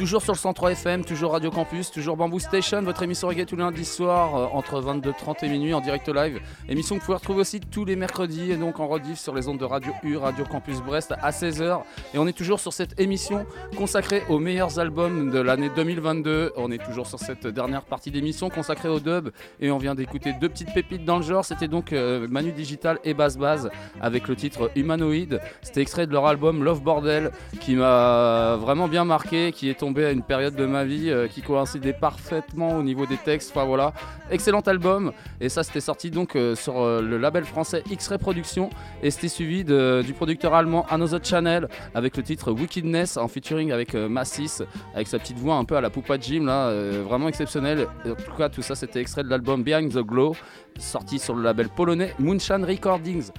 Toujours 0.00 0.22
sur 0.22 0.32
le 0.32 0.38
103 0.38 0.72
FM, 0.72 1.04
toujours 1.04 1.32
Radio 1.32 1.50
Campus, 1.50 1.90
toujours 1.90 2.16
Bamboo 2.16 2.38
Station, 2.38 2.80
votre 2.80 3.02
émission 3.02 3.28
reggae 3.28 3.44
tous 3.44 3.56
les 3.56 3.62
lundis 3.62 3.84
soirs 3.84 4.34
euh, 4.34 4.46
entre 4.52 4.80
22h30 4.80 5.44
et 5.44 5.48
minuit 5.50 5.74
en 5.74 5.82
direct 5.82 6.08
live. 6.08 6.40
Émission 6.70 6.94
que 6.94 7.00
vous 7.00 7.06
pouvez 7.06 7.18
retrouver 7.18 7.40
aussi 7.40 7.60
tous 7.60 7.84
les 7.84 7.96
mercredis 7.96 8.52
et 8.52 8.56
donc 8.56 8.80
en 8.80 8.88
rediff 8.88 9.18
sur 9.18 9.34
les 9.34 9.46
ondes 9.46 9.58
de 9.58 9.64
Radio 9.66 9.92
U, 10.02 10.16
Radio 10.16 10.46
Campus 10.46 10.80
Brest 10.80 11.12
à 11.20 11.30
16h. 11.30 11.82
Et 12.14 12.18
on 12.18 12.26
est 12.26 12.32
toujours 12.32 12.60
sur 12.60 12.72
cette 12.72 12.98
émission 12.98 13.44
consacrée 13.76 14.22
aux 14.30 14.38
meilleurs 14.38 14.78
albums 14.78 15.30
de 15.30 15.38
l'année 15.38 15.68
2022. 15.76 16.52
On 16.56 16.70
est 16.70 16.82
toujours 16.82 17.06
sur 17.06 17.18
cette 17.18 17.46
dernière 17.46 17.82
partie 17.82 18.10
d'émission 18.10 18.48
consacrée 18.48 18.88
au 18.88 19.00
dub 19.00 19.28
et 19.60 19.70
on 19.70 19.76
vient 19.76 19.94
d'écouter 19.94 20.32
deux 20.40 20.48
petites 20.48 20.72
pépites 20.72 21.04
dans 21.04 21.18
le 21.18 21.24
genre. 21.24 21.44
C'était 21.44 21.68
donc 21.68 21.92
euh, 21.92 22.26
Manu 22.30 22.52
Digital 22.52 22.98
et 23.04 23.12
Bass 23.12 23.36
Baz 23.36 23.70
avec 24.00 24.28
le 24.28 24.36
titre 24.36 24.70
Humanoid. 24.76 25.40
C'était 25.60 25.82
extrait 25.82 26.06
de 26.06 26.12
leur 26.12 26.26
album 26.26 26.64
Love 26.64 26.80
Bordel 26.80 27.32
qui 27.60 27.76
m'a 27.76 28.56
vraiment 28.56 28.88
bien 28.88 29.04
marqué, 29.04 29.52
qui 29.52 29.68
est 29.68 29.78
tombé 29.78 30.06
à 30.06 30.10
une 30.10 30.22
période 30.22 30.56
de 30.56 30.66
ma 30.66 30.84
vie 30.84 31.10
euh, 31.10 31.28
qui 31.28 31.42
coïncidait 31.42 31.92
parfaitement 31.92 32.76
au 32.76 32.82
niveau 32.82 33.06
des 33.06 33.18
textes. 33.18 33.52
Enfin 33.54 33.66
voilà, 33.66 33.92
excellent 34.30 34.60
album. 34.60 35.12
Et 35.40 35.48
ça, 35.48 35.62
c'était 35.62 35.80
sorti 35.80 36.10
donc 36.10 36.34
euh, 36.34 36.54
sur 36.54 36.80
euh, 36.80 37.02
le 37.02 37.18
label 37.18 37.44
français 37.44 37.82
X-Ray 37.88 38.18
Productions 38.18 38.70
et 39.02 39.10
c'était 39.10 39.28
suivi 39.28 39.62
du 39.62 40.12
producteur 40.14 40.54
allemand 40.54 40.86
Another 40.88 41.20
Channel 41.22 41.68
avec 41.94 42.16
le 42.16 42.22
titre 42.22 42.50
Wickedness 42.52 43.16
en 43.16 43.28
featuring 43.28 43.72
avec 43.72 43.94
Massis, 43.94 44.62
avec 44.94 45.06
sa 45.06 45.18
petite 45.18 45.38
voix 45.38 45.56
un 45.56 45.64
peu 45.64 45.76
à 45.76 45.80
la 45.80 45.90
Poupa 45.90 46.18
Jim 46.18 46.46
là, 46.46 46.72
vraiment 47.02 47.28
exceptionnel. 47.28 47.86
En 48.06 48.14
tout 48.14 48.36
cas, 48.36 48.48
tout 48.48 48.62
ça, 48.62 48.74
c'était 48.74 49.00
extrait 49.00 49.22
de 49.22 49.28
l'album 49.28 49.62
Behind 49.62 49.92
the 49.92 49.98
Glow, 50.04 50.34
sorti 50.78 51.18
sur 51.18 51.34
le 51.34 51.42
label 51.42 51.68
polonais 51.68 52.14
Moonshine 52.18 52.64
Recordings. 52.64 53.30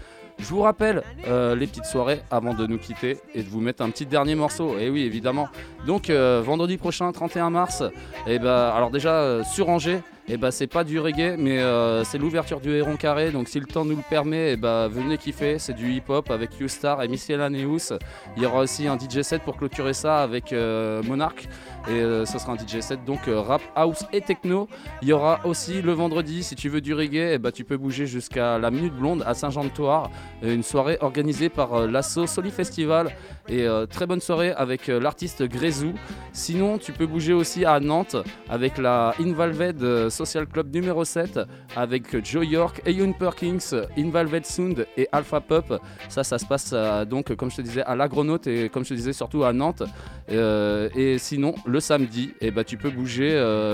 Je 0.41 0.47
vous 0.47 0.61
rappelle 0.61 1.03
euh, 1.27 1.55
les 1.55 1.67
petites 1.67 1.85
soirées 1.85 2.21
avant 2.31 2.55
de 2.55 2.65
nous 2.65 2.79
quitter 2.79 3.19
et 3.35 3.43
de 3.43 3.47
vous 3.49 3.61
mettre 3.61 3.83
un 3.83 3.91
petit 3.91 4.07
dernier 4.07 4.33
morceau. 4.33 4.77
Et 4.79 4.89
oui, 4.89 5.03
évidemment. 5.03 5.47
Donc 5.85 6.09
euh, 6.09 6.41
vendredi 6.43 6.77
prochain, 6.77 7.11
31 7.11 7.51
mars, 7.51 7.83
et 8.25 8.39
ben 8.39 8.71
alors 8.75 8.89
déjà 8.89 9.13
euh, 9.13 9.43
sur 9.43 9.69
Angers, 9.69 9.99
et 10.27 10.37
ben 10.37 10.49
c'est 10.49 10.67
pas 10.67 10.83
du 10.83 10.99
reggae, 10.99 11.35
mais 11.37 11.59
c'est 12.05 12.17
l'ouverture 12.17 12.59
du 12.59 12.71
Héron 12.71 12.95
Carré. 12.95 13.31
Donc 13.31 13.49
si 13.49 13.59
le 13.59 13.67
temps 13.67 13.85
nous 13.85 13.95
le 13.95 14.03
permet, 14.09 14.53
et 14.53 14.57
ben 14.57 14.87
venez 14.87 15.17
kiffer. 15.17 15.59
C'est 15.59 15.73
du 15.73 15.91
hip-hop 15.91 16.31
avec 16.31 16.59
U-Star 16.59 17.03
et 17.03 17.07
Miscellaneous. 17.07 17.93
Il 18.37 18.43
y 18.43 18.45
aura 18.45 18.61
aussi 18.61 18.87
un 18.87 18.97
DJ 18.97 19.21
set 19.21 19.43
pour 19.43 19.57
clôturer 19.57 19.93
ça 19.93 20.23
avec 20.23 20.53
Monarch. 20.53 21.47
Et 21.87 21.93
euh, 21.93 22.25
ce 22.25 22.37
sera 22.37 22.53
un 22.53 22.57
DJ 22.57 22.79
set 22.81 23.03
donc 23.05 23.27
euh, 23.27 23.41
rap, 23.41 23.61
house 23.75 24.05
et 24.13 24.21
techno. 24.21 24.67
Il 25.01 25.07
y 25.07 25.13
aura 25.13 25.39
aussi 25.45 25.81
le 25.81 25.91
vendredi, 25.93 26.43
si 26.43 26.55
tu 26.55 26.69
veux 26.69 26.81
du 26.81 26.93
reggae, 26.93 27.33
eh 27.33 27.37
ben, 27.39 27.51
tu 27.51 27.63
peux 27.63 27.77
bouger 27.77 28.05
jusqu'à 28.05 28.59
la 28.59 28.69
Minute 28.69 28.93
Blonde 28.93 29.23
à 29.25 29.33
Saint-Jean-de-Thouars. 29.33 30.11
Euh, 30.43 30.53
Une 30.53 30.63
soirée 30.63 30.97
organisée 31.01 31.49
par 31.49 31.73
euh, 31.73 31.87
l'asso 31.87 32.27
Soli 32.27 32.51
Festival. 32.51 33.11
Et 33.49 33.67
euh, 33.67 33.85
très 33.85 34.05
bonne 34.05 34.21
soirée 34.21 34.51
avec 34.51 34.87
euh, 34.89 34.99
l'artiste 34.99 35.43
Grezou. 35.43 35.93
Sinon, 36.31 36.77
tu 36.77 36.91
peux 36.91 37.05
bouger 37.05 37.33
aussi 37.33 37.65
à 37.65 37.79
Nantes 37.79 38.15
avec 38.49 38.77
la 38.77 39.13
Invalved 39.19 39.81
euh, 39.81 40.09
Social 40.09 40.45
Club 40.45 40.73
numéro 40.73 41.03
7 41.03 41.39
avec 41.75 42.23
Joe 42.25 42.45
York, 42.45 42.81
Ewan 42.85 43.13
Perkins, 43.13 43.57
Invalved 43.97 44.45
Sound 44.45 44.85
et 44.95 45.07
Alpha 45.11 45.41
Pup. 45.41 45.73
Ça, 46.07 46.23
ça 46.23 46.37
se 46.37 46.45
passe 46.45 46.73
donc, 47.07 47.35
comme 47.35 47.49
je 47.49 47.57
te 47.57 47.61
disais, 47.61 47.81
à 47.83 47.95
l'Agronaute 47.95 48.47
et 48.47 48.69
comme 48.69 48.83
je 48.83 48.89
te 48.89 48.93
disais, 48.93 49.13
surtout 49.13 49.43
à 49.43 49.53
Nantes. 49.53 49.83
Et 50.29 51.17
sinon, 51.17 51.55
le 51.65 51.79
samedi, 51.79 52.33
eh 52.41 52.51
ben, 52.51 52.63
tu 52.63 52.77
peux 52.77 52.89
bouger 52.89 53.31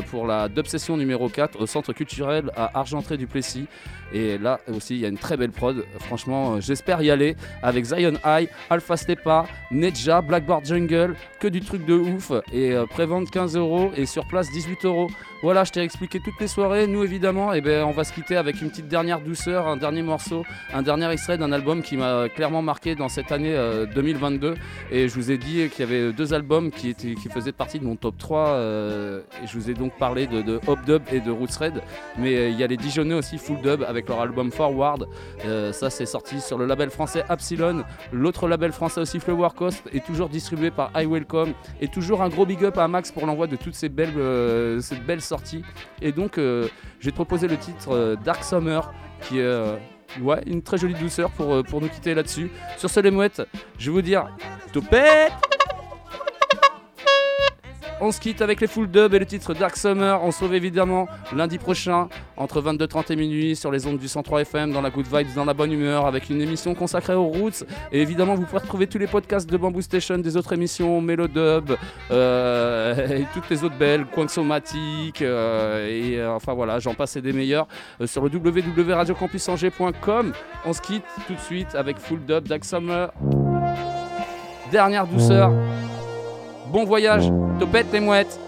pour 0.10 0.26
la 0.26 0.48
Dub 0.48 0.68
Session 0.68 0.98
numéro 0.98 1.30
4 1.30 1.60
au 1.60 1.66
Centre 1.66 1.94
culturel 1.94 2.52
à 2.56 2.80
Argentré 2.80 3.18
du 3.18 3.28
Plessis. 3.28 3.68
Et 4.14 4.38
là 4.38 4.60
aussi, 4.74 4.96
il 4.96 5.02
y 5.02 5.06
a 5.06 5.10
une 5.10 5.18
très 5.18 5.38
belle 5.38 5.52
prod. 5.52 5.86
Franchement, 6.00 6.56
euh, 6.56 6.62
j'espère 6.62 7.02
y 7.02 7.12
aller 7.12 7.36
avec 7.62 7.86
Zion 7.86 8.14
High, 8.26 8.50
Alpha 8.70 8.98
Stepa, 8.98 9.46
Nedja, 9.72 10.22
Blackboard 10.22 10.66
Jungle, 10.66 11.16
que 11.40 11.48
du 11.48 11.62
truc 11.62 11.86
de 11.86 11.94
ouf. 11.94 12.32
Et 12.54 12.74
euh, 12.74 12.86
prévente 12.86 13.30
15 13.30 13.56
euros 13.58 13.92
et 13.96 14.06
sur 14.06 14.28
place 14.28 14.50
18 14.52 14.86
euros. 14.86 15.10
Voilà, 15.44 15.64
je 15.64 15.72
t'ai 15.72 15.82
expliqué 15.82 16.20
toutes 16.20 16.40
les 16.40 16.48
soirées. 16.48 16.88
Nous, 16.88 17.04
évidemment, 17.04 17.54
eh 17.54 17.62
ben, 17.62 17.84
on 17.84 17.92
va 17.92 18.04
se 18.04 18.12
quitter 18.12 18.38
avec 18.38 18.60
une 18.60 18.70
petite 18.72 18.88
dernière 18.88 19.22
douceur, 19.22 19.68
un 19.68 19.78
dernier 19.78 20.02
morceau, 20.02 20.44
un 20.74 20.82
dernier 20.82 21.12
extrait 21.12 21.38
d'un 21.38 21.52
album 21.52 21.84
qui 21.84 21.96
m'a 21.96 22.28
clairement 22.28 22.64
marqué 22.64 22.96
dans 22.96 23.08
cette 23.08 23.32
année 23.32 23.56
euh, 23.56 23.86
2022. 23.86 24.56
Et 24.92 25.08
je 25.08 25.14
vous 25.14 25.30
ai 25.30 25.38
dit 25.38 25.70
qu'il 25.70 25.86
y 25.86 25.88
avait 25.88 26.12
deux 26.12 26.34
albums 26.34 26.72
qui, 26.72 26.90
étaient, 26.90 27.14
qui 27.14 27.30
faisaient 27.30 27.52
partie 27.52 27.78
de 27.78 27.86
mon 27.86 27.96
top 27.96 28.18
3. 28.18 28.48
euh, 28.48 29.22
et 29.44 29.48
je 29.48 29.54
vous 29.54 29.70
ai 29.70 29.76
donc 29.76 29.96
parlé 30.00 30.26
de, 30.26 30.42
de 30.42 30.60
Hop 30.66 30.80
Dub 30.88 31.04
et 31.12 31.20
de 31.20 31.30
Roots 31.30 31.56
Red. 31.60 31.84
Mais 32.18 32.36
euh, 32.36 32.50
il 32.50 32.58
y 32.58 32.64
a 32.64 32.68
les 32.68 32.78
Dijonais 32.78 33.14
aussi, 33.14 33.38
Full 33.38 33.62
Dub, 33.62 33.84
avec 33.84 34.10
leur 34.10 34.20
album 34.20 34.52
Forward. 34.52 35.08
Euh, 35.46 35.72
ça, 35.72 35.92
c'est 35.92 36.08
sorti 36.08 36.42
sur 36.42 36.58
le 36.58 36.66
label 36.66 36.90
français 36.90 37.24
Epsilon. 37.30 37.84
L'autre 38.12 38.48
label 38.48 38.72
français 38.72 39.02
aussi, 39.02 39.20
Flower 39.20 39.50
Coast, 39.56 39.84
est 39.94 40.04
toujours 40.04 40.30
distribué 40.30 40.72
par 40.72 40.90
I 40.96 41.06
Welcome. 41.06 41.54
Et 41.80 41.88
toujours 41.88 42.24
un 42.24 42.30
gros 42.30 42.48
big 42.48 42.64
up 42.66 42.80
à 42.80 42.88
Max 42.88 43.12
pour 43.12 43.28
l'envoi 43.28 43.46
de 43.46 43.56
toutes 43.56 43.76
ces 43.76 43.90
belles, 43.90 44.18
euh, 44.18 44.80
ces 44.80 44.96
belles 44.96 45.22
sorties. 45.28 45.64
Et 46.02 46.12
donc, 46.12 46.38
euh, 46.38 46.68
je 47.00 47.06
vais 47.06 47.12
te 47.12 47.16
proposer 47.16 47.48
le 47.48 47.58
titre 47.58 47.92
euh, 47.92 48.16
Dark 48.16 48.44
Summer, 48.44 48.94
qui 49.22 49.40
est 49.40 49.44
euh, 49.44 49.76
ouais, 50.22 50.42
une 50.46 50.62
très 50.62 50.78
jolie 50.78 50.94
douceur 50.96 51.30
pour, 51.32 51.54
euh, 51.54 51.64
pour 51.64 51.82
nous 51.82 51.90
quitter 51.90 52.14
là-dessus. 52.14 52.50
Sur 52.78 52.90
ce, 52.90 53.00
les 53.00 53.12
mouettes, 53.12 53.42
je 53.78 53.90
vais 53.90 53.96
vous 53.96 54.02
dire 54.02 54.28
topette 54.74 55.57
on 58.00 58.12
se 58.12 58.20
quitte 58.20 58.42
avec 58.42 58.62
les 58.62 58.68
full 58.68 58.90
dub 58.90 59.14
et 59.14 59.20
le 59.20 59.26
titre 59.26 59.54
Dark 59.54 59.76
Summer. 59.76 60.22
On 60.24 60.32
se 60.32 60.38
retrouve 60.38 60.56
évidemment 60.56 61.08
lundi 61.36 61.58
prochain 61.58 62.08
entre 62.36 62.62
22h30 62.62 63.12
et 63.12 63.16
minuit 63.16 63.56
sur 63.56 63.72
les 63.72 63.88
ondes 63.88 63.98
du 63.98 64.08
103 64.08 64.42
FM 64.42 64.72
dans 64.72 64.82
la 64.82 64.90
good 64.90 65.08
vibes, 65.12 65.34
dans 65.36 65.46
la 65.46 65.54
bonne 65.54 65.72
humeur 65.72 66.06
avec 66.06 66.30
une 66.30 66.42
émission 66.42 66.76
consacrée 66.76 67.16
aux 67.16 67.26
roots. 67.26 67.64
Et 67.92 68.02
évidemment, 68.02 68.36
vous 68.36 68.44
pourrez 68.44 68.62
retrouver 68.62 68.88
tous 68.88 69.00
les 69.00 69.08
podcasts 69.08 69.50
de 69.50 69.58
Bamboo 69.58 69.82
Station, 69.82 70.20
des 70.20 70.38
autres 70.38 70.54
émissions, 70.54 71.02
Melodub, 71.02 71.72
euh, 72.12 73.08
et 73.20 73.26
toutes 73.34 73.50
les 73.50 73.64
autres 73.64 73.78
belles, 73.78 74.06
Quansomatic, 74.06 75.22
euh, 75.22 75.88
et 75.88 76.20
euh, 76.20 76.34
enfin 76.34 76.54
voilà, 76.54 76.80
j'en 76.80 76.94
passe 76.94 77.16
et 77.16 77.22
des 77.22 77.34
meilleurs 77.34 77.68
sur 78.06 78.24
le 78.24 78.30
www.radiocampusangers.com. 78.30 80.34
On 80.66 80.74
se 80.74 80.82
quitte 80.82 81.04
tout 81.26 81.34
de 81.34 81.40
suite 81.40 81.74
avec 81.76 81.98
full 81.98 82.24
dub 82.26 82.48
Dark 82.48 82.64
Summer. 82.64 83.12
Dernière 84.72 85.08
douceur. 85.08 85.52
Bon 86.72 86.84
voyage, 86.84 87.32
topette 87.60 87.88
les 87.94 88.00
mouettes. 88.02 88.40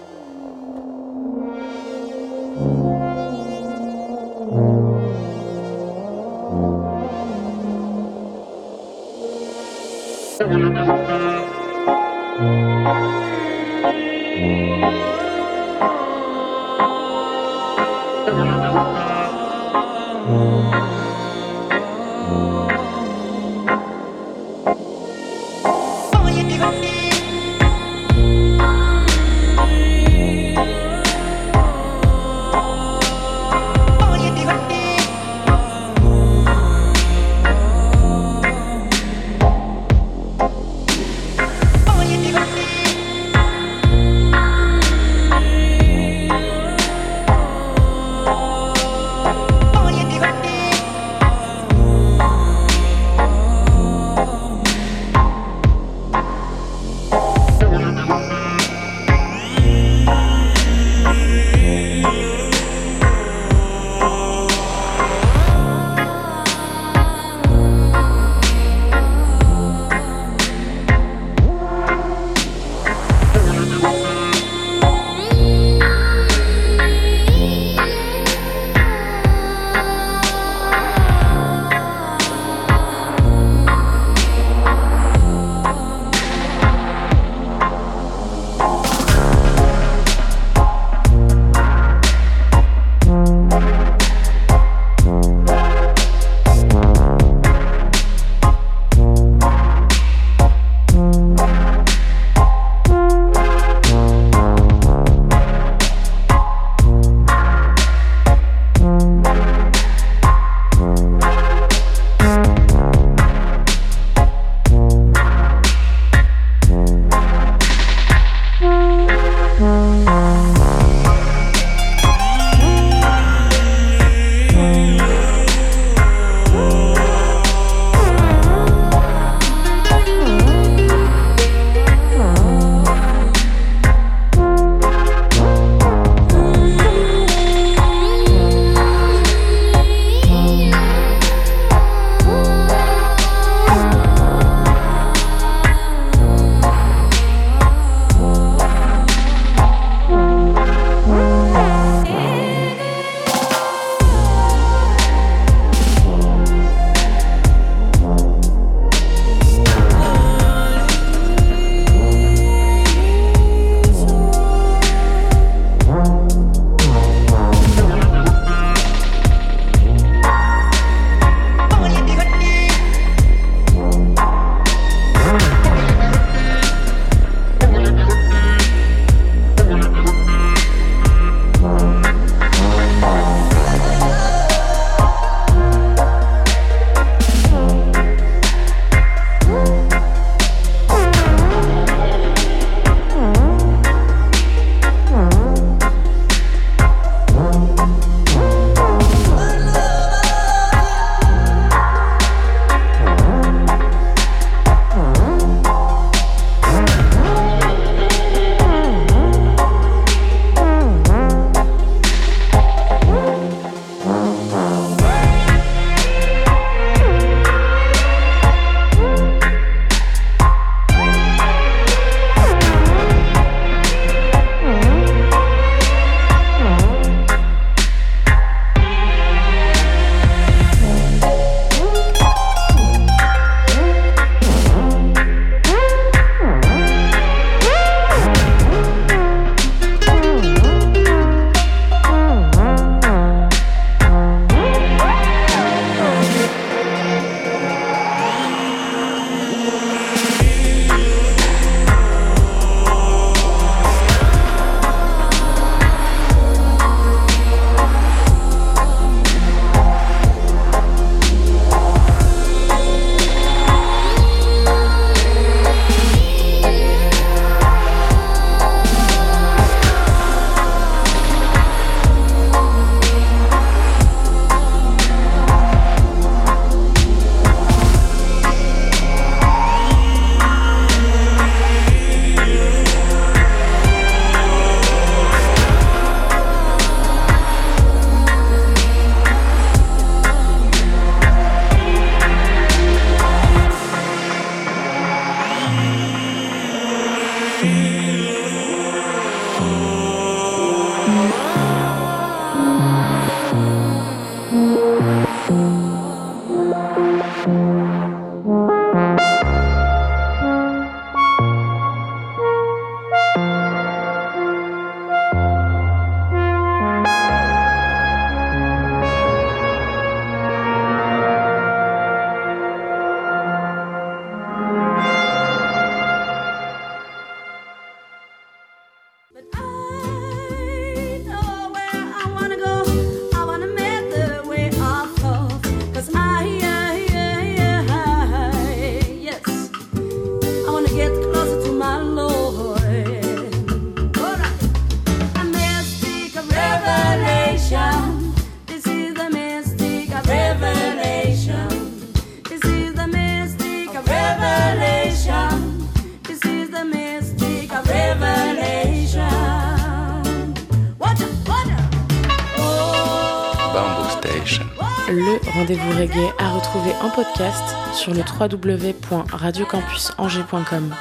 À 365.99 366.53
retrouver 366.53 366.93
en 367.01 367.09
podcast 367.09 367.75
sur 367.93 368.13
le 368.13 368.21
www.radiocampusangers.com. 368.21 370.95